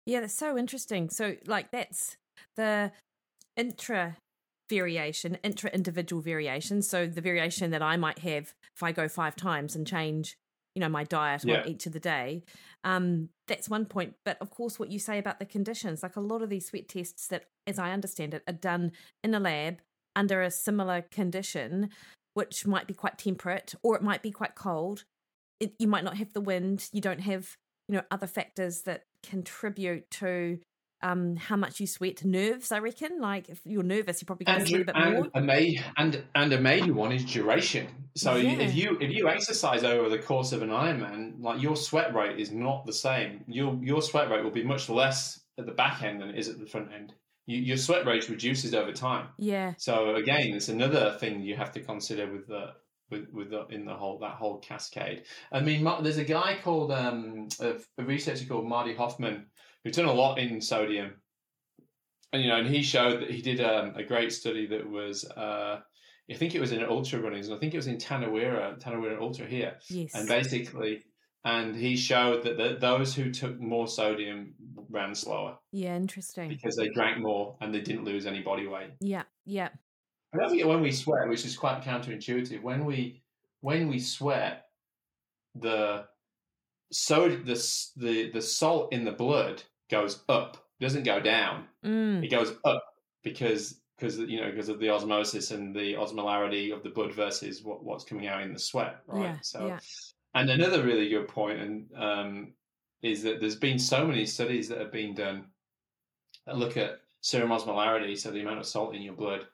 yeah 0.06 0.20
that's 0.20 0.34
so 0.34 0.56
interesting. 0.56 1.08
So 1.10 1.36
like 1.46 1.70
that's 1.70 2.16
the 2.56 2.92
intra 3.56 4.16
variation 4.70 5.36
intra 5.42 5.70
individual 5.70 6.22
variation. 6.22 6.82
So 6.82 7.06
the 7.06 7.20
variation 7.20 7.70
that 7.70 7.82
i 7.82 7.96
might 7.96 8.20
have 8.20 8.54
if 8.74 8.82
i 8.82 8.92
go 8.92 9.08
five 9.08 9.36
times 9.36 9.76
and 9.76 9.86
change 9.86 10.36
you 10.74 10.80
know 10.80 10.88
my 10.88 11.04
diet 11.04 11.44
yeah. 11.44 11.60
on 11.60 11.68
each 11.68 11.86
of 11.86 11.92
the 11.92 12.00
day 12.00 12.42
um, 12.82 13.30
that's 13.48 13.68
one 13.68 13.86
point. 13.86 14.14
But 14.24 14.38
of 14.40 14.50
course 14.50 14.78
what 14.78 14.90
you 14.90 14.98
say 14.98 15.18
about 15.18 15.38
the 15.38 15.46
conditions 15.46 16.02
like 16.02 16.16
a 16.16 16.20
lot 16.20 16.42
of 16.42 16.50
these 16.50 16.66
sweat 16.66 16.88
tests 16.88 17.26
that 17.28 17.44
as 17.66 17.78
i 17.78 17.92
understand 17.92 18.34
it 18.34 18.42
are 18.46 18.52
done 18.52 18.92
in 19.22 19.34
a 19.34 19.40
lab 19.40 19.78
under 20.16 20.42
a 20.42 20.50
similar 20.50 21.02
condition 21.02 21.90
which 22.34 22.66
might 22.66 22.86
be 22.86 22.94
quite 22.94 23.16
temperate 23.16 23.74
or 23.82 23.96
it 23.96 24.02
might 24.02 24.22
be 24.22 24.30
quite 24.30 24.54
cold. 24.54 25.04
It, 25.60 25.74
you 25.78 25.86
might 25.86 26.04
not 26.04 26.16
have 26.16 26.32
the 26.32 26.40
wind. 26.40 26.88
You 26.92 27.00
don't 27.00 27.20
have 27.20 27.56
you 27.88 27.96
know 27.96 28.02
other 28.10 28.26
factors 28.26 28.82
that 28.82 29.04
contribute 29.28 30.10
to 30.12 30.58
um, 31.02 31.36
how 31.36 31.56
much 31.56 31.80
you 31.80 31.86
sweat. 31.86 32.24
Nerves, 32.24 32.72
I 32.72 32.78
reckon. 32.78 33.20
Like 33.20 33.48
if 33.48 33.60
you're 33.64 33.82
nervous, 33.82 34.22
you're 34.22 34.26
probably 34.26 34.46
going 34.46 34.60
to 34.60 34.66
sweat 34.66 34.80
a 34.82 34.84
bit 34.86 34.96
and 34.96 35.14
more. 35.14 35.28
A 35.34 35.40
major, 35.40 35.84
and 35.96 36.24
and 36.34 36.52
a 36.52 36.60
major 36.60 36.94
one 36.94 37.12
is 37.12 37.24
duration. 37.24 37.88
So 38.16 38.36
Yeah. 38.36 38.52
if 38.52 38.74
you 38.74 38.96
if 39.00 39.10
you 39.10 39.28
exercise 39.28 39.84
over 39.84 40.08
the 40.08 40.18
course 40.18 40.52
of 40.52 40.62
an 40.62 40.70
Ironman, 40.70 41.42
like 41.42 41.60
your 41.60 41.76
sweat 41.76 42.14
rate 42.14 42.38
is 42.40 42.50
not 42.52 42.86
the 42.86 42.92
same. 42.92 43.44
Your 43.46 43.78
your 43.82 44.00
sweat 44.00 44.30
rate 44.30 44.42
will 44.42 44.50
be 44.50 44.64
much 44.64 44.88
less 44.88 45.40
at 45.58 45.66
the 45.66 45.72
back 45.72 46.02
end 46.02 46.20
than 46.22 46.30
it 46.30 46.38
is 46.38 46.48
at 46.48 46.58
the 46.58 46.66
front 46.66 46.92
end. 46.92 47.12
You, 47.46 47.58
your 47.58 47.76
sweat 47.76 48.06
rate 48.06 48.28
reduces 48.30 48.72
over 48.74 48.90
time. 48.92 49.28
Yeah, 49.38 49.74
So 49.76 50.14
again, 50.14 50.54
it's 50.54 50.70
another 50.70 51.16
thing 51.20 51.42
you 51.42 51.56
have 51.56 51.72
to 51.72 51.80
consider 51.80 52.32
with 52.32 52.46
the 52.46 52.72
with 53.14 53.32
with 53.32 53.50
the, 53.50 53.66
in 53.66 53.84
the 53.84 53.94
whole 53.94 54.18
that 54.18 54.32
whole 54.32 54.58
cascade. 54.58 55.24
I 55.52 55.60
mean, 55.60 55.84
there's 56.02 56.18
a 56.18 56.24
guy 56.24 56.58
called 56.62 56.92
um, 56.92 57.48
a, 57.60 57.74
a 57.98 58.04
researcher 58.04 58.46
called 58.46 58.66
Marty 58.66 58.94
Hoffman 58.94 59.46
who's 59.82 59.96
done 59.96 60.06
a 60.06 60.12
lot 60.12 60.38
in 60.38 60.60
sodium, 60.60 61.14
and 62.32 62.42
you 62.42 62.48
know, 62.48 62.56
and 62.56 62.68
he 62.68 62.82
showed 62.82 63.20
that 63.20 63.30
he 63.30 63.42
did 63.42 63.60
um, 63.60 63.94
a 63.96 64.02
great 64.02 64.32
study 64.32 64.66
that 64.68 64.88
was. 64.88 65.24
Uh, 65.24 65.80
I 66.30 66.34
think 66.34 66.54
it 66.54 66.60
was 66.60 66.72
in 66.72 66.82
ultra 66.82 67.20
runnings, 67.20 67.48
and 67.48 67.56
I 67.56 67.60
think 67.60 67.74
it 67.74 67.76
was 67.76 67.86
in 67.86 67.98
Tarawera, 67.98 68.82
Tarawera 68.82 69.20
Ultra 69.20 69.44
here, 69.44 69.74
yes. 69.90 70.14
and 70.14 70.26
basically, 70.26 71.04
and 71.44 71.76
he 71.76 71.96
showed 71.96 72.44
that 72.44 72.56
the, 72.56 72.78
those 72.80 73.14
who 73.14 73.30
took 73.30 73.60
more 73.60 73.86
sodium 73.86 74.54
ran 74.88 75.14
slower 75.14 75.58
yeah, 75.70 75.96
interesting. 75.96 76.48
because 76.48 76.76
they 76.76 76.88
drank 76.88 77.18
more 77.18 77.58
and 77.60 77.74
they 77.74 77.82
didn't 77.82 78.04
lose 78.04 78.24
any 78.24 78.40
body 78.40 78.66
weight. 78.66 78.92
Yeah, 79.00 79.24
yeah, 79.44 79.68
I 80.34 80.38
don't 80.38 80.66
when 80.68 80.80
we 80.80 80.92
sweat, 80.92 81.28
which 81.28 81.44
is 81.44 81.56
quite 81.56 81.82
counterintuitive, 81.82 82.62
when 82.62 82.84
we 82.84 83.22
when 83.60 83.88
we 83.88 83.98
sweat, 83.98 84.66
the 85.54 86.08
so 86.92 87.28
the 87.28 87.54
the 87.96 88.30
the 88.30 88.42
salt 88.42 88.92
in 88.92 89.04
the 89.04 89.12
blood 89.12 89.62
goes 89.90 90.24
up, 90.28 90.68
doesn't 90.80 91.04
go 91.04 91.20
down. 91.20 91.68
mm, 91.84 92.24
It 92.24 92.28
goes 92.28 92.56
up 92.64 92.82
because 93.22 93.80
because 93.96 94.18
you 94.18 94.40
know 94.40 94.50
because 94.50 94.68
of 94.68 94.80
the 94.80 94.90
osmosis 94.90 95.50
and 95.50 95.74
the 95.74 95.94
osmolarity 95.94 96.72
of 96.74 96.82
the 96.82 96.90
blood 96.90 97.12
versus 97.14 97.62
what, 97.62 97.84
what's 97.84 98.04
coming 98.04 98.26
out 98.26 98.42
in 98.42 98.52
the 98.52 98.58
sweat, 98.58 99.02
right? 99.06 99.22
yeah, 99.22 99.38
so 99.42 99.66
yeah, 99.68 99.78
and 100.34 100.50
another 100.50 100.84
really 100.84 101.08
good 101.08 101.28
point 101.28 101.60
and 101.60 101.94
um, 101.96 102.54
is 103.02 103.22
that 103.22 103.40
there's 103.40 103.56
been 103.56 103.78
so 103.78 104.06
many 104.06 104.26
studies 104.26 104.68
that 104.68 104.80
have 104.80 104.90
been 104.92 105.14
done 105.14 105.46
that 106.46 106.56
look 106.56 106.76
at 106.76 107.00
serum 107.20 107.50
osmolarity, 107.50 108.16
so 108.18 108.30
the 108.30 108.40
amount 108.40 108.58
of 108.58 108.66
salt 108.66 108.94
in 108.94 109.02
your 109.02 109.14
blood 109.14 109.46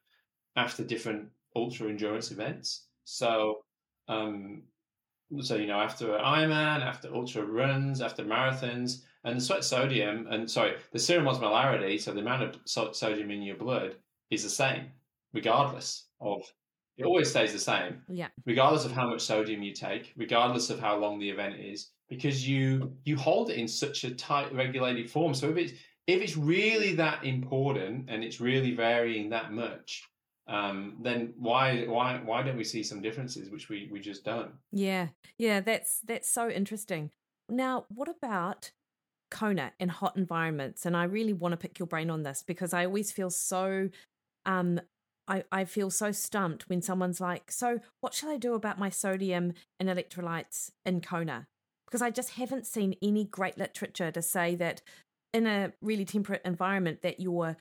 after 0.61 0.85
different 0.85 1.29
ultra 1.57 1.89
endurance 1.89 2.31
events. 2.31 2.87
So, 3.05 3.61
um, 4.09 4.63
so 5.41 5.55
you 5.57 5.67
know, 5.67 5.81
after 5.81 6.07
Ironman, 6.09 6.83
after 6.83 7.13
ultra 7.15 7.43
runs, 7.45 8.01
after 8.03 8.25
marathons, 8.25 9.03
and 9.25 9.37
the 9.37 9.41
sweat 9.41 9.65
sodium, 9.65 10.27
and 10.31 10.51
sorry, 10.51 10.75
the 10.93 10.99
serum 10.99 11.27
osmolarity, 11.27 12.01
so 12.01 12.13
the 12.13 12.21
amount 12.21 12.43
of 12.43 12.57
so- 12.65 12.93
sodium 12.93 13.31
in 13.31 13.43
your 13.43 13.57
blood 13.57 13.97
is 14.31 14.43
the 14.43 14.51
same, 14.51 14.87
regardless 15.33 16.07
of. 16.21 16.43
It 16.99 17.07
always 17.07 17.31
stays 17.31 17.55
the 17.55 17.59
same 17.59 18.03
yeah, 18.11 18.29
regardless 18.45 18.85
of 18.85 18.93
how 18.93 19.09
much 19.09 19.23
sodium 19.23 19.63
you 19.63 19.73
take, 19.73 20.13
regardless 20.19 20.69
of 20.69 20.79
how 20.81 20.99
long 20.99 21.19
the 21.19 21.31
event 21.31 21.57
is, 21.59 21.93
because 22.11 22.47
you 22.47 22.93
you 23.05 23.17
hold 23.17 23.49
it 23.49 23.57
in 23.57 23.67
such 23.67 24.05
a 24.05 24.15
tight 24.15 24.53
regulated 24.53 25.11
form. 25.11 25.33
So 25.33 25.49
if 25.49 25.57
it's 25.57 25.73
if 26.07 26.21
it's 26.21 26.37
really 26.37 26.93
that 26.97 27.25
important 27.25 28.11
and 28.11 28.23
it's 28.23 28.39
really 28.41 28.73
varying 28.75 29.31
that 29.31 29.53
much, 29.53 30.10
um, 30.51 30.97
then 31.01 31.33
why 31.39 31.85
why 31.87 32.21
why 32.25 32.43
don't 32.43 32.57
we 32.57 32.65
see 32.65 32.83
some 32.83 33.01
differences, 33.01 33.51
which 33.51 33.69
we 33.69 33.89
we 33.91 34.01
just 34.01 34.25
don't? 34.25 34.51
yeah, 34.73 35.09
yeah. 35.39 35.61
That's 35.61 36.01
that's 36.01 36.29
so 36.29 36.51
interesting. 36.51 37.11
Now, 37.49 37.87
what 37.89 38.09
about 38.09 38.73
Kona 39.31 39.73
in 39.79 39.89
hot 39.89 40.17
environments? 40.17 40.85
And 40.85 40.97
I 40.97 41.05
really 41.05 41.33
want 41.33 41.53
to 41.53 41.57
pick 41.57 41.79
your 41.79 41.87
brain 41.87 42.11
on 42.11 42.25
this 42.25 42.43
because 42.45 42.75
I 42.75 42.85
always 42.85 43.13
feel 43.13 43.31
so 43.31 43.91
um 44.45 44.81
I, 45.29 45.45
I 45.53 45.65
feel 45.65 45.91
so 45.91 46.11
stumped 46.11 46.69
when 46.69 46.83
someone's 46.83 47.21
like, 47.21 47.53
So 47.53 47.79
what 48.01 48.13
shall 48.13 48.31
I 48.31 48.37
do 48.37 48.55
about 48.55 48.81
my 48.81 48.91
sodium 48.91 49.53
and 49.79 49.89
electrolytes 49.89 50.73
in 50.85 51.01
Kona? 51.01 51.47
Because 51.87 52.03
I 52.03 52.11
just 52.11 52.31
haven't 52.31 52.67
seen 52.67 52.97
any 53.01 53.25
great 53.25 53.57
literature 53.57 54.11
to 54.11 54.23
say 54.23 54.57
that 54.57 54.83
in 55.33 55.47
a 55.47 55.73
really 55.81 56.05
temperate 56.05 56.43
environment 56.45 57.03
that 57.03 57.21
your 57.21 57.57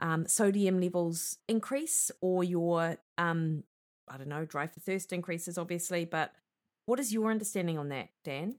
um, 0.00 0.26
sodium 0.26 0.80
levels 0.80 1.38
increase 1.48 2.10
or 2.20 2.44
your 2.44 2.96
um, 3.16 3.64
I 4.08 4.16
don't 4.16 4.28
know, 4.28 4.44
dry 4.44 4.66
for 4.66 4.80
thirst 4.80 5.12
increases 5.12 5.58
obviously, 5.58 6.04
but 6.04 6.32
what 6.86 6.98
is 6.98 7.12
your 7.12 7.30
understanding 7.30 7.78
on 7.78 7.90
that, 7.90 8.08
Dan? 8.24 8.56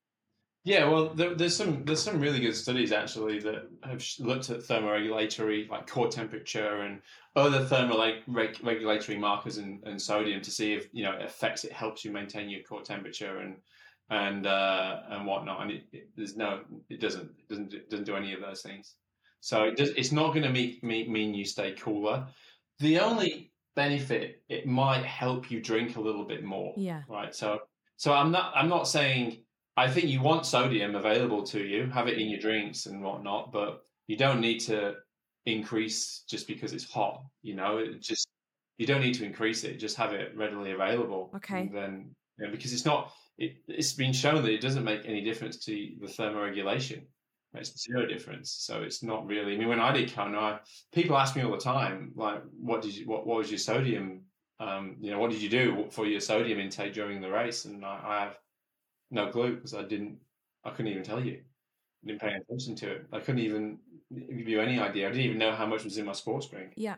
Yeah, 0.65 0.89
well, 0.89 1.13
there, 1.13 1.33
there's 1.35 1.55
some 1.55 1.85
there's 1.85 2.03
some 2.03 2.19
really 2.19 2.39
good 2.39 2.55
studies 2.55 2.91
actually 2.91 3.39
that 3.39 3.69
have 3.83 4.05
looked 4.19 4.49
at 4.49 4.59
thermoregulatory, 4.59 5.69
like 5.69 5.87
core 5.87 6.09
temperature 6.09 6.81
and 6.81 7.01
other 7.35 7.65
thermoregulatory 7.65 9.17
markers 9.17 9.57
and, 9.57 9.81
and 9.85 10.01
sodium 10.01 10.41
to 10.41 10.51
see 10.51 10.73
if 10.73 10.89
you 10.91 11.03
know 11.03 11.13
it 11.13 11.25
affects 11.25 11.63
it 11.63 11.71
helps 11.71 12.03
you 12.03 12.11
maintain 12.11 12.49
your 12.49 12.61
core 12.63 12.81
temperature 12.81 13.39
and 13.39 13.55
and 14.09 14.45
uh, 14.45 14.99
and 15.09 15.25
whatnot. 15.25 15.61
And 15.61 15.71
it, 15.71 15.83
it, 15.93 16.09
there's 16.15 16.35
no, 16.35 16.61
it 16.89 16.99
doesn't 16.99 17.31
it 17.39 17.47
doesn't 17.47 17.73
it 17.73 17.89
doesn't 17.89 18.05
do 18.05 18.15
any 18.15 18.33
of 18.33 18.41
those 18.41 18.61
things. 18.61 18.95
So 19.41 19.63
it 19.63 19.77
does, 19.77 19.89
it's 19.89 20.11
not 20.11 20.29
going 20.33 20.43
to 20.43 20.49
mean, 20.49 20.79
mean 20.81 21.11
mean 21.11 21.33
you 21.33 21.45
stay 21.45 21.71
cooler. 21.73 22.27
The 22.79 22.99
only 22.99 23.51
benefit 23.75 24.43
it 24.49 24.65
might 24.65 25.05
help 25.05 25.49
you 25.49 25.61
drink 25.61 25.95
a 25.95 26.01
little 26.01 26.25
bit 26.25 26.43
more 26.43 26.73
Yeah. 26.75 27.03
right 27.07 27.33
so 27.33 27.59
so 27.95 28.11
i'm 28.13 28.29
not 28.31 28.51
i'm 28.55 28.67
not 28.67 28.89
saying 28.89 29.37
i 29.77 29.87
think 29.87 30.07
you 30.07 30.21
want 30.21 30.45
sodium 30.45 30.95
available 30.95 31.43
to 31.43 31.63
you 31.63 31.85
have 31.91 32.07
it 32.09 32.17
in 32.17 32.27
your 32.29 32.39
drinks 32.41 32.87
and 32.87 33.01
whatnot 33.01 33.53
but 33.53 33.83
you 34.07 34.17
don't 34.17 34.41
need 34.41 34.59
to 34.61 34.95
increase 35.45 36.23
just 36.27 36.47
because 36.47 36.73
it's 36.73 36.91
hot 36.91 37.23
you 37.41 37.55
know 37.55 37.77
it 37.77 38.01
just 38.01 38.27
you 38.79 38.85
don't 38.85 39.01
need 39.01 39.13
to 39.13 39.23
increase 39.23 39.63
it 39.63 39.77
just 39.79 39.95
have 39.95 40.13
it 40.13 40.35
readily 40.35 40.71
available 40.71 41.31
Okay. 41.35 41.61
and 41.61 41.73
then 41.73 42.15
you 42.37 42.45
know, 42.45 42.51
because 42.51 42.73
it's 42.73 42.85
not 42.85 43.13
it, 43.37 43.57
it's 43.67 43.93
been 43.93 44.11
shown 44.11 44.41
that 44.43 44.51
it 44.51 44.61
doesn't 44.61 44.83
make 44.83 45.05
any 45.05 45.21
difference 45.21 45.57
to 45.65 45.71
the 46.01 46.07
thermoregulation 46.07 47.03
makes 47.53 47.75
zero 47.77 48.05
difference 48.05 48.51
so 48.51 48.83
it's 48.83 49.01
not 49.01 49.25
really 49.25 49.55
i 49.55 49.57
mean 49.57 49.67
when 49.67 49.79
i 49.79 49.91
did 49.91 50.13
Kona, 50.13 50.37
I, 50.37 50.59
people 50.93 51.17
ask 51.17 51.35
me 51.35 51.43
all 51.43 51.51
the 51.51 51.57
time 51.57 52.11
like 52.15 52.41
what 52.59 52.81
did 52.81 52.95
you 52.95 53.07
what, 53.07 53.25
what 53.25 53.37
was 53.37 53.49
your 53.49 53.57
sodium 53.57 54.21
um, 54.59 54.97
you 54.99 55.11
know, 55.11 55.19
what 55.19 55.31
did 55.31 55.41
you 55.41 55.49
do 55.49 55.85
for 55.89 56.05
your 56.05 56.19
sodium 56.19 56.59
intake 56.59 56.93
during 56.93 57.21
the 57.21 57.31
race? 57.31 57.65
And 57.65 57.85
I, 57.85 57.99
I 58.03 58.21
have 58.23 58.37
no 59.09 59.27
clue 59.27 59.55
because 59.55 59.73
I 59.73 59.83
didn't 59.83 60.17
I 60.65 60.71
couldn't 60.71 60.91
even 60.91 61.03
tell 61.03 61.23
you. 61.23 61.39
I 62.03 62.07
didn't 62.07 62.21
pay 62.21 62.33
attention 62.33 62.75
to 62.75 62.91
it. 62.91 63.05
I 63.13 63.19
couldn't 63.19 63.41
even 63.41 63.79
give 64.11 64.47
you 64.47 64.59
any 64.59 64.79
idea. 64.79 65.07
I 65.07 65.11
didn't 65.11 65.25
even 65.25 65.37
know 65.37 65.53
how 65.53 65.65
much 65.65 65.83
was 65.83 65.97
in 65.97 66.05
my 66.05 66.11
sports 66.11 66.47
drink. 66.47 66.73
Yeah. 66.75 66.95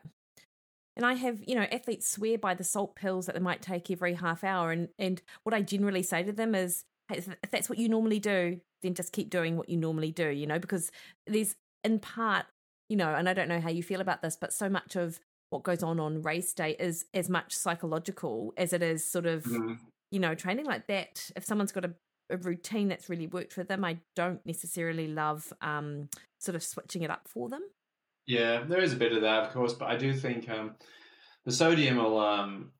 And 0.95 1.05
I 1.05 1.13
have, 1.13 1.39
you 1.47 1.55
know, 1.55 1.65
athletes 1.71 2.09
swear 2.09 2.37
by 2.37 2.53
the 2.53 2.63
salt 2.63 2.95
pills 2.95 3.27
that 3.27 3.33
they 3.33 3.41
might 3.41 3.61
take 3.61 3.89
every 3.89 4.15
half 4.15 4.43
hour. 4.43 4.71
And, 4.71 4.89
and 4.99 5.21
what 5.43 5.53
I 5.53 5.61
generally 5.61 6.03
say 6.03 6.23
to 6.23 6.31
them 6.31 6.53
is, 6.53 6.83
hey, 7.07 7.17
if 7.17 7.51
that's 7.51 7.69
what 7.69 7.79
you 7.79 7.87
normally 7.87 8.19
do, 8.19 8.59
then 8.81 8.93
just 8.93 9.13
keep 9.13 9.29
doing 9.29 9.57
what 9.57 9.69
you 9.69 9.77
normally 9.77 10.11
do, 10.11 10.29
you 10.29 10.47
know, 10.47 10.59
because 10.59 10.91
there's 11.27 11.55
in 11.83 11.99
part, 11.99 12.45
you 12.89 12.97
know, 12.97 13.13
and 13.13 13.27
I 13.27 13.33
don't 13.33 13.47
know 13.47 13.59
how 13.59 13.69
you 13.69 13.83
feel 13.83 14.01
about 14.01 14.21
this, 14.21 14.37
but 14.39 14.53
so 14.53 14.69
much 14.69 14.95
of 14.95 15.19
what 15.49 15.63
goes 15.63 15.83
on 15.83 15.99
on 15.99 16.21
race 16.21 16.53
day 16.53 16.75
is 16.79 17.05
as 17.13 17.29
much 17.29 17.53
psychological 17.53 18.53
as 18.57 18.73
it 18.73 18.81
is 18.81 19.05
sort 19.05 19.25
of, 19.25 19.43
mm. 19.43 19.77
you 20.09 20.19
know, 20.19 20.33
training 20.33 20.65
like 20.65 20.87
that. 20.87 21.29
If 21.35 21.45
someone's 21.45 21.71
got 21.71 21.85
a, 21.85 21.93
a, 22.29 22.37
routine 22.37 22.87
that's 22.87 23.09
really 23.09 23.27
worked 23.27 23.53
for 23.53 23.63
them, 23.63 23.83
I 23.83 23.97
don't 24.15 24.43
necessarily 24.45 25.07
love 25.07 25.51
um, 25.61 26.09
sort 26.39 26.55
of 26.55 26.63
switching 26.63 27.03
it 27.03 27.11
up 27.11 27.27
for 27.27 27.49
them. 27.49 27.61
Yeah, 28.27 28.63
there 28.63 28.81
is 28.81 28.93
a 28.93 28.97
bit 28.97 29.11
of 29.11 29.21
that, 29.21 29.43
of 29.43 29.53
course, 29.53 29.73
but 29.73 29.89
I 29.89 29.97
do 29.97 30.13
think 30.13 30.49
um, 30.49 30.75
the 31.45 31.51
sodium 31.51 31.97
will. 31.97 32.19
Um, 32.19 32.71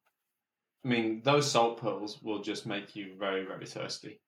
I 0.84 0.88
mean, 0.88 1.22
those 1.24 1.52
salt 1.52 1.80
pills 1.80 2.20
will 2.24 2.42
just 2.42 2.66
make 2.66 2.96
you 2.96 3.14
very, 3.20 3.46
very 3.46 3.68
thirsty, 3.68 4.20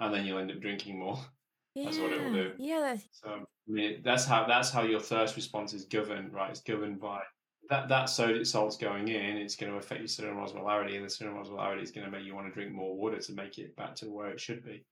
and 0.00 0.12
then 0.12 0.26
you'll 0.26 0.38
end 0.38 0.50
up 0.50 0.60
drinking 0.60 0.98
more. 0.98 1.18
Yeah, 1.76 1.84
that's 1.84 1.98
what 1.98 2.12
it 2.12 2.24
will 2.24 2.32
do. 2.32 2.52
Yeah. 2.58 2.96
So 3.12 3.28
I 3.28 3.44
mean, 3.68 4.00
that's 4.04 4.24
how 4.24 4.44
that's 4.44 4.70
how 4.70 4.82
your 4.82 4.98
thirst 4.98 5.36
response 5.36 5.72
is 5.72 5.84
governed, 5.84 6.34
right? 6.34 6.50
It's 6.50 6.62
governed 6.62 6.98
by 6.98 7.20
that 7.68 7.88
that 7.90 8.06
sodium 8.06 8.44
salt's 8.44 8.76
going 8.76 9.06
in. 9.06 9.36
It's 9.36 9.54
going 9.54 9.70
to 9.70 9.78
affect 9.78 10.00
your 10.00 10.08
serum 10.08 10.38
osmolarity, 10.38 10.96
and 10.96 11.04
the 11.04 11.08
serum 11.08 11.36
osmolarity 11.36 11.84
is 11.84 11.92
going 11.92 12.06
to 12.06 12.10
make 12.10 12.24
you 12.24 12.34
want 12.34 12.48
to 12.48 12.52
drink 12.52 12.72
more 12.72 12.96
water 12.96 13.20
to 13.20 13.32
make 13.34 13.56
it 13.58 13.76
back 13.76 13.94
to 13.96 14.06
where 14.06 14.30
it 14.30 14.40
should 14.40 14.64
be 14.64 14.84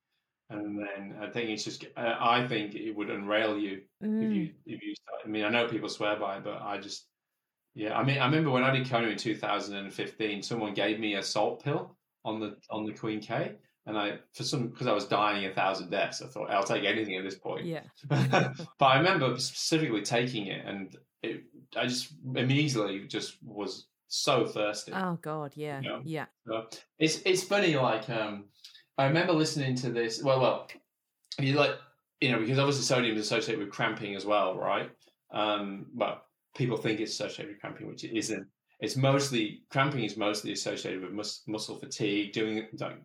and 0.50 0.78
then 0.78 1.16
I 1.20 1.28
think 1.28 1.50
it's 1.50 1.64
just 1.64 1.84
uh, 1.96 2.14
I 2.18 2.46
think 2.46 2.74
it 2.74 2.92
would 2.92 3.10
unrail 3.10 3.58
you 3.58 3.82
mm. 4.02 4.24
if 4.24 4.32
you 4.34 4.42
mm. 4.44 4.52
if 4.66 4.82
you 4.82 4.94
start. 4.94 5.20
I 5.24 5.28
mean, 5.28 5.44
I 5.44 5.50
know 5.50 5.68
people 5.68 5.88
swear 5.88 6.18
by 6.18 6.38
it, 6.38 6.44
but 6.44 6.62
I 6.62 6.78
just 6.78 7.06
yeah. 7.74 7.96
I 7.96 8.02
mean, 8.02 8.18
I 8.18 8.24
remember 8.24 8.50
when 8.50 8.64
I 8.64 8.70
did 8.74 8.88
Kona 8.88 9.08
in 9.08 9.18
2015, 9.18 10.42
someone 10.42 10.74
gave 10.74 10.98
me 10.98 11.14
a 11.14 11.22
salt 11.22 11.62
pill 11.62 11.96
on 12.24 12.40
the 12.40 12.56
on 12.70 12.84
the 12.84 12.92
Queen 12.92 13.20
K, 13.20 13.52
and 13.88 13.98
I 13.98 14.18
for 14.34 14.44
some 14.44 14.68
because 14.68 14.86
I 14.86 14.92
was 14.92 15.06
dying 15.06 15.46
a 15.46 15.52
thousand 15.52 15.90
deaths, 15.90 16.20
I 16.20 16.26
thought 16.26 16.50
I'll 16.50 16.62
take 16.62 16.84
anything 16.84 17.16
at 17.16 17.24
this 17.24 17.36
point. 17.36 17.64
Yeah. 17.64 17.80
but 18.08 18.84
I 18.84 18.98
remember 18.98 19.36
specifically 19.38 20.02
taking 20.02 20.46
it, 20.46 20.64
and 20.64 20.94
it, 21.22 21.44
I 21.74 21.86
just 21.86 22.12
immediately 22.36 23.00
just 23.08 23.42
was 23.42 23.86
so 24.08 24.46
thirsty. 24.46 24.92
Oh 24.94 25.18
God, 25.22 25.52
yeah, 25.56 25.80
you 25.80 25.88
know? 25.88 26.00
yeah. 26.04 26.26
So 26.46 26.66
it's 26.98 27.22
it's 27.24 27.42
funny, 27.42 27.76
like 27.76 28.08
um 28.10 28.44
I 28.98 29.06
remember 29.06 29.32
listening 29.32 29.74
to 29.76 29.90
this. 29.90 30.22
Well, 30.22 30.40
well, 30.40 30.68
you 31.38 31.54
like 31.54 31.76
you 32.20 32.30
know 32.30 32.40
because 32.40 32.58
obviously 32.58 32.84
sodium 32.84 33.16
is 33.16 33.22
associated 33.22 33.64
with 33.64 33.72
cramping 33.72 34.14
as 34.14 34.26
well, 34.26 34.58
right? 34.58 34.90
Um, 35.30 35.86
but 35.94 36.24
people 36.54 36.76
think 36.76 37.00
it's 37.00 37.12
associated 37.12 37.54
with 37.54 37.60
cramping, 37.60 37.88
which 37.88 38.04
it 38.04 38.14
isn't. 38.14 38.46
It's 38.80 38.96
mostly 38.96 39.62
cramping 39.70 40.04
is 40.04 40.18
mostly 40.18 40.52
associated 40.52 41.02
with 41.02 41.12
mus- 41.12 41.42
muscle 41.48 41.78
fatigue, 41.78 42.32
doing 42.32 42.66
like, 42.78 42.98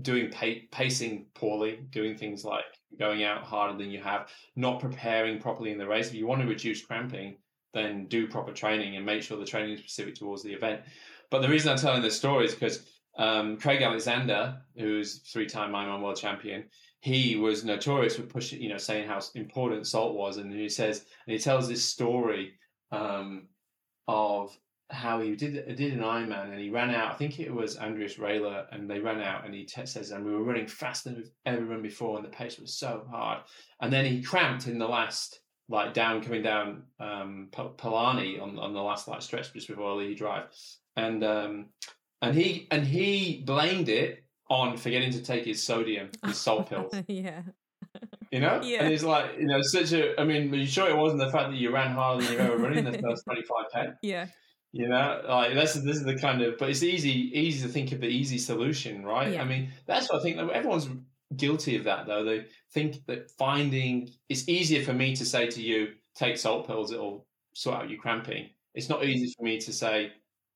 doing 0.00 0.30
pa- 0.30 0.66
pacing 0.70 1.26
poorly, 1.34 1.80
doing 1.90 2.16
things 2.16 2.44
like 2.44 2.64
going 2.98 3.24
out 3.24 3.42
harder 3.42 3.76
than 3.76 3.90
you 3.90 4.00
have, 4.00 4.28
not 4.56 4.80
preparing 4.80 5.38
properly 5.38 5.70
in 5.70 5.78
the 5.78 5.86
race. 5.86 6.08
If 6.08 6.14
you 6.14 6.26
want 6.26 6.40
to 6.42 6.48
reduce 6.48 6.84
cramping, 6.84 7.36
then 7.74 8.06
do 8.06 8.26
proper 8.26 8.52
training 8.52 8.96
and 8.96 9.04
make 9.04 9.22
sure 9.22 9.38
the 9.38 9.44
training 9.44 9.74
is 9.74 9.80
specific 9.80 10.14
towards 10.14 10.42
the 10.42 10.52
event. 10.52 10.82
But 11.30 11.42
the 11.42 11.48
reason 11.48 11.70
I'm 11.70 11.78
telling 11.78 12.02
this 12.02 12.16
story 12.16 12.46
is 12.46 12.54
because 12.54 12.86
um, 13.16 13.58
Craig 13.58 13.82
Alexander, 13.82 14.62
who's 14.76 15.18
three-time 15.30 15.72
Ironman 15.72 16.02
world 16.02 16.16
champion, 16.16 16.64
he 17.00 17.36
was 17.36 17.64
notorious 17.64 18.16
for 18.16 18.22
pushing, 18.22 18.62
you 18.62 18.68
know, 18.68 18.78
saying 18.78 19.08
how 19.08 19.20
important 19.34 19.86
salt 19.86 20.14
was, 20.14 20.36
and 20.36 20.52
he 20.52 20.68
says, 20.68 21.04
and 21.26 21.32
he 21.32 21.38
tells 21.38 21.68
this 21.68 21.84
story 21.84 22.52
um, 22.92 23.48
of 24.06 24.56
how 24.92 25.20
he 25.20 25.34
did 25.34 25.54
did 25.76 25.92
an 25.92 26.00
Ironman 26.00 26.50
and 26.52 26.60
he 26.60 26.70
ran 26.70 26.90
out. 26.90 27.12
I 27.12 27.16
think 27.16 27.40
it 27.40 27.52
was 27.52 27.78
Andreas 27.78 28.16
Raelert, 28.16 28.66
and 28.72 28.88
they 28.88 29.00
ran 29.00 29.20
out, 29.20 29.44
and 29.44 29.54
he 29.54 29.64
t- 29.64 29.86
says, 29.86 30.10
and 30.10 30.24
we 30.24 30.32
were 30.32 30.42
running 30.42 30.66
faster 30.66 31.10
than 31.10 31.18
we've 31.18 31.30
ever 31.46 31.64
run 31.64 31.82
before, 31.82 32.16
and 32.16 32.24
the 32.24 32.30
pace 32.30 32.58
was 32.58 32.74
so 32.74 33.06
hard, 33.10 33.40
and 33.80 33.92
then 33.92 34.04
he 34.04 34.22
cramped 34.22 34.66
in 34.66 34.78
the 34.78 34.88
last 34.88 35.40
like 35.68 35.94
down 35.94 36.22
coming 36.22 36.42
down 36.42 36.82
um, 37.00 37.48
Palani 37.52 38.40
on 38.40 38.58
on 38.58 38.74
the 38.74 38.82
last 38.82 39.08
like 39.08 39.22
stretch 39.22 39.52
just 39.52 39.68
before 39.68 39.96
Ali'i 39.96 40.16
Drive, 40.16 40.44
and 40.96 41.24
um, 41.24 41.66
and 42.20 42.34
he 42.34 42.68
and 42.70 42.86
he 42.86 43.42
blamed 43.46 43.88
it 43.88 44.24
on 44.50 44.76
forgetting 44.76 45.10
to 45.12 45.22
take 45.22 45.44
his 45.44 45.62
sodium, 45.62 46.10
his 46.26 46.38
salt 46.38 46.68
pills. 46.70 46.92
yeah. 47.08 47.42
You 48.30 48.40
know? 48.40 48.62
Yeah. 48.62 48.82
And 48.82 48.90
he's 48.90 49.04
like, 49.04 49.32
you 49.38 49.46
know, 49.46 49.60
such 49.60 49.92
a 49.92 50.18
I 50.20 50.24
mean, 50.24 50.52
are 50.52 50.56
you 50.56 50.66
sure 50.66 50.88
it 50.88 50.96
wasn't 50.96 51.20
the 51.20 51.30
fact 51.30 51.50
that 51.50 51.56
you 51.56 51.70
ran 51.70 51.92
harder 51.92 52.22
than 52.22 52.32
you've 52.32 52.40
ever 52.40 52.56
run 52.56 52.76
in 52.78 52.84
the 52.84 52.98
first 53.02 53.24
twenty 53.24 53.42
five 53.42 53.66
K? 53.72 53.92
Yeah. 54.02 54.26
You 54.72 54.88
know, 54.88 55.22
like 55.28 55.54
this 55.54 55.76
is 55.76 55.84
this 55.84 55.96
is 55.96 56.04
the 56.04 56.18
kind 56.18 56.40
of 56.40 56.56
but 56.58 56.70
it's 56.70 56.82
easy 56.82 57.10
easy 57.10 57.66
to 57.66 57.72
think 57.72 57.92
of 57.92 58.00
the 58.00 58.06
easy 58.06 58.38
solution, 58.38 59.04
right? 59.04 59.34
Yeah. 59.34 59.42
I 59.42 59.44
mean, 59.44 59.70
that's 59.86 60.10
what 60.10 60.20
I 60.20 60.22
think 60.22 60.38
everyone's 60.38 60.88
guilty 61.36 61.76
of 61.76 61.84
that 61.84 62.06
though. 62.06 62.24
They 62.24 62.46
think 62.72 63.04
that 63.06 63.30
finding 63.32 64.10
it's 64.30 64.48
easier 64.48 64.82
for 64.82 64.94
me 64.94 65.14
to 65.16 65.26
say 65.26 65.46
to 65.48 65.62
you, 65.62 65.88
take 66.14 66.38
salt 66.38 66.66
pills, 66.66 66.90
it'll 66.90 67.26
sort 67.54 67.76
out 67.76 67.90
your 67.90 68.00
cramping. 68.00 68.48
It's 68.74 68.88
not 68.88 69.04
easy 69.04 69.34
for 69.36 69.44
me 69.44 69.58
to 69.58 69.72
say, 69.72 70.12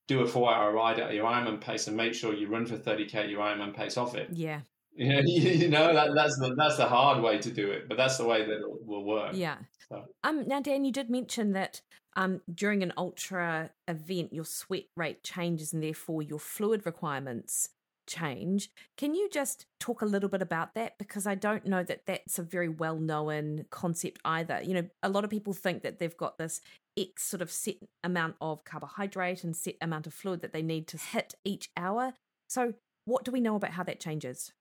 do 0.08 0.20
a 0.20 0.26
four 0.26 0.52
hour 0.52 0.72
ride 0.72 0.98
at 0.98 1.12
your 1.12 1.26
Ironman 1.26 1.60
pace 1.60 1.86
and 1.86 1.96
make 1.96 2.14
sure 2.14 2.32
you 2.32 2.48
run 2.48 2.64
for 2.64 2.76
30k 2.78 3.14
at 3.14 3.28
your 3.28 3.40
Ironman 3.40 3.74
pace 3.74 3.96
off 3.96 4.14
it. 4.14 4.28
Yeah. 4.32 4.60
You 4.94 5.08
know, 5.08 5.20
you 5.20 5.68
know 5.68 5.92
that, 5.92 6.14
that's 6.14 6.38
the 6.38 6.54
that's 6.56 6.78
the 6.78 6.86
hard 6.86 7.22
way 7.22 7.36
to 7.38 7.50
do 7.50 7.70
it, 7.70 7.86
but 7.86 7.98
that's 7.98 8.16
the 8.16 8.24
way 8.24 8.46
that 8.46 8.56
it 8.60 8.86
will 8.86 9.04
work. 9.04 9.32
Yeah. 9.34 9.56
So. 9.90 10.04
Um. 10.24 10.48
Now, 10.48 10.60
Dan, 10.60 10.86
you 10.86 10.92
did 10.92 11.10
mention 11.10 11.52
that 11.52 11.82
um 12.16 12.40
during 12.52 12.82
an 12.82 12.92
ultra 12.96 13.70
event, 13.86 14.32
your 14.32 14.44
sweat 14.44 14.86
rate 14.96 15.22
changes 15.22 15.72
and 15.72 15.82
therefore 15.82 16.22
your 16.22 16.40
fluid 16.40 16.84
requirements 16.84 17.68
change. 18.06 18.70
Can 18.96 19.14
you 19.14 19.28
just 19.30 19.66
talk 19.80 20.00
a 20.00 20.06
little 20.06 20.28
bit 20.28 20.42
about 20.42 20.74
that? 20.74 20.98
Because 20.98 21.26
I 21.26 21.34
don't 21.34 21.66
know 21.66 21.82
that 21.82 22.06
that's 22.06 22.38
a 22.38 22.42
very 22.42 22.68
well 22.68 22.98
known 22.98 23.66
concept 23.70 24.20
either. 24.24 24.60
You 24.62 24.74
know, 24.74 24.88
a 25.02 25.08
lot 25.08 25.24
of 25.24 25.30
people 25.30 25.52
think 25.52 25.82
that 25.82 25.98
they've 25.98 26.16
got 26.16 26.38
this 26.38 26.60
X 26.98 27.24
sort 27.24 27.42
of 27.42 27.50
set 27.50 27.76
amount 28.02 28.36
of 28.40 28.64
carbohydrate 28.64 29.44
and 29.44 29.54
set 29.54 29.74
amount 29.80 30.06
of 30.06 30.14
fluid 30.14 30.40
that 30.40 30.52
they 30.52 30.62
need 30.62 30.88
to 30.88 30.98
hit 30.98 31.34
each 31.44 31.70
hour. 31.76 32.14
So, 32.48 32.74
what 33.04 33.24
do 33.24 33.30
we 33.30 33.40
know 33.40 33.56
about 33.56 33.72
how 33.72 33.82
that 33.84 34.00
changes? 34.00 34.52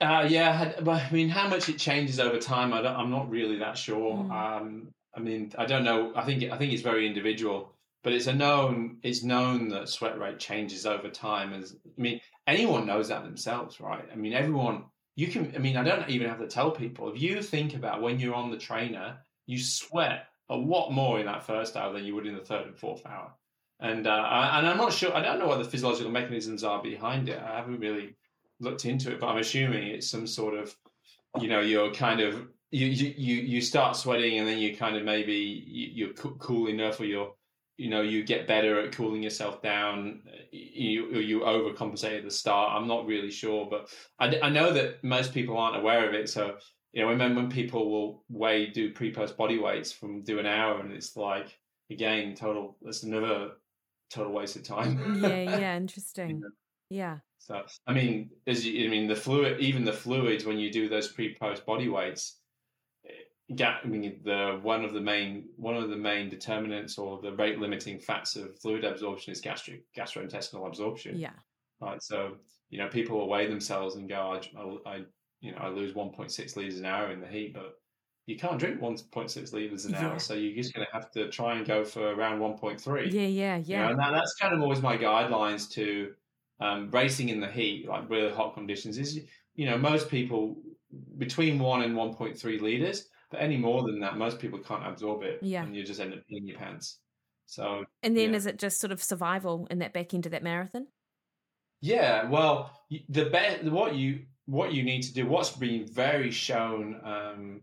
Uh, 0.00 0.26
yeah, 0.28 0.72
I 0.86 1.08
mean, 1.12 1.28
how 1.28 1.48
much 1.48 1.68
it 1.68 1.78
changes 1.78 2.20
over 2.20 2.38
time, 2.38 2.72
I 2.72 3.00
am 3.00 3.10
not 3.10 3.30
really 3.30 3.58
that 3.58 3.78
sure. 3.78 4.16
Mm. 4.16 4.30
Um, 4.30 4.88
I 5.16 5.20
mean, 5.20 5.52
I 5.56 5.66
don't 5.66 5.84
know. 5.84 6.12
I 6.14 6.24
think 6.24 6.44
I 6.50 6.56
think 6.56 6.72
it's 6.72 6.82
very 6.82 7.06
individual, 7.06 7.72
but 8.02 8.12
it's 8.12 8.26
a 8.26 8.32
known 8.32 8.98
it's 9.02 9.22
known 9.22 9.68
that 9.68 9.88
sweat 9.88 10.18
rate 10.18 10.38
changes 10.38 10.86
over 10.86 11.08
time. 11.08 11.52
As 11.52 11.76
I 11.86 12.00
mean, 12.00 12.20
anyone 12.46 12.86
knows 12.86 13.08
that 13.08 13.24
themselves, 13.24 13.80
right? 13.80 14.04
I 14.12 14.16
mean, 14.16 14.32
everyone. 14.32 14.84
You 15.16 15.28
can. 15.28 15.52
I 15.54 15.58
mean, 15.58 15.76
I 15.76 15.84
don't 15.84 16.10
even 16.10 16.28
have 16.28 16.40
to 16.40 16.48
tell 16.48 16.72
people. 16.72 17.08
If 17.08 17.20
you 17.20 17.40
think 17.40 17.74
about 17.74 18.02
when 18.02 18.18
you're 18.18 18.34
on 18.34 18.50
the 18.50 18.58
trainer, 18.58 19.18
you 19.46 19.58
sweat 19.62 20.26
a 20.48 20.56
lot 20.56 20.90
more 20.90 21.20
in 21.20 21.26
that 21.26 21.46
first 21.46 21.76
hour 21.76 21.92
than 21.92 22.04
you 22.04 22.14
would 22.14 22.26
in 22.26 22.34
the 22.34 22.42
third 22.44 22.66
and 22.66 22.76
fourth 22.76 23.06
hour. 23.06 23.32
And 23.80 24.06
uh, 24.06 24.50
and 24.54 24.66
I'm 24.66 24.76
not 24.76 24.92
sure. 24.92 25.14
I 25.14 25.22
don't 25.22 25.38
know 25.38 25.46
what 25.46 25.58
the 25.58 25.64
physiological 25.64 26.10
mechanisms 26.10 26.64
are 26.64 26.82
behind 26.82 27.28
it. 27.28 27.38
I 27.38 27.56
haven't 27.56 27.80
really 27.80 28.16
looked 28.60 28.84
into 28.84 29.12
it, 29.12 29.20
but 29.20 29.28
I'm 29.28 29.38
assuming 29.38 29.88
it's 29.88 30.10
some 30.10 30.26
sort 30.26 30.54
of, 30.54 30.74
you 31.40 31.48
know, 31.48 31.60
you're 31.60 31.92
kind 31.92 32.20
of 32.20 32.48
you 32.76 33.12
you 33.16 33.34
you 33.42 33.60
start 33.60 33.96
sweating 33.96 34.38
and 34.38 34.48
then 34.48 34.58
you 34.58 34.76
kind 34.76 34.96
of 34.96 35.04
maybe 35.04 35.64
you're 35.66 36.12
cool 36.12 36.68
enough 36.68 37.00
or 37.00 37.04
you're 37.04 37.32
you 37.76 37.90
know 37.90 38.02
you 38.02 38.22
get 38.24 38.46
better 38.46 38.80
at 38.80 38.92
cooling 38.92 39.22
yourself 39.22 39.60
down 39.62 40.22
you 40.52 41.18
you 41.18 41.40
overcompensate 41.40 42.18
at 42.18 42.24
the 42.24 42.30
start 42.30 42.72
i'm 42.72 42.86
not 42.86 43.06
really 43.06 43.30
sure 43.30 43.66
but 43.68 43.88
I, 44.20 44.38
I 44.44 44.48
know 44.48 44.72
that 44.72 45.02
most 45.02 45.34
people 45.34 45.58
aren't 45.58 45.76
aware 45.76 46.08
of 46.08 46.14
it 46.14 46.28
so 46.28 46.56
you 46.94 47.02
know, 47.02 47.08
when 47.08 47.34
when 47.34 47.50
people 47.50 47.90
will 47.90 48.24
weigh 48.28 48.66
do 48.66 48.92
pre 48.92 49.12
post 49.12 49.36
body 49.36 49.58
weights 49.58 49.90
from 49.90 50.22
do 50.22 50.38
an 50.38 50.46
hour, 50.46 50.80
and 50.80 50.92
it's 50.92 51.16
like 51.16 51.58
again 51.90 52.36
total. 52.36 52.76
That's 52.82 53.02
another 53.02 53.50
total 54.10 54.32
waste 54.32 54.54
of 54.54 54.62
time. 54.62 55.20
yeah, 55.20 55.28
yeah, 55.58 55.76
interesting. 55.76 56.40
Yeah. 56.90 57.18
So 57.38 57.62
I 57.88 57.92
mean, 57.92 58.30
as 58.46 58.64
you, 58.64 58.86
I 58.86 58.88
mean, 58.88 59.08
the 59.08 59.16
fluid, 59.16 59.58
even 59.60 59.84
the 59.84 59.92
fluids 59.92 60.44
when 60.44 60.60
you 60.60 60.70
do 60.70 60.88
those 60.88 61.08
pre 61.08 61.34
post 61.34 61.66
body 61.66 61.88
weights. 61.88 62.38
Eh, 63.50 63.64
I 63.64 63.86
mean, 63.86 64.20
the 64.24 64.58
one 64.62 64.84
of 64.84 64.94
the 64.94 65.00
main 65.00 65.48
one 65.56 65.76
of 65.76 65.90
the 65.90 65.96
main 65.96 66.30
determinants 66.30 66.98
or 66.98 67.20
the 67.20 67.32
rate 67.32 67.58
limiting 67.58 67.98
facts 67.98 68.36
of 68.36 68.58
fluid 68.58 68.84
absorption 68.84 69.32
is 69.32 69.40
gastric 69.40 69.82
gastrointestinal 69.96 70.66
absorption. 70.66 71.18
Yeah. 71.18 71.30
Right. 71.80 72.02
So 72.02 72.36
you 72.70 72.78
know, 72.78 72.88
people 72.88 73.18
will 73.18 73.28
weigh 73.28 73.46
themselves 73.46 73.96
and 73.96 74.08
go, 74.08 74.40
I, 74.86 74.90
I 74.90 75.04
you 75.40 75.52
know, 75.52 75.58
I 75.58 75.68
lose 75.68 75.92
1.6 75.92 76.56
liters 76.56 76.78
an 76.78 76.86
hour 76.86 77.12
in 77.12 77.20
the 77.20 77.26
heat, 77.26 77.52
but 77.54 77.74
you 78.26 78.38
can't 78.38 78.58
drink 78.58 78.80
1.6 78.80 79.52
liters 79.52 79.84
an 79.84 79.92
yeah. 79.92 80.08
hour, 80.08 80.18
so 80.18 80.32
you're 80.32 80.56
just 80.56 80.72
going 80.72 80.86
to 80.86 80.92
have 80.92 81.10
to 81.12 81.28
try 81.30 81.56
and 81.56 81.66
go 81.66 81.84
for 81.84 82.14
around 82.14 82.40
1.3. 82.40 83.12
Yeah, 83.12 83.20
yeah, 83.20 83.26
yeah. 83.26 83.58
You 83.58 83.76
know, 83.76 83.90
and 83.90 83.98
that, 84.00 84.12
that's 84.12 84.34
kind 84.40 84.54
of 84.54 84.62
always 84.62 84.80
my 84.80 84.96
guidelines 84.96 85.70
to 85.72 86.14
um, 86.60 86.90
racing 86.90 87.28
in 87.28 87.40
the 87.40 87.50
heat, 87.50 87.86
like 87.86 88.08
really 88.08 88.32
hot 88.32 88.54
conditions. 88.54 88.96
Is 88.96 89.20
you 89.54 89.66
know 89.66 89.76
most 89.76 90.08
people 90.08 90.56
between 91.18 91.58
one 91.58 91.82
and 91.82 91.94
one 91.94 92.14
point 92.14 92.38
three 92.38 92.58
liters. 92.58 93.08
But 93.34 93.42
any 93.42 93.56
more 93.56 93.82
than 93.82 93.98
that, 94.00 94.16
most 94.16 94.38
people 94.38 94.60
can't 94.60 94.86
absorb 94.86 95.22
it. 95.24 95.40
Yeah. 95.42 95.64
and 95.64 95.74
you 95.74 95.82
just 95.84 95.98
end 96.00 96.12
up 96.12 96.20
peeing 96.30 96.46
your 96.46 96.56
pants. 96.58 97.00
So 97.46 97.84
And 98.04 98.16
then 98.16 98.30
yeah. 98.30 98.36
is 98.36 98.46
it 98.46 98.58
just 98.60 98.80
sort 98.80 98.92
of 98.92 99.02
survival 99.02 99.66
in 99.70 99.80
that 99.80 99.92
back 99.92 100.14
end 100.14 100.24
of 100.26 100.32
that 100.32 100.42
marathon? 100.44 100.86
Yeah, 101.80 102.28
well, 102.30 102.70
the 103.08 103.24
be- 103.26 103.68
what 103.68 103.94
you 103.96 104.26
what 104.46 104.72
you 104.72 104.82
need 104.82 105.02
to 105.02 105.12
do, 105.12 105.26
what's 105.26 105.50
been 105.50 105.86
very 105.86 106.30
shown 106.30 107.00
um, 107.04 107.62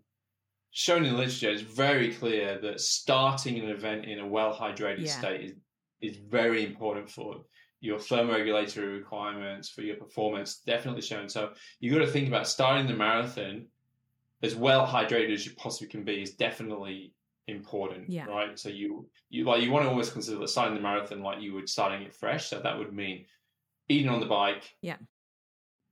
shown 0.72 1.06
in 1.06 1.14
the 1.14 1.18
literature, 1.18 1.50
is 1.52 1.62
very 1.62 2.14
clear 2.14 2.60
that 2.62 2.82
starting 2.82 3.58
an 3.60 3.70
event 3.70 4.06
in 4.06 4.20
a 4.20 4.28
well 4.28 4.54
hydrated 4.54 5.06
Yeah. 5.06 5.20
state 5.20 5.42
is 5.42 5.54
is 6.02 6.18
very 6.18 6.66
important 6.66 7.10
for 7.10 7.46
your 7.80 7.98
thermoregulatory 7.98 8.92
requirements 9.00 9.70
for 9.70 9.82
your 9.84 9.96
performance. 9.96 10.60
Definitely 10.66 11.02
shown. 11.02 11.30
So 11.30 11.54
you've 11.80 11.94
got 11.98 12.06
to 12.06 12.12
think 12.12 12.28
about 12.28 12.46
starting 12.48 12.88
the 12.88 12.94
marathon 12.94 13.68
as 14.44 14.56
well 14.56 14.88
hydrated 14.88 15.34
as 15.34 15.46
you 15.46 15.54
possibly 15.54 15.88
can 15.88 16.04
be 16.04 16.22
is 16.22 16.32
definitely 16.32 17.14
important. 17.48 18.10
Yeah. 18.10 18.26
Right. 18.26 18.58
So 18.58 18.70
you 18.70 19.08
you 19.30 19.46
like 19.46 19.62
you 19.62 19.72
want 19.72 19.86
to 19.86 19.90
always 19.90 20.10
consider 20.10 20.40
that 20.40 20.50
starting 20.50 20.76
the 20.76 20.82
marathon 20.82 21.22
like 21.22 21.42
you 21.42 21.54
would 21.54 21.70
starting 21.70 22.02
it 22.02 22.14
fresh. 22.14 22.50
So 22.50 22.60
that 22.60 22.78
would 22.78 22.94
mean 22.94 23.26
eating 23.90 24.10
on 24.10 24.20
the 24.20 24.26
bike. 24.26 24.76
Yeah. 24.82 24.98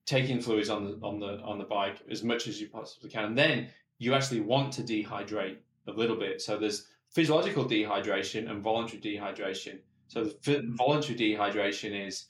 Taking 0.05 0.41
fluids 0.41 0.69
on 0.69 0.85
the 0.85 0.99
on 1.05 1.19
the 1.19 1.39
on 1.41 1.57
the 1.57 1.65
bike 1.65 1.97
as 2.09 2.23
much 2.23 2.47
as 2.47 2.59
you 2.59 2.69
possibly 2.69 3.09
can. 3.09 3.25
And 3.25 3.37
then 3.37 3.69
you 3.99 4.13
actually 4.13 4.41
want 4.41 4.73
to 4.73 4.83
dehydrate 4.83 5.57
a 5.87 5.91
little 5.91 6.15
bit. 6.15 6.41
So 6.41 6.57
there's 6.57 6.87
physiological 7.11 7.65
dehydration 7.65 8.49
and 8.49 8.63
voluntary 8.63 9.01
dehydration. 9.01 9.79
So 10.07 10.23
the 10.43 10.63
voluntary 10.75 11.17
dehydration 11.17 12.07
is 12.07 12.25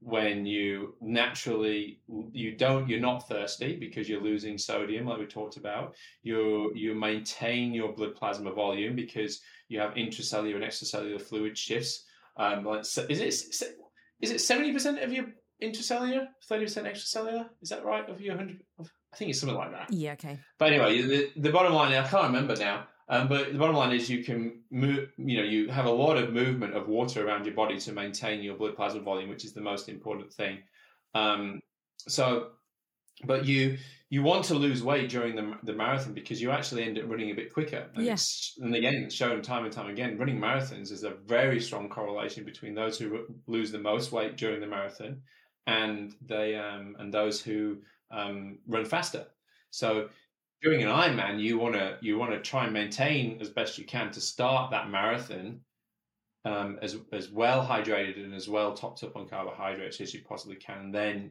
when 0.00 0.46
you 0.46 0.94
naturally 1.00 2.00
you 2.32 2.56
don't 2.56 2.88
you're 2.88 3.00
not 3.00 3.28
thirsty 3.28 3.76
because 3.76 4.08
you're 4.08 4.22
losing 4.22 4.56
sodium 4.56 5.06
like 5.06 5.18
we 5.18 5.26
talked 5.26 5.56
about. 5.56 5.94
You 6.22 6.72
you 6.74 6.94
maintain 6.94 7.72
your 7.72 7.92
blood 7.92 8.14
plasma 8.14 8.52
volume 8.52 8.94
because 8.94 9.40
you 9.68 9.80
have 9.80 9.94
intracellular 9.94 10.56
and 10.56 10.64
extracellular 10.64 11.20
fluid 11.20 11.58
shifts. 11.58 12.04
Um 12.36 12.64
like 12.64 12.84
so 12.84 13.06
is 13.08 13.20
it 13.20 13.34
is 14.20 14.30
it 14.30 14.36
70% 14.38 15.04
of 15.04 15.12
your 15.12 15.26
intracellular 15.62 16.26
30% 16.50 16.84
extracellular? 16.84 17.46
Is 17.62 17.68
that 17.70 17.84
right? 17.84 18.08
Of 18.08 18.20
your 18.20 18.36
100 18.36 18.60
i 19.12 19.16
think 19.16 19.30
it's 19.30 19.40
something 19.40 19.56
like 19.56 19.72
that. 19.72 19.92
Yeah, 19.92 20.12
okay. 20.12 20.38
but 20.58 20.72
anyway, 20.72 21.00
the, 21.02 21.30
the 21.36 21.50
bottom 21.50 21.72
line, 21.72 21.94
I 21.94 22.06
can't 22.06 22.26
remember 22.26 22.56
now, 22.56 22.86
um, 23.08 23.28
but 23.28 23.52
the 23.52 23.58
bottom 23.58 23.76
line 23.76 23.92
is 23.94 24.10
you 24.10 24.22
can 24.22 24.60
move, 24.70 25.10
you 25.16 25.38
know, 25.38 25.44
you 25.44 25.68
have 25.68 25.86
a 25.86 25.90
lot 25.90 26.16
of 26.16 26.32
movement 26.32 26.74
of 26.74 26.88
water 26.88 27.26
around 27.26 27.46
your 27.46 27.54
body 27.54 27.78
to 27.80 27.92
maintain 27.92 28.42
your 28.42 28.56
blood 28.56 28.76
plasma 28.76 29.00
volume, 29.00 29.30
which 29.30 29.44
is 29.44 29.52
the 29.52 29.60
most 29.60 29.88
important 29.88 30.32
thing. 30.32 30.58
Um, 31.14 31.60
so, 32.06 32.48
but 33.24 33.44
you 33.44 33.78
you 34.10 34.22
want 34.22 34.44
to 34.46 34.54
lose 34.54 34.82
weight 34.82 35.10
during 35.10 35.36
the, 35.36 35.54
the 35.64 35.72
marathon 35.72 36.14
because 36.14 36.40
you 36.40 36.50
actually 36.50 36.82
end 36.82 36.98
up 36.98 37.04
running 37.08 37.30
a 37.30 37.34
bit 37.34 37.52
quicker. 37.52 37.90
And, 37.94 38.06
it's, 38.14 38.54
and 38.58 38.74
again, 38.74 38.94
it's 38.94 39.14
shown 39.14 39.42
time 39.42 39.64
and 39.64 39.72
time 39.72 39.90
again, 39.90 40.16
running 40.16 40.38
marathons 40.40 40.90
is 40.90 41.04
a 41.04 41.10
very 41.10 41.60
strong 41.60 41.90
correlation 41.90 42.42
between 42.44 42.74
those 42.74 42.98
who 42.98 43.08
ru- 43.10 43.34
lose 43.46 43.70
the 43.70 43.78
most 43.78 44.10
weight 44.10 44.36
during 44.36 44.60
the 44.60 44.66
marathon 44.66 45.20
and 45.66 46.14
they 46.26 46.56
um, 46.56 46.96
and 46.98 47.12
those 47.12 47.42
who 47.42 47.78
um, 48.10 48.58
run 48.66 48.86
faster. 48.86 49.26
So 49.70 50.08
during 50.62 50.82
an 50.82 50.88
Ironman, 50.88 51.40
you 51.40 51.58
want 51.58 51.74
to 51.74 51.98
you 52.00 52.18
want 52.18 52.32
to 52.32 52.40
try 52.40 52.64
and 52.64 52.72
maintain 52.72 53.38
as 53.40 53.48
best 53.48 53.78
you 53.78 53.84
can 53.84 54.10
to 54.12 54.20
start 54.20 54.70
that 54.70 54.90
marathon 54.90 55.60
um, 56.44 56.78
as 56.82 56.96
as 57.12 57.30
well 57.30 57.64
hydrated 57.64 58.24
and 58.24 58.34
as 58.34 58.48
well 58.48 58.74
topped 58.74 59.02
up 59.04 59.16
on 59.16 59.28
carbohydrates 59.28 60.00
as 60.00 60.12
you 60.14 60.22
possibly 60.22 60.56
can. 60.56 60.78
And 60.78 60.94
then 60.94 61.30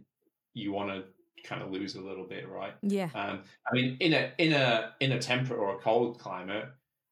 you 0.54 0.72
want 0.72 0.90
to 0.90 1.04
kind 1.44 1.62
of 1.62 1.72
lose 1.72 1.96
a 1.96 2.02
little 2.02 2.26
bit, 2.26 2.48
right? 2.48 2.74
Yeah. 2.82 3.10
Um, 3.16 3.44
I 3.70 3.74
mean, 3.74 3.98
in 4.00 4.14
a 4.14 4.32
in 4.38 4.54
a 4.54 4.94
in 5.00 5.14
a 5.14 5.20
temperate 5.20 5.60
or 5.60 5.76
a 5.76 5.80
cold 5.80 6.20
climate, 6.20 6.66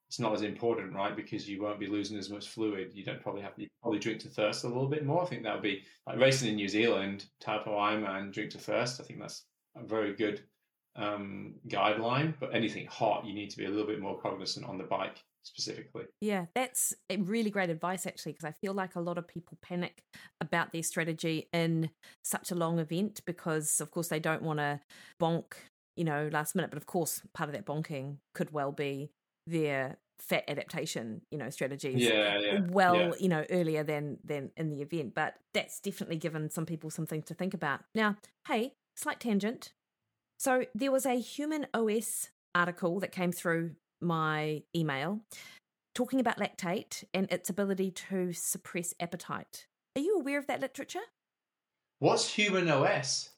it's 0.08 0.20
not 0.20 0.34
as 0.34 0.42
important, 0.42 0.94
right? 0.94 1.16
Because 1.16 1.50
you 1.50 1.62
won't 1.62 1.80
be 1.80 1.88
losing 1.88 2.18
as 2.18 2.30
much 2.30 2.48
fluid. 2.48 2.92
You 2.94 3.04
don't 3.04 3.22
probably 3.22 3.42
have 3.42 3.56
to 3.56 3.64
you 3.64 3.68
probably 3.82 4.00
drink 4.00 4.20
to 4.22 4.30
thirst 4.30 4.64
a 4.64 4.68
little 4.68 4.88
bit 4.88 5.06
more. 5.06 5.24
I 5.24 5.26
think 5.26 5.44
that 5.44 5.54
would 5.54 5.64
be 5.64 5.84
like 6.08 6.20
racing 6.20 6.50
in 6.50 6.56
New 6.56 6.70
Zealand, 6.70 7.26
Taupo 7.42 7.78
Ironman, 7.78 8.32
drink 8.32 8.52
to 8.52 8.58
thirst. 8.58 9.02
I 9.02 9.04
think 9.04 9.20
that's 9.20 9.44
a 9.76 9.84
very 9.84 10.14
good 10.14 10.44
um, 10.96 11.56
guideline. 11.68 12.34
But 12.40 12.56
anything 12.56 12.88
hot, 12.88 13.26
you 13.26 13.34
need 13.34 13.50
to 13.52 13.58
be 13.58 13.66
a 13.66 13.70
little 13.70 13.88
bit 13.88 14.00
more 14.00 14.20
cognizant 14.20 14.66
on 14.66 14.78
the 14.78 14.84
bike 14.84 15.24
specifically. 15.44 16.06
Yeah, 16.22 16.46
that's 16.56 16.94
really 17.18 17.52
great 17.52 17.70
advice 17.70 18.08
actually, 18.08 18.34
because 18.34 18.46
I 18.46 18.52
feel 18.52 18.74
like 18.74 18.96
a 18.96 19.02
lot 19.02 19.18
of 19.18 19.28
people 19.28 19.58
panic 19.62 20.04
about 20.42 20.72
their 20.72 20.84
strategy 20.84 21.48
in 21.54 21.92
such 22.24 22.52
a 22.52 22.56
long 22.56 22.80
event 22.80 23.22
because, 23.26 23.80
of 23.80 23.92
course, 23.92 24.08
they 24.08 24.20
don't 24.20 24.42
want 24.42 24.60
to 24.60 24.80
bonk, 25.22 25.54
you 25.96 26.04
know, 26.04 26.30
last 26.32 26.56
minute. 26.56 26.72
But 26.72 26.78
of 26.78 26.88
course, 26.88 27.22
part 27.34 27.50
of 27.50 27.54
that 27.54 27.66
bonking 27.66 28.18
could 28.34 28.52
well 28.52 28.72
be 28.72 29.12
their 29.46 29.98
fat 30.20 30.46
adaptation, 30.48 31.22
you 31.30 31.38
know, 31.38 31.50
strategies. 31.50 32.02
Yeah, 32.02 32.40
yeah. 32.40 32.60
Well, 32.70 32.96
yeah. 32.96 33.12
you 33.20 33.30
know, 33.30 33.46
earlier 33.52 33.84
than 33.84 34.18
than 34.24 34.50
in 34.58 34.70
the 34.70 34.82
event, 34.82 35.14
but 35.14 35.36
that's 35.54 35.80
definitely 35.80 36.18
given 36.18 36.50
some 36.50 36.66
people 36.66 36.90
something 36.90 37.22
to 37.24 37.34
think 37.36 37.54
about. 37.54 37.82
Now, 37.94 38.16
hey, 38.48 38.74
slight 38.96 39.20
tangent. 39.20 39.74
So 40.38 40.66
there 40.74 40.92
was 40.92 41.06
a 41.06 41.20
Human 41.20 41.68
OS 41.74 42.30
article 42.54 43.00
that 43.00 43.12
came 43.12 43.32
through 43.32 43.72
my 44.02 44.64
email 44.76 45.22
talking 45.94 46.20
about 46.20 46.38
lactate 46.38 47.04
and 47.14 47.32
its 47.32 47.50
ability 47.50 47.90
to 47.90 48.34
suppress 48.34 48.94
appetite. 49.00 49.66
Are 49.96 50.02
you 50.02 50.18
aware 50.20 50.38
of 50.38 50.48
that 50.48 50.60
literature? 50.60 51.00
What's 52.00 52.28
human 52.28 52.70
OS? 52.70 53.30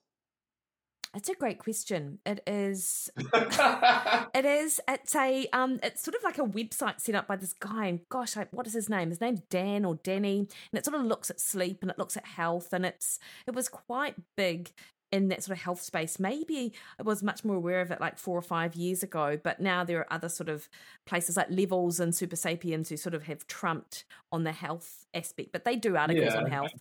It's 1.15 1.29
a 1.29 1.35
great 1.35 1.59
question. 1.59 2.19
It 2.25 2.41
is 2.45 3.09
It 3.17 4.45
is. 4.45 4.81
It's 4.87 5.15
a 5.15 5.47
um. 5.53 5.79
It's 5.81 6.03
sort 6.03 6.15
of 6.15 6.23
like 6.23 6.37
a 6.37 6.43
website 6.43 6.99
set 6.99 7.15
up 7.15 7.27
by 7.27 7.37
this 7.37 7.53
guy. 7.53 7.87
And 7.87 8.01
gosh, 8.09 8.35
I, 8.35 8.47
what 8.51 8.67
is 8.67 8.73
his 8.73 8.89
name? 8.89 9.09
His 9.09 9.21
name's 9.21 9.41
Dan 9.49 9.85
or 9.85 9.95
Danny, 9.95 10.39
and 10.39 10.77
it 10.77 10.85
sort 10.85 10.99
of 10.99 11.05
looks 11.05 11.29
at 11.29 11.39
sleep 11.39 11.79
and 11.81 11.89
it 11.89 11.97
looks 11.97 12.17
at 12.17 12.25
health, 12.25 12.73
and 12.73 12.85
it's 12.85 13.19
it 13.47 13.55
was 13.55 13.69
quite 13.69 14.15
big 14.35 14.71
in 15.11 15.29
that 15.29 15.43
sort 15.43 15.57
of 15.57 15.63
health 15.63 15.81
space. 15.81 16.19
Maybe 16.19 16.73
I 16.99 17.03
was 17.03 17.23
much 17.23 17.45
more 17.45 17.55
aware 17.55 17.81
of 17.81 17.91
it 17.91 18.01
like 18.01 18.17
four 18.17 18.37
or 18.37 18.41
five 18.41 18.75
years 18.75 19.03
ago, 19.03 19.39
but 19.41 19.59
now 19.59 19.83
there 19.83 19.99
are 19.99 20.13
other 20.13 20.29
sort 20.29 20.49
of 20.49 20.67
places 21.05 21.37
like 21.37 21.47
Levels 21.49 21.99
and 21.99 22.13
Supersapiens 22.13 22.89
who 22.89 22.97
sort 22.97 23.15
of 23.15 23.23
have 23.23 23.47
trumped 23.47 24.05
on 24.31 24.43
the 24.43 24.51
health 24.51 25.05
aspect, 25.13 25.51
but 25.53 25.63
they 25.63 25.75
do 25.77 25.95
articles 25.95 26.33
Yeah, 26.33 26.39
on 26.41 26.45
health. 26.47 26.71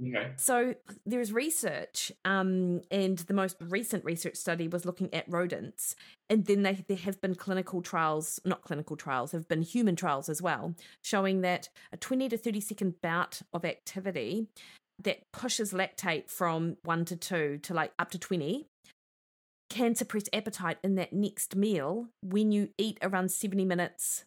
okay. 0.00 0.32
So 0.36 0.74
there's 1.06 1.32
research, 1.32 2.10
um, 2.24 2.82
and 2.90 3.18
the 3.18 3.34
most 3.34 3.56
recent 3.60 4.04
research 4.04 4.36
study 4.36 4.66
was 4.68 4.84
looking 4.84 5.12
at 5.14 5.28
rodents, 5.28 5.94
and 6.28 6.44
then 6.46 6.62
they, 6.62 6.84
there 6.88 6.96
have 6.96 7.20
been 7.20 7.34
clinical 7.34 7.80
trials, 7.82 8.40
not 8.44 8.62
clinical 8.62 8.96
trials, 8.96 9.32
have 9.32 9.48
been 9.48 9.62
human 9.62 9.94
trials 9.96 10.28
as 10.28 10.42
well, 10.42 10.74
showing 11.02 11.42
that 11.42 11.68
a 11.92 11.96
20 11.96 12.28
to 12.30 12.36
30 12.38 12.60
second 12.60 13.00
bout 13.00 13.42
of 13.52 13.64
activity 13.64 14.48
that 15.02 15.18
pushes 15.32 15.72
lactate 15.72 16.28
from 16.28 16.76
one 16.84 17.04
to 17.04 17.16
two 17.16 17.58
to 17.62 17.74
like 17.74 17.92
up 17.98 18.10
to 18.10 18.18
20 18.18 18.66
can 19.70 19.94
suppress 19.94 20.24
appetite 20.32 20.78
in 20.82 20.94
that 20.94 21.12
next 21.12 21.54
meal 21.54 22.08
when 22.22 22.50
you 22.50 22.70
eat 22.78 22.98
around 23.02 23.30
70 23.30 23.64
minutes 23.64 24.24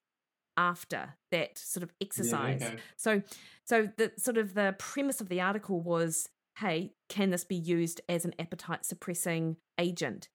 after 0.57 1.15
that 1.31 1.57
sort 1.57 1.83
of 1.83 1.91
exercise. 1.99 2.61
okay. 2.61 2.77
So 2.97 3.23
so 3.65 3.89
the 3.97 4.11
sort 4.17 4.37
of 4.37 4.53
the 4.53 4.75
premise 4.77 5.21
of 5.21 5.29
the 5.29 5.41
article 5.41 5.79
was, 5.79 6.29
hey, 6.59 6.91
can 7.09 7.29
this 7.29 7.43
be 7.43 7.55
used 7.55 8.01
as 8.07 8.25
an 8.25 8.35
appetite 8.37 8.85
suppressing 8.85 9.57
agent? 9.79 10.29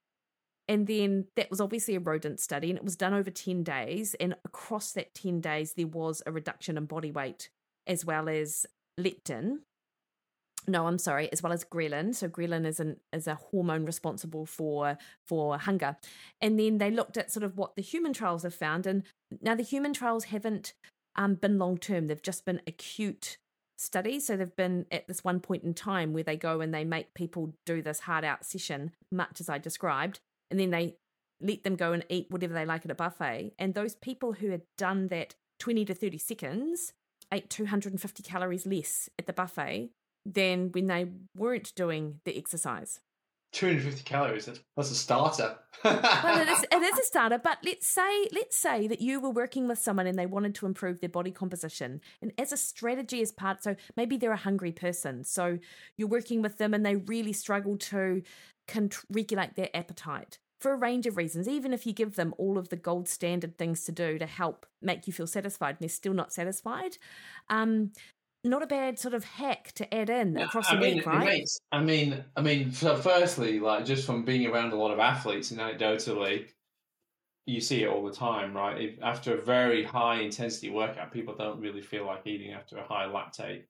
And 0.68 0.87
then 0.89 1.26
that 1.37 1.51
was 1.51 1.61
obviously 1.61 1.95
a 1.95 2.01
rodent 2.01 2.41
study 2.41 2.70
and 2.70 2.78
it 2.78 2.84
was 2.84 2.97
done 2.97 3.14
over 3.14 3.30
10 3.30 3.62
days. 3.62 4.14
And 4.18 4.34
across 4.45 4.93
that 4.93 5.14
10 5.14 5.41
days, 5.41 5.74
there 5.74 5.87
was 5.87 6.22
a 6.26 6.32
reduction 6.32 6.76
in 6.76 6.87
body 6.87 7.12
weight 7.12 7.51
as 7.87 8.05
well 8.05 8.28
as 8.28 8.66
leptin. 8.99 9.59
No, 10.68 10.86
I'm 10.86 10.98
sorry, 10.98 11.30
as 11.32 11.42
well 11.42 11.52
as 11.52 11.64
ghrelin. 11.64 12.14
So 12.14 12.28
ghrelin 12.28 12.66
is 12.66 12.80
an 12.80 12.96
is 13.12 13.26
a 13.26 13.36
hormone 13.36 13.84
responsible 13.84 14.46
for 14.46 14.98
for 15.24 15.58
hunger. 15.58 15.96
And 16.40 16.58
then 16.58 16.78
they 16.78 16.90
looked 16.90 17.16
at 17.16 17.30
sort 17.30 17.44
of 17.44 17.56
what 17.56 17.76
the 17.76 17.82
human 17.82 18.12
trials 18.12 18.42
have 18.42 18.54
found. 18.54 18.86
And 18.86 19.04
now 19.40 19.54
the 19.54 19.62
human 19.62 19.92
trials 19.92 20.24
haven't 20.24 20.74
um, 21.14 21.34
been 21.34 21.58
long 21.58 21.78
term. 21.78 22.06
They've 22.06 22.22
just 22.22 22.44
been 22.44 22.60
acute 22.66 23.38
studies. 23.78 24.26
So 24.26 24.36
they've 24.36 24.56
been 24.56 24.86
at 24.90 25.06
this 25.06 25.22
one 25.22 25.40
point 25.40 25.62
in 25.62 25.74
time 25.74 26.12
where 26.12 26.24
they 26.24 26.36
go 26.36 26.60
and 26.60 26.74
they 26.74 26.84
make 26.84 27.14
people 27.14 27.54
do 27.64 27.82
this 27.82 28.00
hard 28.00 28.24
out 28.24 28.44
session, 28.44 28.92
much 29.12 29.40
as 29.40 29.48
I 29.48 29.58
described, 29.58 30.20
and 30.50 30.58
then 30.58 30.70
they 30.70 30.96
let 31.40 31.64
them 31.64 31.76
go 31.76 31.92
and 31.92 32.04
eat 32.08 32.26
whatever 32.30 32.54
they 32.54 32.64
like 32.64 32.84
at 32.84 32.90
a 32.90 32.94
buffet. 32.94 33.52
And 33.58 33.74
those 33.74 33.94
people 33.94 34.32
who 34.34 34.50
had 34.50 34.62
done 34.78 35.08
that 35.08 35.34
20 35.58 35.84
to 35.84 35.94
30 35.94 36.18
seconds 36.18 36.92
ate 37.32 37.50
250 37.50 38.22
calories 38.22 38.66
less 38.66 39.08
at 39.18 39.26
the 39.26 39.32
buffet 39.32 39.90
than 40.35 40.70
when 40.72 40.87
they 40.87 41.07
weren't 41.35 41.74
doing 41.74 42.20
the 42.24 42.37
exercise. 42.37 43.01
250 43.53 44.03
calories. 44.05 44.47
That's, 44.47 44.61
that's 44.77 44.91
a 44.91 44.95
starter. 44.95 45.57
well, 45.85 46.41
it 46.41 46.49
is, 46.49 46.64
it 46.70 46.83
is 46.83 46.99
a 46.99 47.05
starter, 47.05 47.39
but 47.39 47.59
let's 47.64 47.87
say 47.87 48.29
let's 48.33 48.57
say 48.57 48.87
that 48.87 49.01
you 49.01 49.20
were 49.20 49.31
working 49.31 49.66
with 49.66 49.79
someone 49.79 50.07
and 50.07 50.18
they 50.18 50.27
wanted 50.27 50.55
to 50.57 50.66
improve 50.66 51.01
their 51.01 51.09
body 51.09 51.31
composition, 51.31 52.01
and 52.20 52.33
as 52.39 52.53
a 52.53 52.57
strategy, 52.57 53.22
as 53.22 53.33
part, 53.33 53.62
so 53.62 53.77
maybe 53.97 54.16
they're 54.16 54.33
a 54.33 54.37
hungry 54.37 54.72
person, 54.72 55.24
so 55.24 55.59
you're 55.97 56.09
working 56.09 56.43
with 56.43 56.59
them 56.59 56.74
and 56.74 56.85
they 56.85 56.97
really 56.97 57.33
struggle 57.33 57.77
to 57.79 58.22
con- 58.68 58.91
regulate 59.11 59.55
their 59.55 59.70
appetite. 59.74 60.39
for 60.59 60.72
a 60.72 60.77
range 60.77 61.07
of 61.07 61.18
reasons, 61.18 61.47
even 61.49 61.72
if 61.74 61.87
you 61.87 61.93
give 61.93 62.16
them 62.16 62.35
all 62.39 62.57
of 62.59 62.70
the 62.70 62.77
gold 62.77 63.09
standard 63.09 63.59
things 63.59 63.85
to 63.85 63.93
do 63.93 64.18
to 64.18 64.27
help 64.27 64.66
make 64.81 65.07
you 65.07 65.12
feel 65.12 65.27
satisfied 65.27 65.77
and 65.77 65.81
they're 65.81 65.89
still 65.89 66.14
not 66.14 66.33
satisfied, 66.33 66.97
um, 67.51 67.93
not 68.47 68.62
a 68.62 68.66
bad 68.66 68.99
sort 68.99 69.14
of 69.14 69.24
hack 69.24 69.72
to 69.72 69.94
add 69.94 70.11
in 70.11 70.36
across 70.36 70.70
the 70.70 70.76
mean, 70.76 70.97
week, 70.97 71.07
right? 71.07 71.24
Makes, 71.24 71.61
I 71.72 71.80
mean, 71.80 72.24
I 72.36 72.40
mean, 72.40 72.72
so 72.72 72.97
firstly, 72.97 73.61
like 73.61 73.84
just 73.84 74.07
from 74.07 74.24
being 74.24 74.47
around 74.47 74.72
a 74.72 74.76
lot 74.76 74.92
of 74.92 74.99
athletes 74.99 75.51
and 75.51 75.61
anecdotally, 75.61 76.47
you 77.47 77.61
see 77.61 77.84
it 77.84 77.88
all 77.88 78.05
the 78.05 78.12
time, 78.12 78.55
right? 78.55 78.80
If, 78.80 79.03
after 79.03 79.34
a 79.38 79.40
very 79.40 79.84
high 79.84 80.20
intensity 80.20 80.70
workout, 80.70 81.12
people 81.12 81.34
don't 81.34 81.61
really 81.61 81.82
feel 81.82 82.05
like 82.05 82.26
eating 82.26 82.53
after 82.53 82.78
a 82.78 82.84
high 82.84 83.07
lactate. 83.07 83.62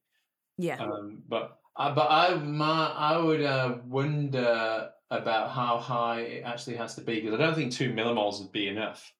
Yeah. 0.57 0.77
Um, 0.81 1.19
but 1.27 1.59
uh, 1.75 1.93
but 1.93 2.07
I 2.09 2.33
my 2.35 2.87
I 2.87 3.17
would 3.17 3.41
uh, 3.41 3.77
wonder 3.85 4.89
about 5.11 5.51
how 5.51 5.77
high 5.77 6.21
it 6.21 6.43
actually 6.43 6.75
has 6.75 6.95
to 6.95 7.01
be 7.01 7.21
because 7.21 7.33
I 7.33 7.37
don't 7.37 7.55
think 7.55 7.71
two 7.71 7.91
millimoles 7.91 8.39
would 8.39 8.51
be 8.51 8.67
enough. 8.67 9.11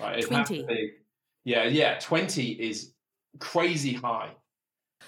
Right? 0.00 0.18
It 0.18 0.26
twenty. 0.26 0.64
Be, 0.64 0.90
yeah, 1.44 1.64
yeah. 1.64 1.98
Twenty 2.00 2.50
is 2.50 2.92
crazy 3.38 3.94
high. 3.94 4.30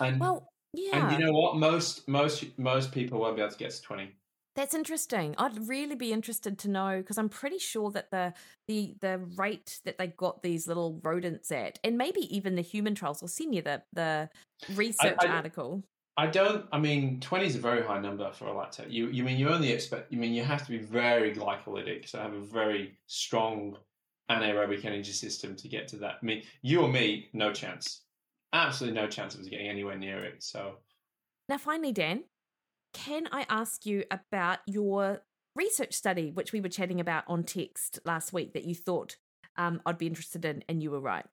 And 0.00 0.20
well, 0.20 0.48
yeah. 0.72 1.10
And 1.10 1.18
you 1.18 1.26
know 1.26 1.32
what? 1.32 1.56
Most 1.56 2.06
most 2.08 2.58
most 2.58 2.92
people 2.92 3.20
won't 3.20 3.36
be 3.36 3.42
able 3.42 3.52
to 3.52 3.58
get 3.58 3.70
to 3.70 3.82
twenty. 3.82 4.12
That's 4.56 4.74
interesting. 4.74 5.34
I'd 5.36 5.68
really 5.68 5.96
be 5.96 6.12
interested 6.12 6.58
to 6.60 6.70
know 6.70 6.96
because 6.98 7.18
I'm 7.18 7.28
pretty 7.28 7.58
sure 7.58 7.90
that 7.90 8.10
the 8.10 8.32
the 8.68 8.94
the 9.00 9.18
rate 9.36 9.80
that 9.84 9.98
they 9.98 10.06
got 10.08 10.42
these 10.42 10.66
little 10.66 10.98
rodents 11.02 11.52
at, 11.52 11.78
and 11.84 11.98
maybe 11.98 12.34
even 12.34 12.54
the 12.54 12.62
human 12.62 12.94
trials, 12.94 13.20
will 13.20 13.28
send 13.28 13.54
you 13.54 13.62
the 13.62 13.82
the 13.92 14.30
research 14.74 15.16
I, 15.20 15.26
I, 15.26 15.30
article. 15.30 15.84
I 16.16 16.26
don't. 16.26 16.64
I 16.72 16.78
mean, 16.78 17.20
twenty 17.20 17.44
is 17.44 17.54
a 17.54 17.60
very 17.60 17.82
high 17.82 18.00
number 18.00 18.32
for 18.32 18.46
a 18.46 18.50
lactate. 18.52 18.90
You 18.90 19.08
you 19.08 19.24
mean 19.24 19.38
you 19.38 19.50
only 19.50 19.70
expect? 19.72 20.10
You 20.10 20.18
mean 20.18 20.32
you 20.32 20.42
have 20.42 20.64
to 20.64 20.70
be 20.70 20.78
very 20.78 21.34
glycolytic, 21.34 22.08
so 22.08 22.18
have 22.18 22.32
a 22.32 22.40
very 22.40 22.96
strong 23.06 23.76
anaerobic 24.30 24.84
energy 24.86 25.12
system 25.12 25.54
to 25.56 25.68
get 25.68 25.86
to 25.88 25.96
that. 25.96 26.16
I 26.22 26.24
mean, 26.24 26.42
you 26.62 26.80
or 26.80 26.88
me, 26.88 27.28
no 27.34 27.52
chance. 27.52 28.05
Absolutely 28.52 29.00
no 29.00 29.08
chance 29.08 29.34
of 29.34 29.40
us 29.40 29.48
getting 29.48 29.68
anywhere 29.68 29.98
near 29.98 30.24
it. 30.24 30.42
So 30.42 30.76
now, 31.48 31.58
finally, 31.58 31.92
Dan, 31.92 32.24
can 32.92 33.28
I 33.30 33.46
ask 33.48 33.86
you 33.86 34.04
about 34.10 34.58
your 34.66 35.22
research 35.54 35.94
study, 35.94 36.32
which 36.32 36.52
we 36.52 36.60
were 36.60 36.68
chatting 36.68 37.00
about 37.00 37.24
on 37.28 37.44
text 37.44 38.00
last 38.04 38.32
week, 38.32 38.54
that 38.54 38.64
you 38.64 38.74
thought 38.74 39.16
um, 39.56 39.80
I'd 39.86 39.98
be 39.98 40.06
interested 40.06 40.44
in, 40.44 40.64
and 40.68 40.82
you 40.82 40.90
were 40.90 41.00
right? 41.00 41.24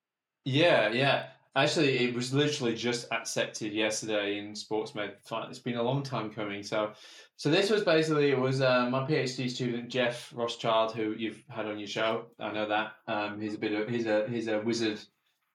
Yeah, 0.46 0.90
yeah. 0.90 1.28
Actually, 1.56 2.00
it 2.00 2.16
was 2.16 2.34
literally 2.34 2.76
just 2.76 3.12
accepted 3.12 3.74
yesterday 3.74 4.40
in 4.40 4.54
SportsMed. 4.54 5.14
It's 5.50 5.60
been 5.60 5.78
a 5.78 5.84
long 5.84 6.02
time 6.02 6.32
coming. 6.32 6.64
So, 6.64 6.94
so 7.36 7.50
this 7.50 7.70
was 7.70 7.84
basically 7.84 8.32
it 8.32 8.40
was 8.40 8.62
uh, 8.62 8.90
my 8.90 9.06
PhD 9.06 9.50
student 9.50 9.90
Jeff 9.90 10.32
Rothschild, 10.36 10.96
who 10.96 11.12
you've 11.12 11.44
had 11.50 11.68
on 11.68 11.78
your 11.78 11.88
show. 11.88 12.26
I 12.40 12.52
know 12.52 12.68
that 12.68 12.94
um, 13.08 13.40
he's 13.40 13.54
a 13.54 13.60
bit 13.60 13.74
of 13.74 13.88
he's 13.88 14.08
a 14.08 14.28
he's 14.28 14.48
a 14.48 14.62
wizard, 14.62 15.00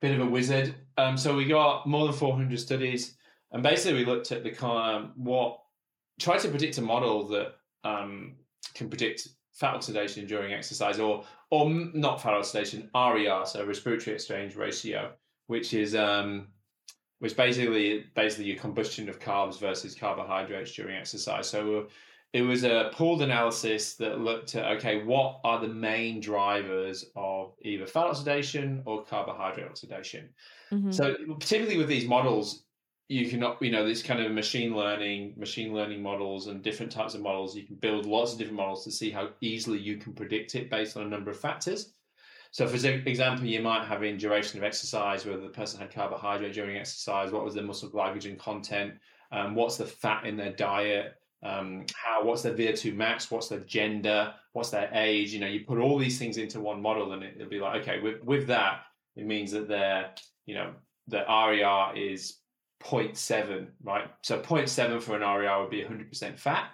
bit 0.01 0.19
of 0.19 0.27
a 0.27 0.31
wizard. 0.31 0.75
Um, 0.97 1.17
so 1.17 1.35
we 1.35 1.45
got 1.45 1.87
more 1.87 2.07
than 2.07 2.15
four 2.15 2.35
hundred 2.35 2.61
studies, 2.61 3.17
and 3.53 3.63
basically 3.63 4.01
we 4.01 4.05
looked 4.05 4.33
at 4.33 4.43
the 4.43 4.67
um, 4.67 5.13
what 5.17 5.61
tried 6.21 6.41
to 6.41 6.49
predict 6.49 6.79
a 6.79 6.83
model 6.83 7.27
that 7.29 7.55
um, 7.85 8.37
can 8.75 8.89
predict 8.89 9.29
fat 9.53 9.75
oxidation 9.75 10.27
during 10.27 10.53
exercise, 10.53 10.99
or 10.99 11.25
or 11.51 11.71
not 11.71 12.23
fat 12.23 12.35
oxidation, 12.35 12.91
RER, 12.95 13.45
so 13.47 13.65
respiratory 13.65 14.15
exchange 14.15 14.57
ratio 14.57 15.13
which 15.49 15.75
is 15.75 15.95
um, 15.97 16.47
which 17.19 17.37
basically 17.37 18.05
basically 18.15 18.45
your 18.45 18.57
combustion 18.57 19.09
of 19.09 19.19
carbs 19.19 19.59
versus 19.59 19.95
carbohydrates 19.95 20.73
during 20.73 20.97
exercise. 20.97 21.49
So 21.49 21.89
it 22.33 22.43
was 22.43 22.65
a 22.65 22.91
pooled 22.93 23.23
analysis 23.23 23.95
that 23.95 24.21
looked 24.21 24.55
at 24.55 24.77
okay, 24.77 25.03
what 25.03 25.41
are 25.45 25.61
the 25.61 25.69
main 25.69 26.21
drivers 26.21 27.07
of 27.17 27.55
either 27.63 27.87
fat 27.87 28.07
oxidation 28.07 28.83
or 28.85 29.05
carbohydrate 29.05 29.67
oxidation? 29.67 30.29
Mm-hmm. 30.71 30.91
So 30.91 31.15
particularly 31.39 31.79
with 31.79 31.89
these 31.89 32.07
models, 32.07 32.65
you 33.09 33.29
can 33.31 33.43
you 33.61 33.71
know 33.71 33.87
this 33.87 34.03
kind 34.03 34.21
of 34.21 34.31
machine 34.33 34.77
learning 34.77 35.33
machine 35.39 35.73
learning 35.73 36.03
models 36.03 36.49
and 36.49 36.63
different 36.63 36.93
types 36.93 37.15
of 37.15 37.23
models 37.23 37.57
you 37.57 37.63
can 37.63 37.77
build 37.77 38.05
lots 38.05 38.33
of 38.33 38.39
different 38.39 38.59
models 38.59 38.85
to 38.85 38.91
see 38.91 39.11
how 39.11 39.31
easily 39.41 39.79
you 39.79 39.97
can 39.97 40.13
predict 40.13 40.55
it 40.55 40.69
based 40.69 40.95
on 40.95 41.05
a 41.05 41.09
number 41.09 41.31
of 41.31 41.41
factors 41.41 41.95
so, 42.51 42.67
for 42.67 42.77
example, 42.77 43.47
you 43.47 43.61
might 43.61 43.87
have 43.87 44.03
in 44.03 44.17
duration 44.17 44.59
of 44.59 44.65
exercise 44.65 45.27
whether 45.27 45.43
the 45.43 45.49
person 45.49 45.81
had 45.81 45.93
carbohydrate 45.93 46.55
during 46.55 46.77
exercise, 46.77 47.31
what 47.31 47.45
was 47.45 47.55
their 47.55 47.65
muscle 47.65 47.91
glycogen 47.91 48.39
content, 48.39 48.95
um, 49.33 49.55
what's 49.55 49.77
the 49.77 49.85
fat 49.85 50.25
in 50.25 50.37
their 50.37 50.53
diet, 50.53 51.17
um, 51.43 51.87
how 51.95 52.25
what's 52.25 52.43
their 52.43 52.55
VO2 52.55 52.95
max, 52.95 53.31
what's 53.31 53.49
their 53.49 53.61
gender, 53.61 54.35
what's 54.53 54.71
their 54.71 54.91
age. 54.93 55.33
You 55.33 55.41
know, 55.41 55.47
you 55.47 55.65
put 55.65 55.79
all 55.79 55.99
these 55.99 56.19
things 56.19 56.37
into 56.37 56.61
one 56.61 56.83
model, 56.83 57.13
and 57.13 57.23
it, 57.23 57.39
will 57.39 57.49
be 57.49 57.61
like, 57.61 57.83
okay, 57.83 58.01
with 58.01 58.23
with 58.25 58.47
that, 58.49 58.81
it 59.17 59.27
means 59.27 59.53
that 59.53 59.69
their 59.69 60.11
you 60.47 60.55
know 60.55 60.73
the 61.07 61.25
RER 61.29 61.97
is 61.97 62.39
0.7, 62.83 63.69
right? 63.83 64.09
So 64.23 64.41
0.7 64.41 65.03
for 65.03 65.17
an 65.17 65.23
RER 65.23 65.61
would 65.61 65.71
be 65.71 65.83
100% 65.83 66.39
fat. 66.39 66.71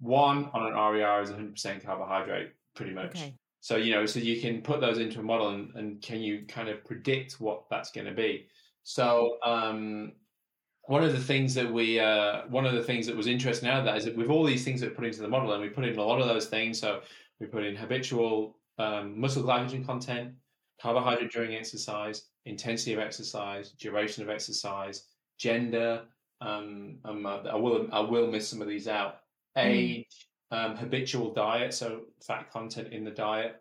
One 0.00 0.50
on 0.52 0.66
an 0.66 0.74
RER 0.74 1.22
is 1.22 1.30
100% 1.30 1.84
carbohydrate, 1.84 2.52
pretty 2.74 2.92
much. 2.92 3.16
Okay. 3.16 3.34
So 3.60 3.76
you 3.76 3.94
know, 3.94 4.06
so 4.06 4.20
you 4.20 4.40
can 4.40 4.62
put 4.62 4.80
those 4.80 4.98
into 4.98 5.20
a 5.20 5.22
model, 5.22 5.50
and, 5.50 5.74
and 5.74 6.02
can 6.02 6.20
you 6.20 6.44
kind 6.48 6.68
of 6.68 6.84
predict 6.84 7.40
what 7.40 7.64
that's 7.70 7.90
going 7.90 8.06
to 8.06 8.12
be? 8.12 8.46
So 8.82 9.38
um, 9.44 10.12
one 10.86 11.02
of 11.02 11.12
the 11.12 11.20
things 11.20 11.54
that 11.54 11.70
we, 11.70 11.98
uh, 11.98 12.42
one 12.48 12.64
of 12.64 12.72
the 12.72 12.82
things 12.82 13.06
that 13.06 13.16
was 13.16 13.26
interesting 13.26 13.68
out 13.68 13.80
of 13.80 13.84
that 13.84 13.96
is 13.96 14.04
that 14.04 14.16
with 14.16 14.28
all 14.28 14.44
these 14.44 14.64
things 14.64 14.80
that 14.80 14.90
we 14.90 14.94
put 14.94 15.04
into 15.04 15.22
the 15.22 15.28
model, 15.28 15.52
and 15.52 15.62
we 15.62 15.68
put 15.68 15.84
in 15.84 15.98
a 15.98 16.02
lot 16.02 16.20
of 16.20 16.28
those 16.28 16.46
things. 16.46 16.78
So 16.78 17.00
we 17.40 17.46
put 17.46 17.64
in 17.64 17.74
habitual 17.74 18.56
um, 18.78 19.18
muscle 19.20 19.42
glycogen 19.42 19.84
content, 19.84 20.32
carbohydrate 20.80 21.32
during 21.32 21.54
exercise, 21.54 22.26
intensity 22.44 22.92
of 22.92 23.00
exercise, 23.00 23.70
duration 23.70 24.22
of 24.22 24.30
exercise, 24.30 25.04
gender. 25.38 26.02
Um, 26.40 26.98
um 27.04 27.26
I 27.26 27.56
will 27.56 27.88
I 27.92 28.00
will 28.00 28.30
miss 28.30 28.48
some 28.48 28.62
of 28.62 28.68
these 28.68 28.88
out. 28.88 29.20
Mm. 29.56 29.64
Age, 29.64 30.28
um, 30.50 30.76
habitual 30.76 31.32
diet, 31.32 31.74
so 31.74 32.02
fat 32.22 32.50
content 32.50 32.92
in 32.92 33.04
the 33.04 33.10
diet. 33.10 33.60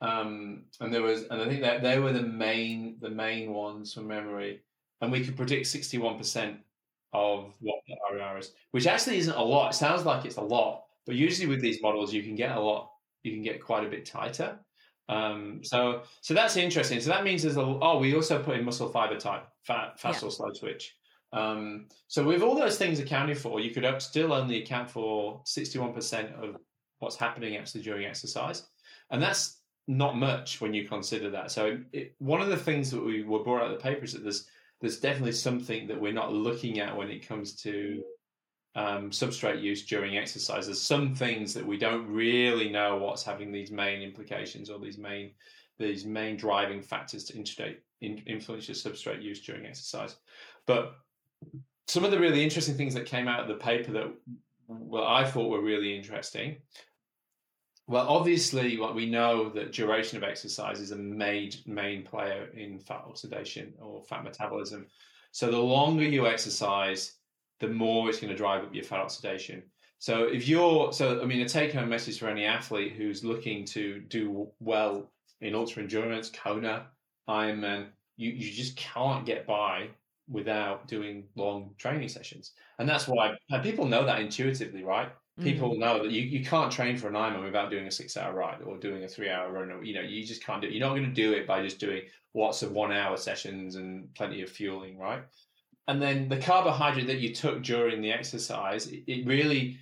Um, 0.00 0.64
and 0.80 0.92
there 0.92 1.02
was, 1.02 1.24
and 1.30 1.40
I 1.40 1.46
think 1.46 1.62
that 1.62 1.82
they 1.82 1.98
were 1.98 2.12
the 2.12 2.22
main, 2.22 2.96
the 3.00 3.10
main 3.10 3.52
ones 3.52 3.94
from 3.94 4.08
memory. 4.08 4.60
And 5.04 5.12
we 5.12 5.24
could 5.24 5.36
predict 5.36 5.66
sixty-one 5.66 6.18
percent 6.18 6.56
of 7.12 7.54
what 7.60 7.76
the 7.86 7.94
RER 8.12 8.38
is, 8.38 8.52
which 8.72 8.86
actually 8.86 9.18
isn't 9.18 9.36
a 9.36 9.42
lot. 9.42 9.72
It 9.72 9.76
sounds 9.76 10.04
like 10.04 10.24
it's 10.24 10.36
a 10.36 10.42
lot, 10.42 10.84
but 11.06 11.14
usually 11.14 11.46
with 11.46 11.60
these 11.60 11.80
models, 11.80 12.12
you 12.12 12.22
can 12.22 12.34
get 12.34 12.56
a 12.56 12.60
lot, 12.60 12.90
you 13.22 13.32
can 13.32 13.42
get 13.42 13.62
quite 13.62 13.86
a 13.86 13.88
bit 13.88 14.04
tighter. 14.04 14.58
Um, 15.08 15.60
so, 15.62 16.02
so 16.22 16.34
that's 16.34 16.56
interesting. 16.56 17.00
So 17.00 17.10
that 17.10 17.24
means 17.24 17.42
there's 17.42 17.56
a. 17.56 17.60
Oh, 17.60 17.98
we 17.98 18.14
also 18.14 18.42
put 18.42 18.56
in 18.56 18.64
muscle 18.64 18.88
fiber 18.88 19.18
type, 19.18 19.46
fat, 19.62 20.00
fast 20.00 20.22
yeah. 20.22 20.28
or 20.28 20.30
slow 20.30 20.50
twitch. 20.50 20.96
Um, 21.32 21.86
so 22.06 22.24
with 22.24 22.42
all 22.42 22.54
those 22.54 22.78
things 22.78 23.00
accounted 23.00 23.36
for, 23.36 23.60
you 23.60 23.70
could 23.70 24.00
still 24.00 24.32
only 24.32 24.62
account 24.62 24.88
for 24.88 25.42
61% 25.44 26.32
of 26.40 26.56
what's 27.00 27.16
happening 27.16 27.56
actually 27.56 27.82
during 27.82 28.06
exercise. 28.06 28.68
And 29.10 29.20
that's 29.20 29.60
not 29.88 30.16
much 30.16 30.60
when 30.60 30.72
you 30.72 30.88
consider 30.88 31.30
that. 31.30 31.50
So 31.50 31.78
it, 31.92 32.14
one 32.18 32.40
of 32.40 32.48
the 32.48 32.56
things 32.56 32.90
that 32.92 33.04
we 33.04 33.24
were 33.24 33.42
brought 33.42 33.62
out 33.62 33.72
of 33.72 33.76
the 33.76 33.82
paper 33.82 34.04
is 34.04 34.12
that 34.12 34.22
there's, 34.22 34.46
there's 34.84 35.00
definitely 35.00 35.32
something 35.32 35.86
that 35.86 35.98
we're 35.98 36.12
not 36.12 36.30
looking 36.30 36.78
at 36.78 36.94
when 36.94 37.10
it 37.10 37.26
comes 37.26 37.54
to 37.54 38.02
um, 38.74 39.08
substrate 39.08 39.62
use 39.62 39.86
during 39.86 40.18
exercise. 40.18 40.66
There's 40.66 40.82
some 40.82 41.14
things 41.14 41.54
that 41.54 41.66
we 41.66 41.78
don't 41.78 42.06
really 42.06 42.68
know 42.68 42.98
what's 42.98 43.22
having 43.22 43.50
these 43.50 43.70
main 43.70 44.02
implications 44.02 44.68
or 44.68 44.78
these 44.78 44.98
main 44.98 45.30
these 45.78 46.04
main 46.04 46.36
driving 46.36 46.82
factors 46.82 47.24
to 47.24 47.74
in, 48.02 48.18
influence 48.26 48.68
your 48.68 48.74
substrate 48.74 49.22
use 49.22 49.40
during 49.40 49.64
exercise. 49.64 50.16
But 50.66 50.96
some 51.88 52.04
of 52.04 52.10
the 52.10 52.20
really 52.20 52.44
interesting 52.44 52.76
things 52.76 52.92
that 52.92 53.06
came 53.06 53.26
out 53.26 53.40
of 53.40 53.48
the 53.48 53.54
paper 53.54 53.90
that 53.92 54.12
well 54.68 55.06
I 55.06 55.24
thought 55.24 55.48
were 55.48 55.62
really 55.62 55.96
interesting. 55.96 56.56
Well, 57.86 58.08
obviously, 58.08 58.78
what 58.78 58.94
we 58.94 59.06
know 59.06 59.50
that 59.50 59.72
duration 59.72 60.16
of 60.16 60.24
exercise 60.24 60.80
is 60.80 60.90
a 60.90 60.96
main 60.96 61.50
main 61.66 62.02
player 62.02 62.48
in 62.54 62.78
fat 62.78 63.04
oxidation 63.06 63.74
or 63.78 64.02
fat 64.02 64.24
metabolism. 64.24 64.86
So 65.32 65.50
the 65.50 65.58
longer 65.58 66.04
you 66.04 66.26
exercise, 66.26 67.18
the 67.60 67.68
more 67.68 68.08
it's 68.08 68.20
going 68.20 68.30
to 68.30 68.36
drive 68.36 68.64
up 68.64 68.74
your 68.74 68.84
fat 68.84 69.00
oxidation. 69.00 69.62
So 69.98 70.24
if 70.24 70.48
you're 70.48 70.92
so 70.92 71.20
I 71.22 71.26
mean 71.26 71.42
a 71.42 71.48
take 71.48 71.74
home 71.74 71.90
message 71.90 72.18
for 72.18 72.28
any 72.28 72.44
athlete 72.44 72.92
who's 72.92 73.22
looking 73.22 73.66
to 73.66 74.00
do 74.00 74.48
well 74.60 75.10
in 75.42 75.54
ultra 75.54 75.82
endurance, 75.82 76.30
Kona, 76.30 76.86
Ironman, 77.28 77.88
you, 78.16 78.30
you 78.30 78.50
just 78.50 78.76
can't 78.76 79.26
get 79.26 79.46
by 79.46 79.88
without 80.28 80.88
doing 80.88 81.24
long 81.36 81.74
training 81.76 82.08
sessions. 82.08 82.52
And 82.78 82.88
that's 82.88 83.06
why 83.06 83.36
people 83.62 83.86
know 83.86 84.06
that 84.06 84.20
intuitively, 84.20 84.84
right? 84.84 85.10
People 85.42 85.74
mm. 85.74 85.78
know 85.78 86.00
that 86.00 86.12
you, 86.12 86.22
you 86.22 86.44
can't 86.44 86.70
train 86.70 86.96
for 86.96 87.08
an 87.08 87.14
Ironman 87.14 87.44
without 87.44 87.70
doing 87.70 87.86
a 87.86 87.90
six 87.90 88.16
hour 88.16 88.32
ride 88.32 88.62
or 88.62 88.76
doing 88.76 89.02
a 89.02 89.08
three 89.08 89.28
hour 89.28 89.50
run. 89.50 89.72
Or, 89.72 89.82
you 89.82 89.94
know, 89.94 90.00
you 90.00 90.24
just 90.24 90.44
can't 90.44 90.62
do 90.62 90.68
it. 90.68 90.72
You're 90.72 90.86
not 90.86 90.94
going 90.94 91.08
to 91.08 91.12
do 91.12 91.32
it 91.32 91.46
by 91.46 91.60
just 91.60 91.80
doing 91.80 92.02
lots 92.34 92.62
of 92.62 92.70
one 92.70 92.92
hour 92.92 93.16
sessions 93.16 93.74
and 93.74 94.12
plenty 94.14 94.42
of 94.42 94.50
fueling, 94.50 94.96
right? 94.96 95.22
And 95.88 96.00
then 96.00 96.28
the 96.28 96.36
carbohydrate 96.36 97.08
that 97.08 97.18
you 97.18 97.34
took 97.34 97.62
during 97.62 98.00
the 98.00 98.12
exercise, 98.12 98.86
it, 98.86 99.02
it 99.06 99.26
really, 99.26 99.78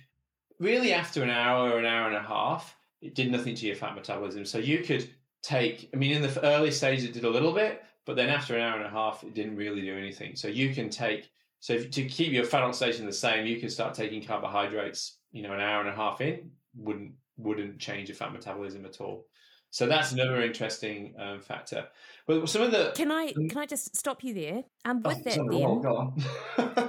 really 0.59 0.91
after 0.91 1.23
an 1.23 1.29
hour, 1.29 1.77
an 1.77 1.85
hour 1.85 2.07
and 2.07 2.17
a 2.17 2.21
half, 2.21 2.75
it 3.01 3.13
did 3.13 3.31
nothing 3.31 3.53
to 3.55 3.67
your 3.67 3.75
fat 3.75 3.95
metabolism. 3.95 4.45
So 4.45 4.57
you 4.57 4.79
could 4.79 5.09
take, 5.43 5.89
I 5.93 5.97
mean, 5.97 6.13
in 6.13 6.21
the 6.21 6.43
early 6.43 6.71
stages, 6.71 7.03
it 7.05 7.13
did 7.13 7.25
a 7.25 7.29
little 7.29 7.53
bit, 7.53 7.83
but 8.05 8.15
then 8.15 8.29
after 8.29 8.55
an 8.55 8.61
hour 8.61 8.77
and 8.77 8.85
a 8.85 8.89
half, 8.89 9.23
it 9.23 9.33
didn't 9.33 9.55
really 9.55 9.81
do 9.81 9.95
anything. 9.95 10.35
So 10.35 10.47
you 10.47 10.73
can 10.73 10.89
take, 10.89 11.29
so 11.63 11.71
if, 11.71 11.91
to 11.91 12.03
keep 12.03 12.33
your 12.33 12.43
fat 12.43 12.63
oxidation 12.63 13.05
the 13.05 13.13
same, 13.13 13.45
you 13.45 13.57
can 13.57 13.69
start 13.69 13.93
taking 13.93 14.21
carbohydrates, 14.21 15.19
you 15.31 15.43
know, 15.43 15.53
an 15.53 15.61
hour 15.61 15.79
and 15.79 15.87
a 15.87 15.95
half 15.95 16.19
in, 16.19 16.51
wouldn't 16.75 17.13
wouldn't 17.37 17.79
change 17.79 18.09
your 18.09 18.17
fat 18.17 18.33
metabolism 18.33 18.83
at 18.83 18.99
all. 18.99 19.27
So 19.69 19.87
that's 19.87 20.11
another 20.11 20.41
interesting 20.41 21.15
um, 21.17 21.39
factor. 21.39 21.87
But 22.27 22.49
some 22.49 22.63
of 22.63 22.71
the 22.71 22.91
can 22.93 23.13
I 23.13 23.31
can 23.31 23.57
I 23.57 23.65
just 23.65 23.95
stop 23.95 24.25
you 24.25 24.33
there? 24.33 24.63
Um, 24.83 25.03
with 25.03 25.19
oh, 25.19 25.21
that 25.23 25.33
sorry, 25.35 26.81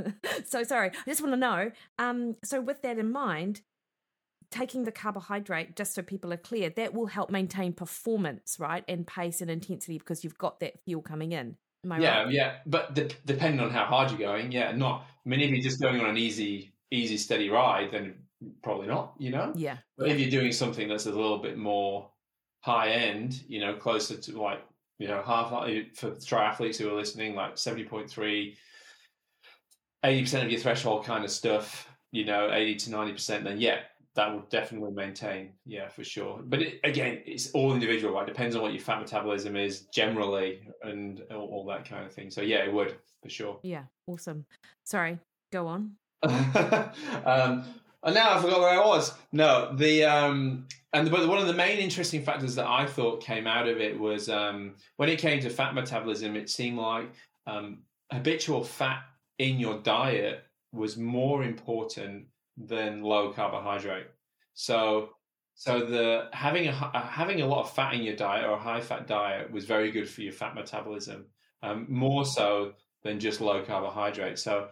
then. 0.00 0.14
so 0.46 0.62
sorry, 0.62 0.92
I 0.92 1.10
just 1.10 1.20
want 1.20 1.34
to 1.34 1.36
know. 1.36 1.70
Um, 1.98 2.36
so 2.42 2.58
with 2.62 2.80
that 2.80 2.98
in 2.98 3.12
mind, 3.12 3.60
taking 4.50 4.84
the 4.84 4.92
carbohydrate, 4.92 5.76
just 5.76 5.94
so 5.94 6.00
people 6.00 6.32
are 6.32 6.38
clear, 6.38 6.70
that 6.70 6.94
will 6.94 7.08
help 7.08 7.28
maintain 7.28 7.74
performance, 7.74 8.56
right, 8.58 8.82
and 8.88 9.06
pace 9.06 9.42
and 9.42 9.50
intensity 9.50 9.98
because 9.98 10.24
you've 10.24 10.38
got 10.38 10.60
that 10.60 10.82
fuel 10.86 11.02
coming 11.02 11.32
in. 11.32 11.58
Am 11.92 12.00
yeah, 12.00 12.22
right? 12.22 12.32
yeah. 12.32 12.56
But 12.66 12.94
de- 12.94 13.08
depending 13.24 13.60
on 13.60 13.70
how 13.70 13.84
hard 13.84 14.10
you're 14.10 14.18
going, 14.18 14.52
yeah, 14.52 14.72
not. 14.72 15.06
I 15.24 15.28
mean, 15.28 15.40
if 15.40 15.50
you're 15.50 15.62
just 15.62 15.80
going 15.80 16.00
on 16.00 16.10
an 16.10 16.16
easy, 16.16 16.72
easy, 16.90 17.16
steady 17.16 17.48
ride, 17.48 17.90
then 17.92 18.14
probably 18.62 18.86
not. 18.86 19.14
You 19.18 19.30
know. 19.30 19.52
Yeah. 19.54 19.78
But 19.96 20.08
if 20.08 20.20
you're 20.20 20.30
doing 20.30 20.52
something 20.52 20.88
that's 20.88 21.06
a 21.06 21.12
little 21.12 21.38
bit 21.38 21.56
more 21.56 22.10
high 22.60 22.90
end, 22.90 23.42
you 23.48 23.60
know, 23.60 23.74
closer 23.74 24.16
to 24.16 24.40
like 24.40 24.62
you 24.98 25.08
know 25.08 25.22
half 25.22 25.52
uh, 25.52 25.66
for 25.94 26.12
triathletes 26.12 26.76
who 26.76 26.90
are 26.90 26.96
listening, 26.96 27.34
like 27.34 27.58
seventy 27.58 27.84
point 27.84 28.10
three. 28.10 28.56
80% 30.04 30.44
of 30.44 30.50
your 30.52 30.60
threshold 30.60 31.04
kind 31.04 31.24
of 31.24 31.30
stuff, 31.32 31.88
you 32.12 32.24
know, 32.24 32.52
80 32.52 32.76
to 32.76 32.90
90%, 32.90 33.42
then 33.42 33.60
yeah, 33.60 33.80
that 34.16 34.32
will 34.32 34.44
definitely 34.50 34.92
maintain. 34.92 35.50
Yeah, 35.64 35.88
for 35.88 36.02
sure. 36.02 36.40
But 36.42 36.62
it, 36.62 36.80
again, 36.84 37.20
it's 37.26 37.50
all 37.52 37.74
individual, 37.74 38.14
right? 38.14 38.26
Depends 38.26 38.56
on 38.56 38.62
what 38.62 38.72
your 38.72 38.80
fat 38.80 38.98
metabolism 38.98 39.56
is 39.56 39.82
generally 39.92 40.60
and 40.82 41.22
all, 41.30 41.48
all 41.48 41.66
that 41.66 41.88
kind 41.88 42.04
of 42.04 42.12
thing. 42.12 42.30
So 42.30 42.40
yeah, 42.40 42.64
it 42.64 42.72
would 42.72 42.96
for 43.22 43.28
sure. 43.28 43.60
Yeah, 43.62 43.84
awesome. 44.06 44.46
Sorry, 44.84 45.18
go 45.52 45.66
on. 45.66 45.92
um, 46.22 47.64
and 48.02 48.14
now 48.14 48.36
I 48.36 48.42
forgot 48.42 48.60
where 48.60 48.80
I 48.80 48.84
was. 48.84 49.12
No, 49.32 49.74
the 49.76 50.04
um, 50.04 50.66
and 50.94 51.06
the, 51.06 51.10
but 51.10 51.28
one 51.28 51.38
of 51.38 51.46
the 51.46 51.54
main 51.54 51.78
interesting 51.78 52.22
factors 52.22 52.54
that 52.54 52.66
I 52.66 52.86
thought 52.86 53.22
came 53.22 53.46
out 53.46 53.68
of 53.68 53.78
it 53.78 53.98
was 53.98 54.30
um, 54.30 54.74
when 54.96 55.10
it 55.10 55.18
came 55.18 55.40
to 55.40 55.50
fat 55.50 55.74
metabolism, 55.74 56.36
it 56.36 56.48
seemed 56.48 56.78
like 56.78 57.10
um, 57.46 57.80
habitual 58.10 58.64
fat 58.64 59.02
in 59.38 59.60
your 59.60 59.78
diet 59.80 60.44
was 60.72 60.96
more 60.96 61.42
important 61.42 62.26
than 62.56 63.02
low 63.02 63.32
carbohydrate. 63.32 64.06
So 64.54 65.10
so 65.54 65.80
the 65.80 66.28
having 66.32 66.68
a 66.68 66.72
having 66.72 67.40
a 67.40 67.46
lot 67.46 67.60
of 67.60 67.72
fat 67.72 67.94
in 67.94 68.02
your 68.02 68.16
diet 68.16 68.44
or 68.44 68.52
a 68.52 68.58
high 68.58 68.80
fat 68.80 69.06
diet 69.06 69.50
was 69.50 69.64
very 69.64 69.90
good 69.90 70.08
for 70.08 70.20
your 70.20 70.32
fat 70.32 70.54
metabolism, 70.54 71.26
um, 71.62 71.86
more 71.88 72.24
so 72.24 72.74
than 73.02 73.18
just 73.18 73.40
low 73.40 73.62
carbohydrate. 73.62 74.38
So 74.38 74.68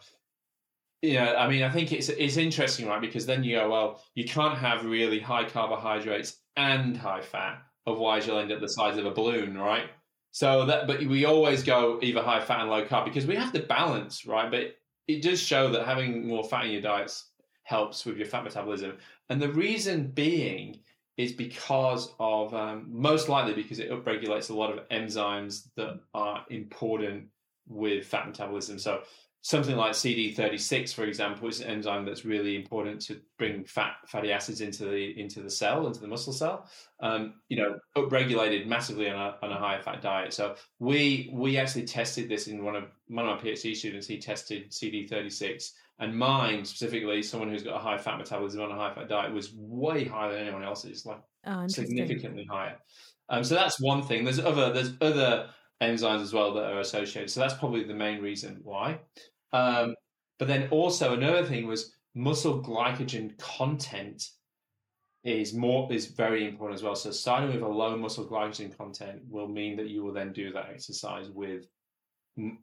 yeah, 1.00 1.34
I 1.38 1.48
mean, 1.48 1.62
I 1.62 1.70
think 1.70 1.92
it's 1.92 2.08
it's 2.08 2.36
interesting, 2.36 2.86
right? 2.86 3.00
Because 3.00 3.26
then 3.26 3.44
you 3.44 3.56
go, 3.56 3.70
well, 3.70 4.02
you 4.14 4.24
can't 4.24 4.58
have 4.58 4.84
really 4.84 5.20
high 5.20 5.44
carbohydrates 5.44 6.38
and 6.56 6.96
high 6.96 7.22
fat, 7.22 7.62
otherwise 7.86 8.26
you'll 8.26 8.38
end 8.38 8.52
up 8.52 8.60
the 8.60 8.68
size 8.68 8.96
of 8.98 9.06
a 9.06 9.10
balloon, 9.10 9.56
right? 9.56 9.90
So 10.32 10.66
that, 10.66 10.86
but 10.86 11.00
we 11.00 11.26
always 11.26 11.62
go 11.62 11.98
either 12.02 12.20
high 12.20 12.44
fat 12.44 12.60
and 12.60 12.68
low 12.68 12.84
carb 12.84 13.04
because 13.04 13.24
we 13.24 13.36
have 13.36 13.52
to 13.52 13.60
balance, 13.60 14.26
right? 14.26 14.50
But 14.50 14.74
it 15.06 15.22
does 15.22 15.40
show 15.40 15.70
that 15.70 15.86
having 15.86 16.26
more 16.26 16.42
fat 16.42 16.64
in 16.64 16.72
your 16.72 16.82
diets 16.82 17.30
helps 17.64 18.06
with 18.06 18.16
your 18.16 18.26
fat 18.26 18.44
metabolism. 18.44 18.96
And 19.28 19.42
the 19.42 19.52
reason 19.52 20.08
being 20.08 20.80
is 21.16 21.32
because 21.32 22.12
of 22.18 22.54
um, 22.54 22.86
most 22.88 23.28
likely 23.28 23.54
because 23.54 23.78
it 23.78 23.90
upregulates 23.90 24.50
a 24.50 24.54
lot 24.54 24.76
of 24.76 24.88
enzymes 24.88 25.68
that 25.76 26.00
are 26.12 26.44
important 26.50 27.26
with 27.68 28.06
fat 28.06 28.26
metabolism. 28.26 28.78
So 28.78 29.02
something 29.44 29.76
like 29.76 29.92
CD36, 29.92 30.94
for 30.94 31.04
example, 31.04 31.48
is 31.48 31.60
an 31.60 31.68
enzyme 31.68 32.06
that's 32.06 32.24
really 32.24 32.56
important 32.56 33.00
to 33.02 33.20
bring 33.38 33.62
fat 33.64 33.96
fatty 34.06 34.32
acids 34.32 34.62
into 34.62 34.86
the 34.86 35.18
into 35.20 35.40
the 35.40 35.50
cell, 35.50 35.86
into 35.86 36.00
the 36.00 36.08
muscle 36.08 36.32
cell. 36.32 36.68
Um, 37.00 37.34
you 37.48 37.58
know, 37.58 37.78
upregulated 37.96 38.66
massively 38.66 39.08
on 39.08 39.16
a 39.16 39.36
on 39.42 39.52
a 39.52 39.58
higher 39.58 39.82
fat 39.82 40.02
diet. 40.02 40.32
So 40.32 40.56
we 40.80 41.30
we 41.32 41.58
actually 41.58 41.84
tested 41.84 42.28
this 42.28 42.48
in 42.48 42.64
one 42.64 42.74
of 42.74 42.84
one 43.08 43.28
of 43.28 43.36
my 43.36 43.50
PhD 43.50 43.76
students. 43.76 44.06
He 44.06 44.18
tested 44.18 44.70
CD36, 44.70 45.70
and 45.98 46.16
mine 46.16 46.64
specifically, 46.64 47.22
someone 47.22 47.50
who's 47.50 47.62
got 47.62 47.76
a 47.76 47.78
high 47.78 47.98
fat 47.98 48.18
metabolism 48.18 48.62
on 48.62 48.72
a 48.72 48.74
high 48.74 48.94
fat 48.94 49.08
diet, 49.08 49.32
was 49.32 49.52
way 49.54 50.04
higher 50.04 50.32
than 50.32 50.42
anyone 50.42 50.64
else's, 50.64 51.06
like 51.06 51.20
oh, 51.46 51.66
significantly 51.68 52.46
higher. 52.50 52.76
Um, 53.28 53.44
so 53.44 53.54
that's 53.54 53.80
one 53.80 54.02
thing. 54.02 54.24
There's 54.24 54.40
other 54.40 54.72
there's 54.72 54.92
other 55.00 55.50
enzymes 55.82 56.22
as 56.22 56.32
well 56.32 56.54
that 56.54 56.64
are 56.64 56.80
associated. 56.80 57.30
So 57.30 57.40
that's 57.40 57.54
probably 57.54 57.84
the 57.84 57.94
main 57.94 58.20
reason 58.20 58.60
why. 58.62 59.00
Um, 59.52 59.94
but 60.38 60.48
then 60.48 60.68
also 60.70 61.14
another 61.14 61.44
thing 61.44 61.66
was 61.66 61.94
muscle 62.14 62.62
glycogen 62.62 63.36
content 63.38 64.22
is 65.22 65.54
more 65.54 65.90
is 65.92 66.06
very 66.06 66.46
important 66.46 66.78
as 66.78 66.82
well. 66.82 66.94
So 66.94 67.10
starting 67.10 67.52
with 67.52 67.62
a 67.62 67.68
low 67.68 67.96
muscle 67.96 68.26
glycogen 68.26 68.76
content 68.76 69.22
will 69.28 69.48
mean 69.48 69.76
that 69.76 69.88
you 69.88 70.02
will 70.02 70.12
then 70.12 70.32
do 70.32 70.52
that 70.52 70.70
exercise 70.70 71.30
with 71.30 71.66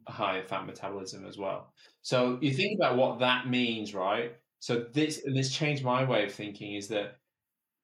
higher 0.08 0.42
fat 0.42 0.66
metabolism 0.66 1.26
as 1.26 1.38
well. 1.38 1.72
So 2.02 2.38
you 2.40 2.52
think 2.52 2.78
about 2.78 2.96
what 2.96 3.18
that 3.20 3.48
means, 3.48 3.94
right? 3.94 4.36
So 4.60 4.86
this 4.92 5.24
and 5.24 5.36
this 5.36 5.50
changed 5.50 5.84
my 5.84 6.04
way 6.04 6.24
of 6.24 6.32
thinking 6.32 6.74
is 6.74 6.88
that 6.88 7.16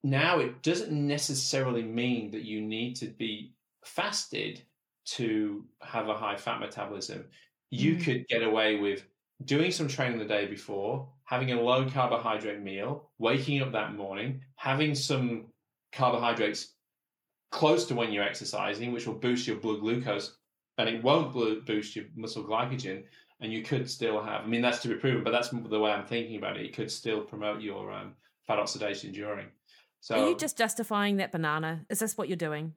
now 0.05 0.39
it 0.39 0.63
doesn't 0.63 0.93
necessarily 0.93 1.83
mean 1.83 2.31
that 2.31 2.45
you 2.45 2.61
need 2.61 2.95
to 2.97 3.07
be 3.07 3.55
fasted 3.85 4.63
to 5.07 5.65
have 5.83 6.09
a 6.09 6.15
high 6.15 6.37
fat 6.37 6.61
metabolism 6.61 7.25
you 7.71 7.95
mm. 7.95 8.05
could 8.05 8.29
get 8.29 8.43
away 8.43 8.77
with 8.77 9.05
doing 9.45 9.71
some 9.71 9.89
training 9.89 10.19
the 10.19 10.25
day 10.25 10.47
before, 10.47 11.09
having 11.25 11.53
a 11.53 11.61
low 11.61 11.89
carbohydrate 11.89 12.61
meal, 12.61 13.11
waking 13.19 13.63
up 13.63 13.73
that 13.73 13.95
morning, 13.95 14.41
having 14.57 14.95
some 14.95 15.47
carbohydrates 15.93 16.75
close 17.51 17.87
to 17.87 17.95
when 17.95 18.13
you're 18.13 18.25
exercising, 18.25 18.93
which 18.93 19.07
will 19.07 19.15
boost 19.15 19.47
your 19.47 19.57
blood 19.57 19.81
glucose 19.81 20.38
and 20.79 20.89
it 20.89 21.03
won't 21.03 21.33
boost 21.67 21.97
your 21.97 22.07
muscle 22.17 22.45
glycogen. 22.45 23.05
And 23.41 23.53
you 23.53 23.63
could 23.63 23.89
still 23.89 24.21
have, 24.21 24.43
I 24.43 24.47
mean, 24.47 24.63
that's 24.63 24.81
to 24.81 24.89
be 24.89 24.95
proven, 24.95 25.23
but 25.23 25.31
that's 25.31 25.51
the 25.51 25.79
way 25.79 25.93
I'm 25.93 26.07
thinking 26.07 26.37
about 26.37 26.57
it. 26.57 26.67
It 26.67 26.75
could 26.75 26.91
still 26.91 27.21
promote 27.21 27.61
your 27.61 27.93
um, 27.93 28.15
fat 28.49 28.59
oxidation 28.59 29.13
during. 29.13 29.47
So, 30.01 30.17
Are 30.17 30.29
you 30.31 30.37
just 30.37 30.59
justifying 30.59 31.19
that 31.19 31.31
banana? 31.31 31.85
Is 31.89 32.01
this 32.01 32.19
what 32.19 32.29
you're 32.29 32.37
doing? 32.37 32.75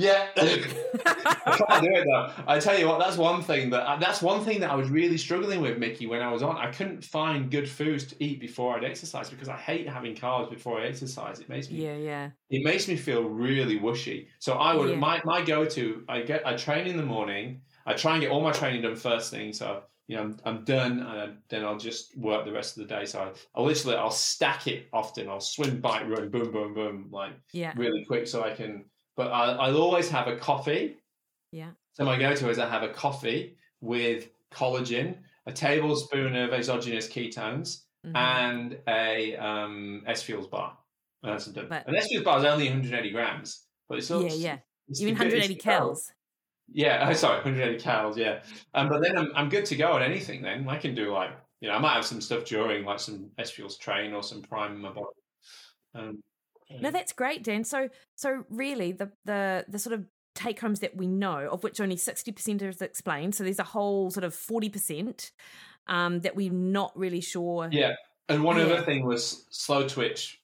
Yeah, 0.00 0.28
I 0.36 1.56
can't 1.56 1.82
do 1.82 1.90
it 1.92 2.06
though. 2.06 2.32
I 2.46 2.58
tell 2.58 2.78
you 2.78 2.88
what, 2.88 2.98
that's 2.98 3.18
one 3.18 3.42
thing 3.42 3.68
that 3.70 3.82
uh, 3.82 3.96
that's 3.96 4.22
one 4.22 4.42
thing 4.42 4.58
that 4.60 4.70
I 4.70 4.74
was 4.74 4.88
really 4.88 5.18
struggling 5.18 5.60
with, 5.60 5.76
Mikki, 5.76 6.06
when 6.06 6.22
I 6.22 6.32
was 6.32 6.42
on. 6.42 6.56
I 6.56 6.70
couldn't 6.70 7.04
find 7.04 7.50
good 7.50 7.68
foods 7.68 8.04
to 8.06 8.24
eat 8.24 8.40
before 8.40 8.76
I'd 8.76 8.84
exercise 8.84 9.28
because 9.28 9.48
I 9.48 9.56
hate 9.56 9.86
having 9.86 10.14
carbs 10.14 10.48
before 10.48 10.80
I 10.80 10.86
exercise. 10.86 11.40
It 11.40 11.50
makes 11.50 11.70
me 11.70 11.84
yeah, 11.84 11.96
yeah. 11.96 12.30
It 12.48 12.64
makes 12.64 12.88
me 12.88 12.96
feel 12.96 13.24
really 13.24 13.78
wushy. 13.78 14.28
So 14.38 14.54
I 14.54 14.74
would 14.74 14.88
yeah. 14.88 14.96
my 14.96 15.20
my 15.24 15.42
go 15.42 15.66
to. 15.66 16.02
I 16.08 16.22
get 16.22 16.46
I 16.46 16.56
train 16.56 16.86
in 16.86 16.96
the 16.96 17.04
morning. 17.04 17.60
I 17.84 17.92
try 17.92 18.12
and 18.12 18.22
get 18.22 18.30
all 18.30 18.40
my 18.40 18.52
training 18.52 18.80
done 18.80 18.96
first 18.96 19.30
thing. 19.30 19.52
So 19.52 19.82
you 20.08 20.16
know, 20.16 20.22
I'm, 20.22 20.36
I'm 20.46 20.64
done, 20.64 21.00
and 21.00 21.36
then 21.50 21.62
I'll 21.62 21.78
just 21.78 22.16
work 22.16 22.46
the 22.46 22.52
rest 22.52 22.78
of 22.78 22.88
the 22.88 22.94
day. 22.94 23.04
So 23.04 23.20
I, 23.20 23.60
I 23.60 23.62
literally 23.62 23.96
I'll 23.98 24.10
stack 24.10 24.66
it 24.66 24.88
often. 24.94 25.28
I'll 25.28 25.40
swim, 25.40 25.80
bike, 25.80 26.08
run, 26.08 26.30
boom, 26.30 26.50
boom, 26.50 26.72
boom, 26.72 27.08
like 27.12 27.32
yeah. 27.52 27.74
really 27.76 28.04
quick, 28.06 28.26
so 28.26 28.42
I 28.42 28.54
can 28.54 28.86
but 29.16 29.28
I, 29.28 29.68
will 29.68 29.82
always 29.82 30.08
have 30.08 30.28
a 30.28 30.36
coffee. 30.36 30.96
Yeah. 31.52 31.70
So 31.94 32.04
my 32.04 32.18
go-to 32.18 32.48
is 32.48 32.58
I 32.58 32.68
have 32.68 32.82
a 32.82 32.88
coffee 32.88 33.56
with 33.80 34.28
collagen, 34.52 35.16
a 35.46 35.52
tablespoon 35.52 36.36
of 36.36 36.52
exogenous 36.52 37.08
ketones, 37.08 37.82
mm-hmm. 38.06 38.16
and 38.16 38.78
a 38.88 39.36
um, 39.36 40.02
S 40.06 40.22
Fuels 40.22 40.46
bar. 40.46 40.76
And 41.22 41.32
that's 41.32 41.46
done. 41.46 41.66
But, 41.68 41.86
an 41.88 41.96
S 41.96 42.08
Fuels 42.08 42.24
bar 42.24 42.38
is 42.38 42.44
only 42.44 42.64
180 42.64 43.10
grams, 43.10 43.66
but 43.88 43.98
it's 43.98 44.10
also, 44.10 44.26
yeah, 44.28 44.34
yeah. 44.34 44.58
You 44.88 45.06
mean 45.06 45.14
180 45.14 45.54
calories? 45.56 46.12
Yeah, 46.72 47.06
oh, 47.08 47.12
sorry, 47.14 47.36
180 47.36 47.82
calories. 47.82 48.16
Yeah, 48.16 48.40
um, 48.74 48.88
but 48.88 49.02
then 49.02 49.16
I'm 49.16 49.30
I'm 49.34 49.48
good 49.48 49.64
to 49.66 49.76
go 49.76 49.92
on 49.92 50.02
anything. 50.02 50.42
Then 50.42 50.68
I 50.68 50.76
can 50.76 50.94
do 50.94 51.12
like 51.12 51.30
you 51.60 51.68
know 51.68 51.74
I 51.74 51.78
might 51.78 51.94
have 51.94 52.06
some 52.06 52.20
stuff 52.20 52.44
during 52.44 52.84
like 52.84 53.00
some 53.00 53.30
S 53.38 53.50
Fuels 53.50 53.76
train 53.76 54.12
or 54.12 54.22
some 54.22 54.42
prime 54.42 54.72
in 54.72 54.80
my 54.80 54.90
body. 54.90 55.06
Um, 55.94 56.22
no, 56.80 56.90
that's 56.90 57.12
great, 57.12 57.42
Dan. 57.42 57.64
So, 57.64 57.88
so 58.16 58.44
really, 58.48 58.92
the 58.92 59.10
the 59.24 59.64
the 59.68 59.78
sort 59.78 59.94
of 59.94 60.06
take 60.34 60.60
homes 60.60 60.80
that 60.80 60.96
we 60.96 61.06
know, 61.06 61.48
of 61.50 61.62
which 61.62 61.80
only 61.80 61.96
sixty 61.96 62.32
percent 62.32 62.62
is 62.62 62.82
explained. 62.82 63.34
So 63.34 63.44
there's 63.44 63.58
a 63.58 63.64
whole 63.64 64.10
sort 64.10 64.24
of 64.24 64.34
forty 64.34 64.68
percent 64.68 65.32
um, 65.86 66.20
that 66.20 66.36
we're 66.36 66.52
not 66.52 66.96
really 66.96 67.20
sure. 67.20 67.68
Yeah, 67.70 67.94
and 68.28 68.44
one 68.44 68.56
yeah. 68.56 68.64
other 68.64 68.82
thing 68.82 69.04
was 69.04 69.46
slow 69.50 69.88
twitch. 69.88 70.40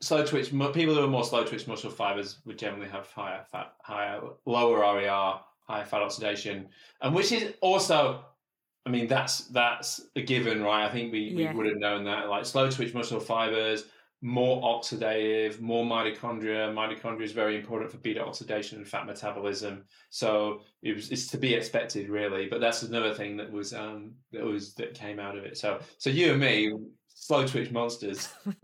Slow 0.00 0.24
twitch. 0.24 0.50
People 0.50 0.94
who 0.94 1.02
are 1.02 1.08
more 1.08 1.24
slow 1.24 1.44
twitch 1.44 1.66
muscle 1.66 1.90
fibers 1.90 2.38
would 2.46 2.58
generally 2.58 2.88
have 2.88 3.10
higher 3.10 3.44
fat, 3.50 3.72
higher, 3.82 4.20
lower 4.46 4.78
RER, 4.78 5.40
higher 5.66 5.84
fat 5.84 6.02
oxidation, 6.02 6.68
and 7.02 7.14
which 7.14 7.32
is 7.32 7.54
also 7.60 8.24
I 8.88 8.90
mean, 8.90 9.06
that's 9.06 9.40
that's 9.48 10.00
a 10.16 10.22
given, 10.22 10.62
right? 10.62 10.86
I 10.86 10.90
think 10.90 11.12
we, 11.12 11.20
yeah. 11.20 11.50
we 11.50 11.58
would 11.58 11.66
have 11.66 11.76
known 11.76 12.04
that. 12.04 12.30
Like 12.30 12.46
slow 12.46 12.70
twitch 12.70 12.94
muscle 12.94 13.20
fibers 13.20 13.84
more 14.20 14.60
oxidative, 14.62 15.60
more 15.60 15.84
mitochondria. 15.84 16.72
Mitochondria 16.72 17.22
is 17.22 17.32
very 17.32 17.56
important 17.56 17.90
for 17.90 17.98
beta 17.98 18.24
oxidation 18.24 18.78
and 18.78 18.86
fat 18.86 19.06
metabolism. 19.06 19.84
So 20.10 20.62
it 20.82 20.96
was, 20.96 21.10
it's 21.10 21.28
to 21.28 21.38
be 21.38 21.54
expected, 21.54 22.08
really. 22.08 22.48
But 22.48 22.60
that's 22.60 22.82
another 22.82 23.14
thing 23.14 23.36
that 23.36 23.50
was 23.50 23.72
um, 23.72 24.14
that 24.32 24.44
was 24.44 24.74
that 24.74 24.94
came 24.94 25.20
out 25.20 25.36
of 25.36 25.44
it. 25.44 25.56
So 25.56 25.80
so 25.98 26.10
you 26.10 26.32
and 26.32 26.40
me, 26.40 26.74
slow 27.08 27.46
twitch 27.46 27.70
monsters. 27.70 28.28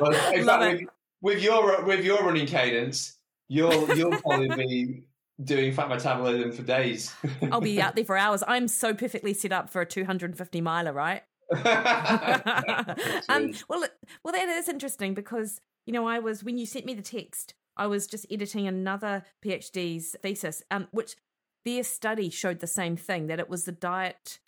well, 0.00 0.12
fact, 0.12 0.80
with, 0.80 0.88
with, 1.20 1.42
your 1.42 1.84
with 1.84 2.04
your 2.04 2.24
running 2.24 2.46
cadence, 2.46 3.18
you'll 3.48 3.94
you'll 3.94 4.16
probably 4.22 4.48
be 4.48 5.04
doing 5.44 5.72
fat 5.72 5.90
metabolism 5.90 6.52
for 6.52 6.62
days. 6.62 7.14
I'll 7.52 7.60
be 7.60 7.80
out 7.82 7.96
there 7.96 8.04
for 8.04 8.16
hours. 8.16 8.42
I'm 8.46 8.68
so 8.68 8.94
perfectly 8.94 9.34
set 9.34 9.52
up 9.52 9.68
for 9.68 9.82
a 9.82 9.86
250 9.86 10.60
miler, 10.62 10.94
right? 10.94 11.22
um, 13.28 13.52
well, 13.68 13.84
well, 14.24 14.32
that 14.32 14.48
is 14.48 14.68
interesting 14.68 15.14
because 15.14 15.60
you 15.86 15.92
know 15.92 16.06
I 16.06 16.18
was 16.18 16.42
when 16.42 16.58
you 16.58 16.66
sent 16.66 16.86
me 16.86 16.94
the 16.94 17.02
text, 17.02 17.54
I 17.76 17.86
was 17.86 18.06
just 18.06 18.26
editing 18.30 18.66
another 18.66 19.24
PhD's 19.44 20.16
thesis, 20.22 20.62
um, 20.70 20.88
which 20.90 21.16
their 21.64 21.84
study 21.84 22.30
showed 22.30 22.60
the 22.60 22.66
same 22.66 22.96
thing 22.96 23.26
that 23.26 23.38
it 23.38 23.48
was 23.48 23.64
the 23.64 23.72
diet 23.72 24.38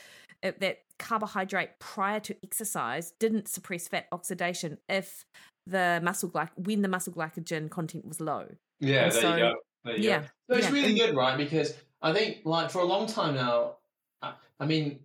that 0.43 0.79
carbohydrate 0.99 1.79
prior 1.79 2.21
to 2.21 2.37
exercise 2.43 3.13
didn't 3.19 3.49
suppress 3.49 3.89
fat 3.89 4.07
oxidation 4.13 4.79
if 4.89 5.25
the 5.67 6.01
muscle 6.03 6.31
glyc 6.31 6.49
when 6.57 6.83
the 6.83 6.89
muscle 6.89 7.13
glycogen 7.13 7.71
content 7.71 8.07
was 8.07 8.21
low. 8.21 8.47
Yeah, 8.81 9.05
and 9.05 9.13
there 9.13 9.21
so, 9.21 9.35
you 9.35 9.39
go. 9.39 9.55
There 9.85 9.97
you 9.97 10.09
yeah, 10.09 10.21
go. 10.21 10.27
So 10.51 10.57
it's 10.59 10.67
yeah. 10.67 10.73
really 10.73 10.95
good, 10.95 11.17
right? 11.17 11.37
Because 11.37 11.75
I 12.03 12.13
think, 12.13 12.39
like, 12.45 12.71
for 12.71 12.81
a 12.81 12.85
long 12.85 13.07
time 13.07 13.35
now, 13.35 13.77
I, 14.23 14.35
I 14.61 14.67
mean, 14.67 15.01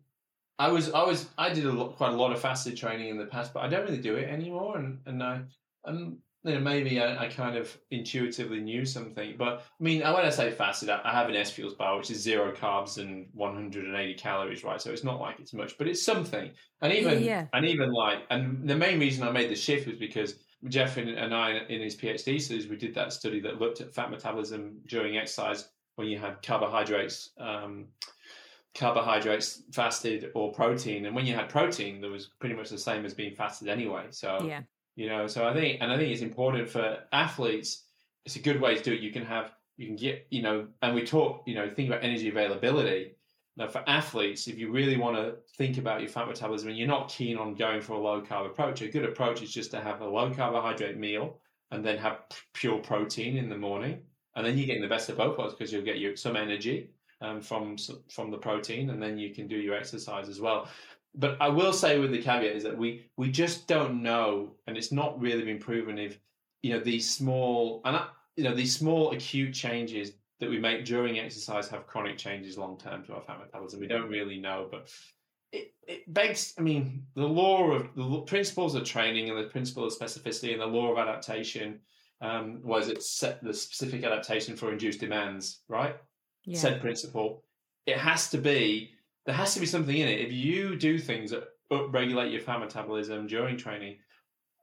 I 0.59 0.69
was 0.69 0.91
I 0.91 1.03
was 1.03 1.29
I 1.37 1.51
did 1.51 1.65
a 1.65 1.71
lot, 1.71 1.95
quite 1.95 2.13
a 2.13 2.15
lot 2.15 2.31
of 2.31 2.39
fasted 2.39 2.77
training 2.77 3.09
in 3.09 3.17
the 3.17 3.25
past, 3.25 3.53
but 3.53 3.63
I 3.63 3.67
don't 3.67 3.83
really 3.83 4.01
do 4.01 4.15
it 4.15 4.29
anymore. 4.29 4.77
And 4.77 4.99
and 5.05 5.23
I 5.23 5.41
um 5.85 6.19
you 6.43 6.53
know 6.53 6.59
maybe 6.59 7.01
I, 7.01 7.25
I 7.25 7.27
kind 7.27 7.57
of 7.57 7.75
intuitively 7.89 8.59
knew 8.59 8.85
something, 8.85 9.35
but 9.37 9.63
I 9.79 9.83
mean 9.83 10.01
when 10.01 10.25
I 10.25 10.29
say 10.29 10.51
fasted, 10.51 10.89
I, 10.89 11.01
I 11.03 11.11
have 11.11 11.29
an 11.29 11.35
S 11.35 11.51
Fuels 11.51 11.73
bar 11.73 11.97
which 11.97 12.11
is 12.11 12.21
zero 12.21 12.51
carbs 12.51 12.99
and 12.99 13.27
180 13.33 14.13
calories, 14.15 14.63
right? 14.63 14.79
So 14.79 14.91
it's 14.91 15.03
not 15.03 15.19
like 15.19 15.39
it's 15.39 15.53
much, 15.53 15.77
but 15.77 15.87
it's 15.87 16.05
something. 16.05 16.51
And 16.81 16.93
even 16.93 17.23
yeah. 17.23 17.47
and 17.53 17.65
even 17.65 17.91
like 17.91 18.19
and 18.29 18.67
the 18.69 18.75
main 18.75 18.99
reason 18.99 19.27
I 19.27 19.31
made 19.31 19.49
the 19.49 19.55
shift 19.55 19.87
was 19.87 19.97
because 19.97 20.35
Jeff 20.69 20.97
and 20.97 21.33
I 21.33 21.61
in 21.67 21.81
his 21.81 21.95
PhD 21.95 22.39
studies 22.39 22.67
we 22.67 22.77
did 22.77 22.93
that 22.93 23.11
study 23.11 23.39
that 23.41 23.59
looked 23.59 23.81
at 23.81 23.93
fat 23.93 24.11
metabolism 24.11 24.79
during 24.85 25.17
exercise 25.17 25.69
when 25.95 26.07
you 26.07 26.19
had 26.19 26.41
carbohydrates. 26.43 27.31
Um, 27.39 27.87
carbohydrates 28.76 29.63
fasted 29.71 30.32
or 30.34 30.51
protein. 30.51 31.05
And 31.05 31.15
when 31.15 31.26
you 31.26 31.36
had 31.36 31.49
protein 31.49 32.01
there 32.01 32.09
was 32.09 32.32
pretty 32.39 32.55
much 32.55 32.69
the 32.69 32.78
same 32.78 33.05
as 33.05 33.13
being 33.13 33.36
fasted 33.36 33.67
anyway. 33.67 34.07
So 34.09 34.43
yeah. 34.45 34.61
you 34.95 35.07
know 35.07 35.28
so 35.28 35.47
i 35.47 35.53
think 35.53 35.82
and 35.82 35.91
i 35.91 35.97
think 35.97 36.11
it's 36.11 36.21
important 36.21 36.69
for 36.69 36.99
athletes 37.11 37.84
it's 38.26 38.36
a 38.36 38.39
good 38.39 38.61
way 38.61 38.76
to 38.76 38.84
do 38.84 38.93
it. 38.93 39.01
You 39.01 39.11
can 39.11 39.26
have 39.26 39.51
you 39.78 39.88
can 39.88 39.95
get 39.95 40.28
you 40.30 40.41
know 40.41 40.67
and 40.82 40.95
we 40.95 41.03
talk 41.03 41.43
you 41.45 41.55
know 41.55 41.69
think 41.69 41.89
about 41.89 42.03
energy 42.03 42.30
availability. 42.30 43.15
Now 43.55 43.67
for 43.67 43.84
athletes 43.88 44.47
if 44.47 44.57
you 44.57 44.71
really 44.71 44.97
want 44.97 45.15
to 45.17 45.36
think 45.57 45.78
about 45.78 46.01
your 46.01 46.09
fat 46.09 46.28
metabolism 46.28 46.69
and 46.69 46.78
you're 46.78 46.88
not 46.88 47.09
keen 47.09 47.38
on 47.38 47.53
going 47.53 47.82
for 47.82 47.93
a 47.93 47.99
low 47.99 48.21
carb 48.21 48.47
approach 48.47 48.82
a 48.82 48.88
good 48.88 49.05
approach 49.05 49.41
is 49.41 49.53
just 49.53 49.71
to 49.71 49.82
have 49.82 50.01
a 50.01 50.07
low 50.07 50.32
carbohydrate 50.34 50.97
meal 50.97 51.38
and 51.71 51.84
then 51.84 51.97
have 51.97 52.21
pure 52.53 52.80
protein 52.80 53.38
in 53.38 53.49
the 53.49 53.57
morning. 53.57 53.99
And 54.36 54.45
then 54.45 54.57
you're 54.57 54.67
getting 54.67 54.82
the 54.82 54.88
best 54.88 55.09
of 55.09 55.17
both 55.17 55.38
worlds 55.38 55.53
because 55.53 55.71
you'll 55.71 55.84
get 55.84 55.97
you 55.97 56.15
some 56.15 56.36
energy 56.36 56.89
um, 57.24 57.41
from 57.41 57.78
from 58.09 58.30
the 58.30 58.38
protein, 58.38 58.89
and 58.91 59.01
then 59.01 59.17
you 59.17 59.34
can 59.34 59.47
do 59.47 59.55
your 59.55 59.76
exercise 59.76 60.30
as 60.30 60.39
well. 60.39 60.67
But 61.15 61.38
I 61.39 61.47
will 61.47 61.74
say 61.74 61.99
with 61.99 62.11
the 62.11 62.21
caveat 62.21 62.55
is 62.55 62.63
that 62.63 62.78
we 62.78 63.05
we 63.17 63.32
just 63.32 63.67
don't 63.67 64.03
know, 64.03 64.51
and 64.67 64.78
it's 64.78 64.91
not 64.91 65.19
really 65.19 65.43
been 65.43 65.59
proven 65.59 65.97
if 65.97 66.19
you 66.61 66.74
know 66.74 66.80
these 66.80 67.09
small 67.09 67.82
and 67.86 67.95
I, 67.95 68.07
you 68.36 68.43
know 68.43 68.55
these 68.55 68.76
small 68.76 69.11
acute 69.11 69.53
changes 69.53 70.11
that 70.39 70.49
we 70.49 70.59
make 70.59 70.84
during 70.84 71.19
exercise 71.19 71.69
have 71.69 71.88
chronic 71.88 72.17
changes 72.17 72.57
long 72.57 72.78
term 72.78 73.03
to 73.05 73.13
our 73.13 73.21
fat 73.21 73.39
metabolism. 73.39 73.80
We 73.80 73.88
don't 73.88 74.09
really 74.09 74.39
know, 74.39 74.67
but 74.69 74.89
it, 75.53 75.74
it 75.88 76.13
begs. 76.13 76.53
I 76.59 76.61
mean, 76.61 77.05
the 77.15 77.28
law 77.28 77.71
of 77.71 77.88
the 77.95 78.21
principles 78.21 78.76
of 78.76 78.84
training 78.84 79.30
and 79.30 79.38
the 79.38 79.49
principle 79.49 79.86
of 79.86 79.93
specificity 79.93 80.51
and 80.51 80.61
the 80.61 80.65
law 80.65 80.91
of 80.91 80.97
adaptation 80.97 81.80
um, 82.21 82.59
was 82.63 82.89
it 82.89 83.03
set 83.03 83.43
the 83.43 83.53
specific 83.53 84.03
adaptation 84.03 84.55
for 84.55 84.71
induced 84.71 84.99
demands, 84.99 85.61
right? 85.67 85.95
Yeah. 86.45 86.59
SAID 86.59 86.81
principle, 86.81 87.43
it 87.85 87.97
has 87.97 88.29
to 88.31 88.37
be 88.37 88.91
there 89.25 89.35
has 89.35 89.53
to 89.53 89.59
be 89.59 89.65
something 89.65 89.95
in 89.95 90.07
it. 90.07 90.19
If 90.19 90.33
you 90.33 90.75
do 90.75 90.99
things 90.99 91.31
that 91.31 91.43
upregulate 91.71 92.31
your 92.31 92.41
fat 92.41 92.59
metabolism 92.59 93.27
during 93.27 93.57
training, 93.57 93.97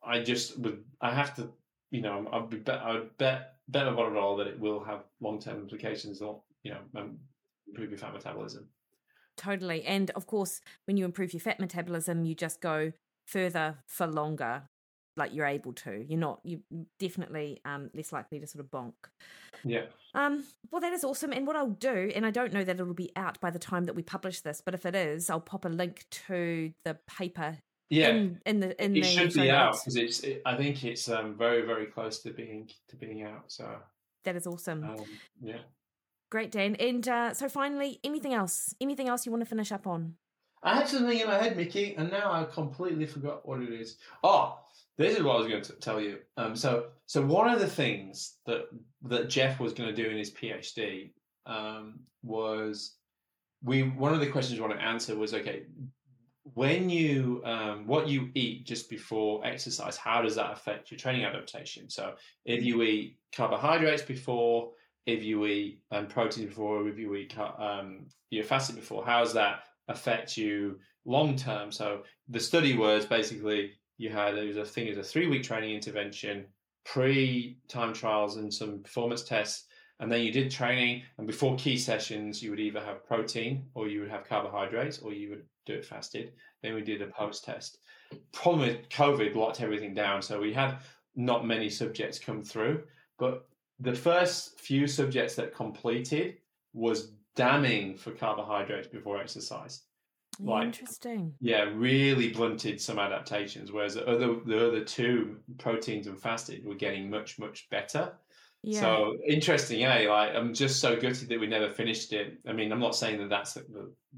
I 0.04 0.22
just 0.22 0.58
would 0.58 0.84
I 1.00 1.14
have 1.14 1.34
to 1.36 1.48
you 1.90 2.02
know 2.02 2.28
I'd 2.32 2.50
be 2.50 2.58
bet 2.58 2.80
I 2.80 2.94
would 2.94 3.16
bet 3.18 3.54
bet 3.68 3.86
my 3.86 3.92
bottom 3.92 4.14
dollar 4.14 4.44
that 4.44 4.50
it 4.50 4.60
will 4.60 4.82
have 4.84 5.04
long 5.20 5.40
term 5.40 5.58
implications 5.58 6.20
or 6.20 6.42
you 6.62 6.72
know 6.72 6.80
um, 6.96 7.18
improve 7.68 7.90
your 7.90 7.98
fat 7.98 8.12
metabolism. 8.12 8.66
Totally, 9.36 9.84
and 9.84 10.10
of 10.10 10.26
course, 10.26 10.60
when 10.86 10.96
you 10.96 11.04
improve 11.04 11.32
your 11.32 11.40
fat 11.40 11.60
metabolism, 11.60 12.24
you 12.24 12.34
just 12.34 12.60
go 12.60 12.92
further 13.24 13.78
for 13.86 14.06
longer 14.06 14.64
like 15.16 15.34
you're 15.34 15.46
able 15.46 15.72
to. 15.72 16.04
You're 16.08 16.18
not. 16.18 16.40
You're 16.44 16.60
definitely 16.98 17.60
um, 17.64 17.90
less 17.94 18.12
likely 18.12 18.40
to 18.40 18.46
sort 18.46 18.64
of 18.64 18.70
bonk. 18.70 18.92
Yeah. 19.64 19.84
Um. 20.14 20.44
Well, 20.70 20.80
that 20.80 20.92
is 20.92 21.04
awesome. 21.04 21.32
And 21.32 21.46
what 21.46 21.56
I'll 21.56 21.68
do, 21.68 22.10
and 22.14 22.24
I 22.24 22.30
don't 22.30 22.52
know 22.52 22.64
that 22.64 22.80
it'll 22.80 22.94
be 22.94 23.12
out 23.16 23.40
by 23.40 23.50
the 23.50 23.58
time 23.58 23.84
that 23.84 23.94
we 23.94 24.02
publish 24.02 24.40
this, 24.40 24.62
but 24.64 24.74
if 24.74 24.86
it 24.86 24.94
is, 24.94 25.30
I'll 25.30 25.40
pop 25.40 25.64
a 25.64 25.68
link 25.68 26.04
to 26.28 26.72
the 26.84 26.98
paper. 27.06 27.58
Yeah. 27.88 28.10
In, 28.10 28.38
the 28.44 28.44
in 28.46 28.60
the 28.60 28.84
in 28.84 28.96
it 28.96 29.02
the 29.02 29.06
should 29.08 29.34
be 29.34 29.50
out 29.50 29.72
because 29.72 29.96
it's. 29.96 30.20
It, 30.20 30.42
I 30.46 30.56
think 30.56 30.84
it's 30.84 31.08
um 31.08 31.36
very 31.36 31.62
very 31.62 31.86
close 31.86 32.20
to 32.20 32.30
being 32.30 32.70
to 32.88 32.96
being 32.96 33.22
out. 33.22 33.44
So 33.48 33.68
that 34.24 34.36
is 34.36 34.46
awesome. 34.46 34.84
Um, 34.84 35.04
yeah. 35.40 35.58
Great, 36.30 36.52
Dan. 36.52 36.76
And 36.76 37.08
uh, 37.08 37.34
so 37.34 37.48
finally, 37.48 37.98
anything 38.04 38.34
else? 38.34 38.72
Anything 38.80 39.08
else 39.08 39.26
you 39.26 39.32
want 39.32 39.42
to 39.42 39.48
finish 39.48 39.72
up 39.72 39.88
on? 39.88 40.14
I 40.62 40.76
had 40.76 40.88
something 40.88 41.18
in 41.18 41.26
my 41.26 41.38
head, 41.38 41.56
Mikki, 41.56 41.94
and 41.96 42.10
now 42.10 42.30
I 42.30 42.44
completely 42.44 43.06
forgot 43.06 43.48
what 43.48 43.62
it 43.62 43.72
is. 43.72 43.96
Oh, 44.22 44.58
this 45.00 45.16
is 45.16 45.22
what 45.22 45.36
I 45.36 45.38
was 45.38 45.48
going 45.48 45.62
to 45.62 45.72
tell 45.74 45.98
you. 45.98 46.18
Um, 46.36 46.54
so, 46.54 46.88
so 47.06 47.24
one 47.24 47.50
of 47.50 47.58
the 47.58 47.66
things 47.66 48.36
that 48.44 48.66
that 49.04 49.30
Jeff 49.30 49.58
was 49.58 49.72
going 49.72 49.88
to 49.88 50.02
do 50.02 50.10
in 50.10 50.18
his 50.18 50.30
PhD 50.30 51.12
um, 51.46 52.00
was 52.22 52.96
we. 53.64 53.82
One 53.82 54.12
of 54.12 54.20
the 54.20 54.26
questions 54.26 54.60
we 54.60 54.66
want 54.66 54.78
to 54.78 54.84
answer 54.84 55.16
was 55.16 55.32
okay. 55.32 55.62
When 56.52 56.90
you 56.90 57.40
um, 57.46 57.86
what 57.86 58.08
you 58.08 58.28
eat 58.34 58.66
just 58.66 58.90
before 58.90 59.44
exercise, 59.44 59.96
how 59.96 60.20
does 60.20 60.34
that 60.34 60.52
affect 60.52 60.90
your 60.90 60.98
training 60.98 61.24
adaptation? 61.24 61.88
So, 61.88 62.14
if 62.44 62.62
you 62.62 62.82
eat 62.82 63.16
carbohydrates 63.34 64.02
before, 64.02 64.72
if 65.06 65.22
you 65.22 65.46
eat 65.46 65.82
um, 65.90 66.08
protein 66.08 66.46
before, 66.46 66.86
if 66.86 66.98
you 66.98 67.14
eat 67.14 67.34
um, 67.38 68.06
you're 68.28 68.44
fasted 68.44 68.76
before, 68.76 69.02
how 69.02 69.24
does 69.24 69.32
that 69.32 69.60
affect 69.88 70.36
you 70.36 70.78
long 71.06 71.36
term? 71.36 71.72
So, 71.72 72.02
the 72.28 72.40
study 72.40 72.76
was 72.76 73.06
basically 73.06 73.79
you 74.00 74.08
had 74.08 74.34
it 74.34 74.46
was 74.46 74.56
a 74.56 74.64
thing 74.64 74.86
it 74.86 74.96
was 74.96 75.06
a 75.06 75.10
three 75.10 75.26
week 75.26 75.42
training 75.42 75.74
intervention, 75.74 76.46
pre 76.86 77.58
time 77.68 77.92
trials 77.92 78.38
and 78.38 78.52
some 78.52 78.82
performance 78.82 79.22
tests, 79.22 79.66
and 80.00 80.10
then 80.10 80.22
you 80.22 80.32
did 80.32 80.50
training. 80.50 81.02
And 81.18 81.26
before 81.26 81.54
key 81.56 81.76
sessions, 81.76 82.42
you 82.42 82.48
would 82.48 82.60
either 82.60 82.80
have 82.80 83.06
protein 83.06 83.66
or 83.74 83.88
you 83.88 84.00
would 84.00 84.10
have 84.10 84.26
carbohydrates 84.26 85.00
or 85.00 85.12
you 85.12 85.28
would 85.28 85.44
do 85.66 85.74
it 85.74 85.84
fasted. 85.84 86.32
Then 86.62 86.74
we 86.74 86.80
did 86.80 87.02
a 87.02 87.08
post 87.08 87.44
test. 87.44 87.76
Problem 88.32 88.60
with 88.60 88.88
COVID 88.88 89.34
locked 89.34 89.60
everything 89.60 89.92
down, 89.92 90.22
so 90.22 90.40
we 90.40 90.54
had 90.54 90.78
not 91.14 91.46
many 91.46 91.68
subjects 91.68 92.18
come 92.18 92.42
through. 92.42 92.82
But 93.18 93.46
the 93.80 93.94
first 93.94 94.58
few 94.58 94.86
subjects 94.86 95.34
that 95.34 95.54
completed 95.54 96.38
was 96.72 97.12
damning 97.36 97.98
for 97.98 98.12
carbohydrates 98.12 98.88
before 98.88 99.20
exercise. 99.20 99.82
Like, 100.42 100.66
Interesting. 100.66 101.34
Yeah, 101.40 101.64
really 101.74 102.30
blunted 102.30 102.80
some 102.80 102.98
adaptations, 102.98 103.72
whereas 103.72 103.94
the 103.94 104.06
other 104.06 104.36
the 104.46 104.68
other 104.68 104.84
two 104.84 105.36
proteins 105.58 106.06
and 106.06 106.20
fasted 106.20 106.64
were 106.64 106.74
getting 106.74 107.10
much 107.10 107.38
much 107.38 107.68
better. 107.70 108.12
Yeah. 108.62 108.80
So 108.80 109.16
interesting, 109.26 109.80
yeah. 109.80 109.98
Like 110.08 110.34
I'm 110.34 110.52
just 110.54 110.80
so 110.80 110.94
gutted 110.98 111.28
that 111.28 111.40
we 111.40 111.46
never 111.46 111.70
finished 111.70 112.12
it. 112.12 112.38
I 112.46 112.52
mean, 112.52 112.72
I'm 112.72 112.80
not 112.80 112.94
saying 112.94 113.18
that 113.18 113.28
that's 113.28 113.56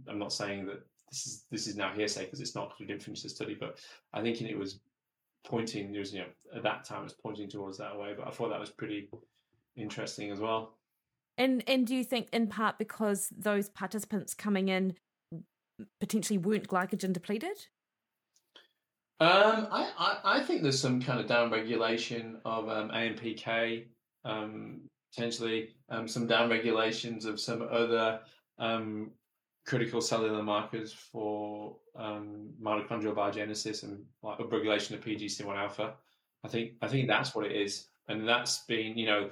I'm 0.08 0.18
not 0.18 0.32
saying 0.32 0.66
that 0.66 0.82
this 1.10 1.26
is 1.26 1.44
this 1.50 1.66
is 1.66 1.76
now 1.76 1.92
hearsay 1.92 2.24
because 2.24 2.40
it's 2.40 2.54
not 2.54 2.68
because 2.68 2.80
we 2.80 2.86
didn't 2.86 3.02
finish 3.02 3.22
the 3.22 3.28
study, 3.28 3.56
but 3.58 3.78
I 4.12 4.20
think 4.20 4.40
it 4.40 4.58
was 4.58 4.80
pointing. 5.44 5.94
It 5.94 5.98
was 5.98 6.12
you 6.12 6.20
know 6.20 6.26
at 6.56 6.62
that 6.62 6.84
time 6.84 7.00
it 7.00 7.04
was 7.04 7.14
pointing 7.14 7.48
towards 7.48 7.78
that 7.78 7.96
way. 7.98 8.14
But 8.16 8.26
I 8.26 8.30
thought 8.30 8.50
that 8.50 8.60
was 8.60 8.70
pretty 8.70 9.08
interesting 9.76 10.30
as 10.30 10.40
well. 10.40 10.76
And 11.38 11.62
and 11.66 11.86
do 11.86 11.94
you 11.94 12.04
think 12.04 12.28
in 12.32 12.48
part 12.48 12.78
because 12.78 13.28
those 13.36 13.68
participants 13.68 14.34
coming 14.34 14.68
in 14.68 14.94
potentially 16.01 16.39
weren't 16.39 16.68
glycogen 16.68 17.12
depleted? 17.12 17.66
Um, 19.20 19.68
I, 19.70 19.91
I, 19.99 20.18
I, 20.24 20.41
think 20.43 20.62
there's 20.62 20.80
some 20.80 21.01
kind 21.01 21.20
of 21.20 21.26
downregulation 21.26 22.39
of 22.45 22.68
um, 22.68 22.89
AMPK, 22.89 23.85
um, 24.24 24.80
potentially 25.14 25.68
um, 25.91 26.09
some 26.09 26.26
downregulations 26.26 27.24
of 27.24 27.39
some 27.39 27.62
other 27.70 28.18
um, 28.59 29.12
critical 29.64 30.01
cellular 30.01 30.43
markers 30.43 30.93
for 30.93 31.76
um, 31.95 32.51
mitochondrial 32.61 33.14
biogenesis 33.14 33.85
and 33.85 34.03
like 34.24 34.39
upregulation 34.39 34.95
of 34.95 35.01
PGC1 35.01 35.57
alpha. 35.57 35.95
I 36.45 36.49
think 36.49 36.72
I 36.83 36.89
think 36.89 37.07
that's 37.07 37.33
what 37.33 37.47
it 37.47 37.53
is, 37.53 37.87
and 38.09 38.28
that's 38.28 38.64
been 38.64 38.99
you 38.99 39.07
know. 39.07 39.30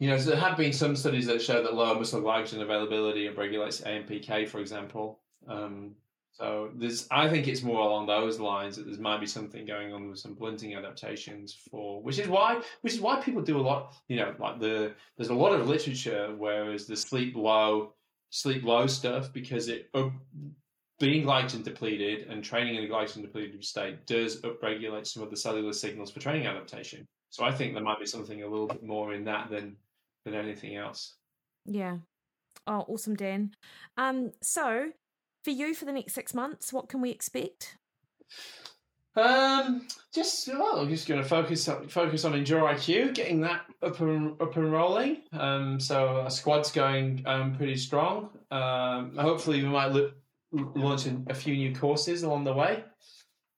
You 0.00 0.08
know, 0.08 0.16
so 0.16 0.30
there 0.30 0.38
have 0.38 0.56
been 0.56 0.72
some 0.72 0.94
studies 0.94 1.26
that 1.26 1.42
show 1.42 1.60
that 1.60 1.74
lower 1.74 1.96
muscle 1.96 2.22
glycogen 2.22 2.62
availability 2.62 3.28
regulates 3.28 3.80
AMPK, 3.80 4.48
for 4.48 4.60
example. 4.60 5.18
Um, 5.46 5.94
so 6.32 6.70
there's, 6.76 7.08
I 7.10 7.28
think 7.28 7.48
it's 7.48 7.62
more 7.62 7.80
along 7.80 8.06
those 8.06 8.38
lines 8.38 8.76
that 8.76 8.86
there 8.86 9.00
might 9.00 9.18
be 9.18 9.26
something 9.26 9.66
going 9.66 9.92
on 9.92 10.08
with 10.08 10.20
some 10.20 10.34
blunting 10.34 10.74
adaptations 10.74 11.56
for, 11.68 12.00
which 12.00 12.20
is 12.20 12.28
why, 12.28 12.60
which 12.82 12.94
is 12.94 13.00
why 13.00 13.20
people 13.20 13.42
do 13.42 13.58
a 13.58 13.60
lot. 13.60 13.96
You 14.06 14.16
know, 14.16 14.34
like 14.38 14.60
the 14.60 14.94
there's 15.16 15.30
a 15.30 15.34
lot 15.34 15.52
of 15.52 15.68
literature 15.68 16.32
whereas 16.36 16.86
the 16.86 16.96
sleep 16.96 17.34
low, 17.34 17.94
sleep 18.30 18.62
low 18.62 18.86
stuff 18.86 19.32
because 19.32 19.68
it 19.68 19.90
being 21.00 21.26
glycogen 21.26 21.64
depleted 21.64 22.28
and 22.28 22.42
training 22.44 22.76
in 22.76 22.84
a 22.84 22.86
glycogen 22.86 23.22
depleted 23.22 23.64
state 23.64 24.06
does 24.06 24.40
upregulate 24.42 25.06
some 25.06 25.24
of 25.24 25.30
the 25.30 25.36
cellular 25.36 25.72
signals 25.72 26.10
for 26.10 26.20
training 26.20 26.46
adaptation. 26.46 27.04
So 27.30 27.44
I 27.44 27.52
think 27.52 27.74
there 27.74 27.82
might 27.82 28.00
be 28.00 28.06
something 28.06 28.42
a 28.42 28.48
little 28.48 28.66
bit 28.68 28.84
more 28.84 29.12
in 29.12 29.24
that 29.24 29.50
than 29.50 29.76
than 30.24 30.34
anything 30.34 30.76
else. 30.76 31.16
Yeah. 31.64 31.98
Oh, 32.66 32.84
awesome, 32.88 33.16
Dan. 33.16 33.54
Um, 33.96 34.32
so 34.42 34.90
for 35.42 35.50
you 35.50 35.74
for 35.74 35.84
the 35.84 35.92
next 35.92 36.14
six 36.14 36.34
months, 36.34 36.72
what 36.72 36.88
can 36.88 37.00
we 37.00 37.10
expect? 37.10 37.76
Um, 39.18 39.88
just 40.14 40.48
well, 40.48 40.78
I'm 40.78 40.88
just 40.88 41.08
going 41.08 41.20
to 41.20 41.28
focus 41.28 41.66
on, 41.68 41.88
focus 41.88 42.24
on 42.24 42.34
Endure 42.34 42.62
IQ, 42.62 43.14
getting 43.14 43.40
that 43.40 43.62
up 43.82 43.98
and 44.00 44.40
up 44.40 44.56
and 44.56 44.70
rolling. 44.70 45.22
Um, 45.32 45.80
so 45.80 46.20
our 46.20 46.30
squad's 46.30 46.70
going 46.70 47.22
um, 47.26 47.56
pretty 47.56 47.76
strong. 47.76 48.30
Um, 48.50 49.16
hopefully 49.16 49.62
we 49.62 49.68
might 49.68 49.92
look, 49.92 50.14
launch 50.52 51.06
a 51.26 51.34
few 51.34 51.56
new 51.56 51.74
courses 51.74 52.22
along 52.22 52.44
the 52.44 52.52
way, 52.52 52.84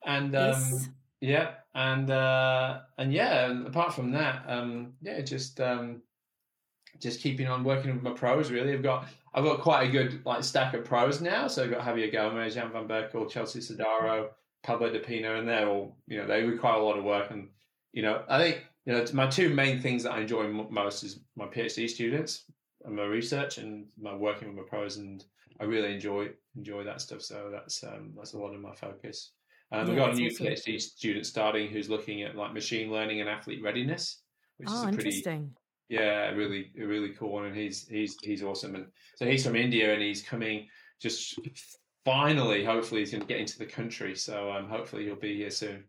and 0.07 0.35
um, 0.35 0.51
yes. 0.51 0.89
yeah, 1.21 1.51
and 1.75 2.11
uh, 2.11 2.81
and 2.97 3.13
yeah, 3.13 3.51
and 3.51 3.67
apart 3.67 3.93
from 3.93 4.13
that, 4.13 4.45
um, 4.49 4.95
yeah, 5.03 5.21
just 5.21 5.61
um, 5.61 6.01
just 7.01 7.21
keeping 7.21 7.49
on 7.49 7.65
working 7.65 7.93
with 7.93 8.03
my 8.03 8.13
pros. 8.13 8.51
Really, 8.51 8.73
I've 8.73 8.83
got 8.83 9.09
I've 9.33 9.45
got 9.45 9.61
quite 9.61 9.89
a 9.89 9.93
good 9.93 10.25
like 10.25 10.43
stack 10.43 10.75
of 10.75 10.85
pros 10.85 11.21
now. 11.21 11.47
So 11.47 11.65
I've 11.65 11.71
got 11.71 11.85
Javier 11.85 12.13
Gomez, 12.13 12.55
Jan 12.55 12.73
van 12.73 12.89
Berkel, 12.89 13.31
Chelsea 13.31 13.61
Sodaro, 13.61 14.29
Pablo 14.63 14.91
Dapena, 14.91 15.39
and 15.39 15.49
they're 15.49 15.69
all 15.69 15.97
you 16.07 16.19
know 16.19 16.27
they 16.27 16.43
require 16.43 16.79
a 16.79 16.85
lot 16.85 16.99
of 16.99 17.05
work. 17.05 17.31
And 17.31 17.49
you 17.93 18.03
know 18.03 18.25
I 18.29 18.39
think 18.39 18.65
you 18.87 18.93
know 18.93 19.05
my 19.13 19.27
two 19.27 19.49
main 19.49 19.81
things 19.81 20.03
that 20.03 20.13
I 20.13 20.21
enjoy 20.21 20.49
most 20.49 21.05
is 21.05 21.21
my 21.37 21.47
PhD 21.47 21.89
students 21.89 22.45
and 22.85 22.97
my 22.97 23.05
research 23.05 23.59
and 23.59 23.87
my 24.01 24.15
working 24.15 24.49
with 24.49 24.57
my 24.57 24.69
pros, 24.69 24.97
and 24.97 25.25
I 25.61 25.65
really 25.65 25.95
enjoy 25.95 26.31
enjoy 26.57 26.85
that 26.85 27.01
stuff. 27.01 27.23
So 27.23 27.51
that's 27.53 27.85
um, 27.85 28.13
that's 28.17 28.33
a 28.33 28.39
lot 28.39 28.55
of 28.55 28.61
my 28.61 28.75
focus. 28.75 29.33
Um, 29.73 29.81
yeah, 29.81 29.87
we've 29.87 29.97
got 29.97 30.11
a 30.11 30.15
new 30.15 30.29
awesome. 30.29 30.47
PhD 30.47 30.81
student 30.81 31.27
starting 31.27 31.69
who's 31.69 31.89
looking 31.89 32.23
at 32.23 32.35
like 32.35 32.53
machine 32.53 32.91
learning 32.91 33.21
and 33.21 33.29
athlete 33.29 33.63
readiness, 33.63 34.23
which 34.57 34.69
oh, 34.71 34.89
is 34.89 34.95
a 34.95 34.99
pretty 34.99 35.23
yeah, 35.91 36.31
really, 36.31 36.71
really 36.79 37.11
cool 37.11 37.33
one, 37.33 37.47
and 37.47 37.57
he's 37.57 37.87
he's 37.89 38.17
he's 38.23 38.45
awesome. 38.45 38.77
And 38.77 38.87
so 39.17 39.27
he's 39.27 39.45
from 39.45 39.57
India, 39.57 39.93
and 39.93 40.01
he's 40.01 40.23
coming 40.23 40.69
just 41.01 41.39
finally. 42.05 42.65
Hopefully, 42.65 43.01
he's 43.01 43.11
going 43.11 43.23
to 43.23 43.27
get 43.27 43.41
into 43.41 43.59
the 43.59 43.67
country. 43.67 44.15
So 44.15 44.53
um, 44.53 44.69
hopefully, 44.69 45.05
he'll 45.05 45.17
be 45.17 45.37
here 45.37 45.51
soon. 45.51 45.85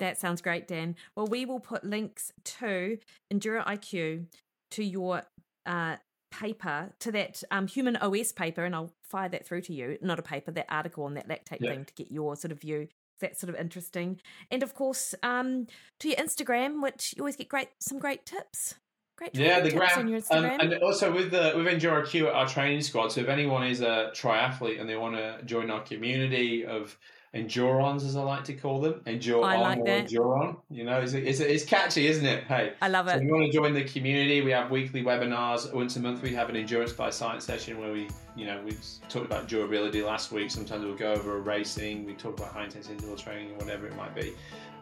That 0.00 0.18
sounds 0.18 0.42
great, 0.42 0.66
Dan. 0.66 0.96
Well, 1.16 1.28
we 1.28 1.46
will 1.46 1.60
put 1.60 1.84
links 1.84 2.32
to 2.44 2.98
Endure 3.30 3.62
IQ, 3.62 4.26
to 4.72 4.84
your 4.84 5.22
uh, 5.64 5.96
paper, 6.32 6.92
to 6.98 7.12
that 7.12 7.44
um, 7.52 7.68
human 7.68 7.96
OS 7.96 8.32
paper, 8.32 8.64
and 8.64 8.74
I'll 8.74 8.92
fire 9.04 9.28
that 9.28 9.46
through 9.46 9.62
to 9.62 9.72
you. 9.72 9.96
Not 10.02 10.18
a 10.18 10.22
paper, 10.22 10.50
that 10.50 10.66
article 10.68 11.04
on 11.04 11.14
that 11.14 11.28
lactate 11.28 11.58
yeah. 11.60 11.70
thing 11.70 11.84
to 11.84 11.94
get 11.94 12.10
your 12.10 12.34
sort 12.34 12.50
of 12.50 12.60
view. 12.60 12.88
That's 13.20 13.40
sort 13.40 13.54
of 13.54 13.60
interesting. 13.60 14.20
And 14.50 14.64
of 14.64 14.74
course, 14.74 15.14
um, 15.22 15.68
to 16.00 16.08
your 16.08 16.16
Instagram, 16.16 16.82
which 16.82 17.14
you 17.16 17.22
always 17.22 17.36
get 17.36 17.48
great 17.48 17.68
some 17.78 18.00
great 18.00 18.26
tips. 18.26 18.74
Great. 19.16 19.34
Yeah, 19.34 19.60
the 19.60 19.70
gram, 19.70 20.22
um, 20.30 20.44
and 20.44 20.74
also 20.82 21.12
with 21.12 21.30
the 21.30 21.52
with 21.56 21.68
Endure 21.68 22.02
IQ 22.02 22.28
at 22.28 22.34
our 22.34 22.48
training 22.48 22.82
squad. 22.82 23.12
So 23.12 23.20
if 23.20 23.28
anyone 23.28 23.64
is 23.64 23.80
a 23.80 24.10
triathlete 24.12 24.80
and 24.80 24.88
they 24.88 24.96
want 24.96 25.14
to 25.14 25.38
join 25.44 25.70
our 25.70 25.82
community 25.82 26.66
of 26.66 26.98
endurons, 27.32 28.04
as 28.04 28.16
I 28.16 28.22
like 28.22 28.44
to 28.44 28.54
call 28.54 28.80
them, 28.80 29.00
endure 29.06 29.44
I 29.44 29.56
like 29.56 29.84
that. 29.84 30.06
enduron. 30.06 30.56
You 30.70 30.84
know, 30.84 31.00
it's, 31.00 31.12
it's, 31.12 31.40
it's 31.40 31.64
catchy, 31.64 32.06
isn't 32.06 32.24
it? 32.24 32.44
Hey, 32.44 32.72
I 32.80 32.88
love 32.88 33.08
it. 33.08 33.12
So 33.12 33.16
if 33.18 33.22
you 33.22 33.32
want 33.32 33.46
to 33.46 33.52
join 33.52 33.74
the 33.74 33.84
community, 33.84 34.40
we 34.40 34.52
have 34.52 34.70
weekly 34.70 35.02
webinars. 35.02 35.72
Once 35.72 35.96
a 35.96 36.00
month, 36.00 36.22
we 36.22 36.32
have 36.34 36.48
an 36.48 36.56
endurance 36.56 36.92
by 36.92 37.10
science 37.10 37.44
session 37.44 37.78
where 37.78 37.92
we, 37.92 38.08
you 38.36 38.46
know, 38.46 38.60
we 38.64 38.76
talked 39.08 39.26
about 39.26 39.48
durability 39.48 40.02
last 40.02 40.32
week. 40.32 40.50
Sometimes 40.50 40.84
we'll 40.84 40.96
go 40.96 41.12
over 41.12 41.36
a 41.36 41.40
racing. 41.40 42.04
We 42.04 42.14
talk 42.14 42.38
about 42.38 42.52
high 42.52 42.64
intensity 42.64 42.94
interval 42.94 43.16
training 43.16 43.52
or 43.52 43.58
whatever 43.58 43.86
it 43.86 43.96
might 43.96 44.14
be. 44.14 44.32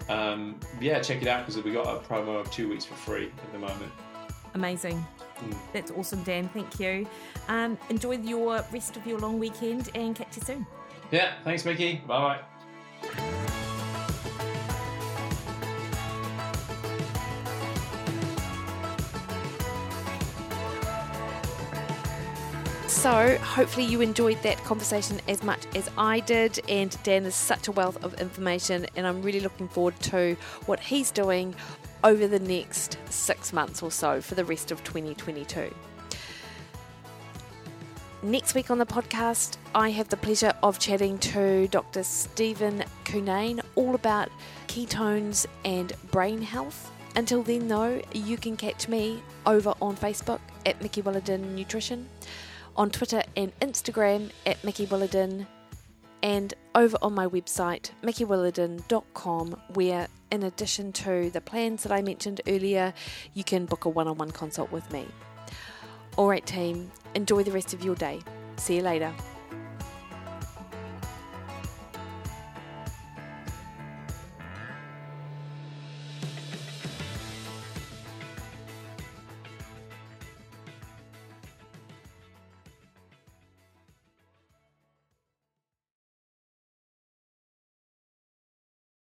Um, 0.08 0.58
yeah, 0.80 1.00
check 1.00 1.22
it 1.22 1.28
out 1.28 1.46
because 1.46 1.62
we 1.62 1.72
got 1.72 1.86
a 1.86 2.00
promo 2.00 2.40
of 2.40 2.50
two 2.50 2.68
weeks 2.68 2.84
for 2.84 2.94
free 2.94 3.26
at 3.26 3.52
the 3.52 3.58
moment. 3.58 3.92
Amazing. 4.54 5.04
Mm. 5.38 5.56
That's 5.72 5.90
awesome, 5.90 6.22
Dan. 6.22 6.48
Thank 6.48 6.78
you. 6.78 7.06
Um, 7.48 7.78
enjoy 7.88 8.18
your 8.18 8.64
rest 8.72 8.96
of 8.96 9.06
your 9.06 9.18
long 9.18 9.38
weekend 9.38 9.90
and 9.94 10.14
catch 10.14 10.36
you 10.36 10.42
soon. 10.42 10.66
Yeah, 11.10 11.32
thanks, 11.44 11.64
Mikki. 11.64 12.02
Bye 12.06 12.18
bye. 12.18 13.42
So, 23.02 23.36
hopefully, 23.38 23.84
you 23.86 24.00
enjoyed 24.00 24.40
that 24.42 24.58
conversation 24.58 25.20
as 25.26 25.42
much 25.42 25.66
as 25.74 25.90
I 25.98 26.20
did. 26.20 26.60
And 26.68 26.96
Dan 27.02 27.24
is 27.24 27.34
such 27.34 27.66
a 27.66 27.72
wealth 27.72 28.04
of 28.04 28.14
information, 28.20 28.86
and 28.94 29.08
I'm 29.08 29.22
really 29.22 29.40
looking 29.40 29.66
forward 29.66 29.98
to 30.02 30.36
what 30.66 30.78
he's 30.78 31.10
doing 31.10 31.52
over 32.04 32.26
the 32.26 32.38
next 32.38 32.98
six 33.10 33.52
months 33.52 33.82
or 33.82 33.90
so 33.90 34.20
for 34.20 34.34
the 34.34 34.44
rest 34.44 34.70
of 34.70 34.82
2022. 34.84 35.72
Next 38.24 38.54
week 38.54 38.70
on 38.70 38.78
the 38.78 38.86
podcast, 38.86 39.56
I 39.74 39.90
have 39.90 40.08
the 40.08 40.16
pleasure 40.16 40.52
of 40.62 40.78
chatting 40.78 41.18
to 41.18 41.66
Dr. 41.68 42.04
Stephen 42.04 42.84
Cunnane 43.04 43.60
all 43.74 43.96
about 43.96 44.28
ketones 44.68 45.46
and 45.64 45.92
brain 46.12 46.40
health. 46.40 46.92
Until 47.16 47.42
then, 47.42 47.66
though, 47.66 48.00
you 48.12 48.36
can 48.36 48.56
catch 48.56 48.86
me 48.86 49.22
over 49.44 49.74
on 49.82 49.96
Facebook 49.96 50.38
at 50.64 50.80
Mikki 50.80 51.02
Williden 51.02 51.56
Nutrition, 51.56 52.08
on 52.76 52.90
Twitter 52.90 53.22
and 53.36 53.52
Instagram 53.58 54.30
at 54.46 54.62
Mikki 54.62 54.86
Williden, 54.86 55.46
and 56.22 56.54
over 56.74 56.96
on 57.02 57.14
my 57.14 57.26
website, 57.26 57.90
mikkiwilliden.com, 58.02 59.60
where 59.74 60.06
in 60.32 60.42
addition 60.42 60.92
to 60.92 61.30
the 61.30 61.42
plans 61.42 61.82
that 61.82 61.92
I 61.92 62.00
mentioned 62.00 62.40
earlier, 62.48 62.94
you 63.34 63.44
can 63.44 63.66
book 63.66 63.84
a 63.84 63.90
one 63.90 64.08
on 64.08 64.16
one 64.16 64.30
consult 64.30 64.72
with 64.72 64.90
me. 64.90 65.06
Alright, 66.16 66.46
team, 66.46 66.90
enjoy 67.14 67.42
the 67.42 67.52
rest 67.52 67.74
of 67.74 67.84
your 67.84 67.94
day. 67.94 68.20
See 68.56 68.76
you 68.76 68.82
later. 68.82 69.12